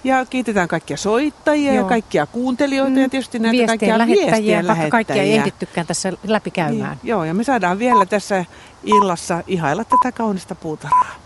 [0.04, 1.84] ja kiitetään kaikkia soittajia Joo.
[1.84, 3.02] ja kaikkia kuuntelijoita mm.
[3.02, 4.90] ja tietysti näitä viestien kaikkia lähettäjiä, viestien lähettäjiä.
[4.90, 6.98] kaikkia ei ehdittykään tässä läpikäymään.
[7.02, 8.44] Niin, joo, ja me saadaan vielä tässä
[8.84, 11.23] illassa ihailla tätä kaunista puutarhaa.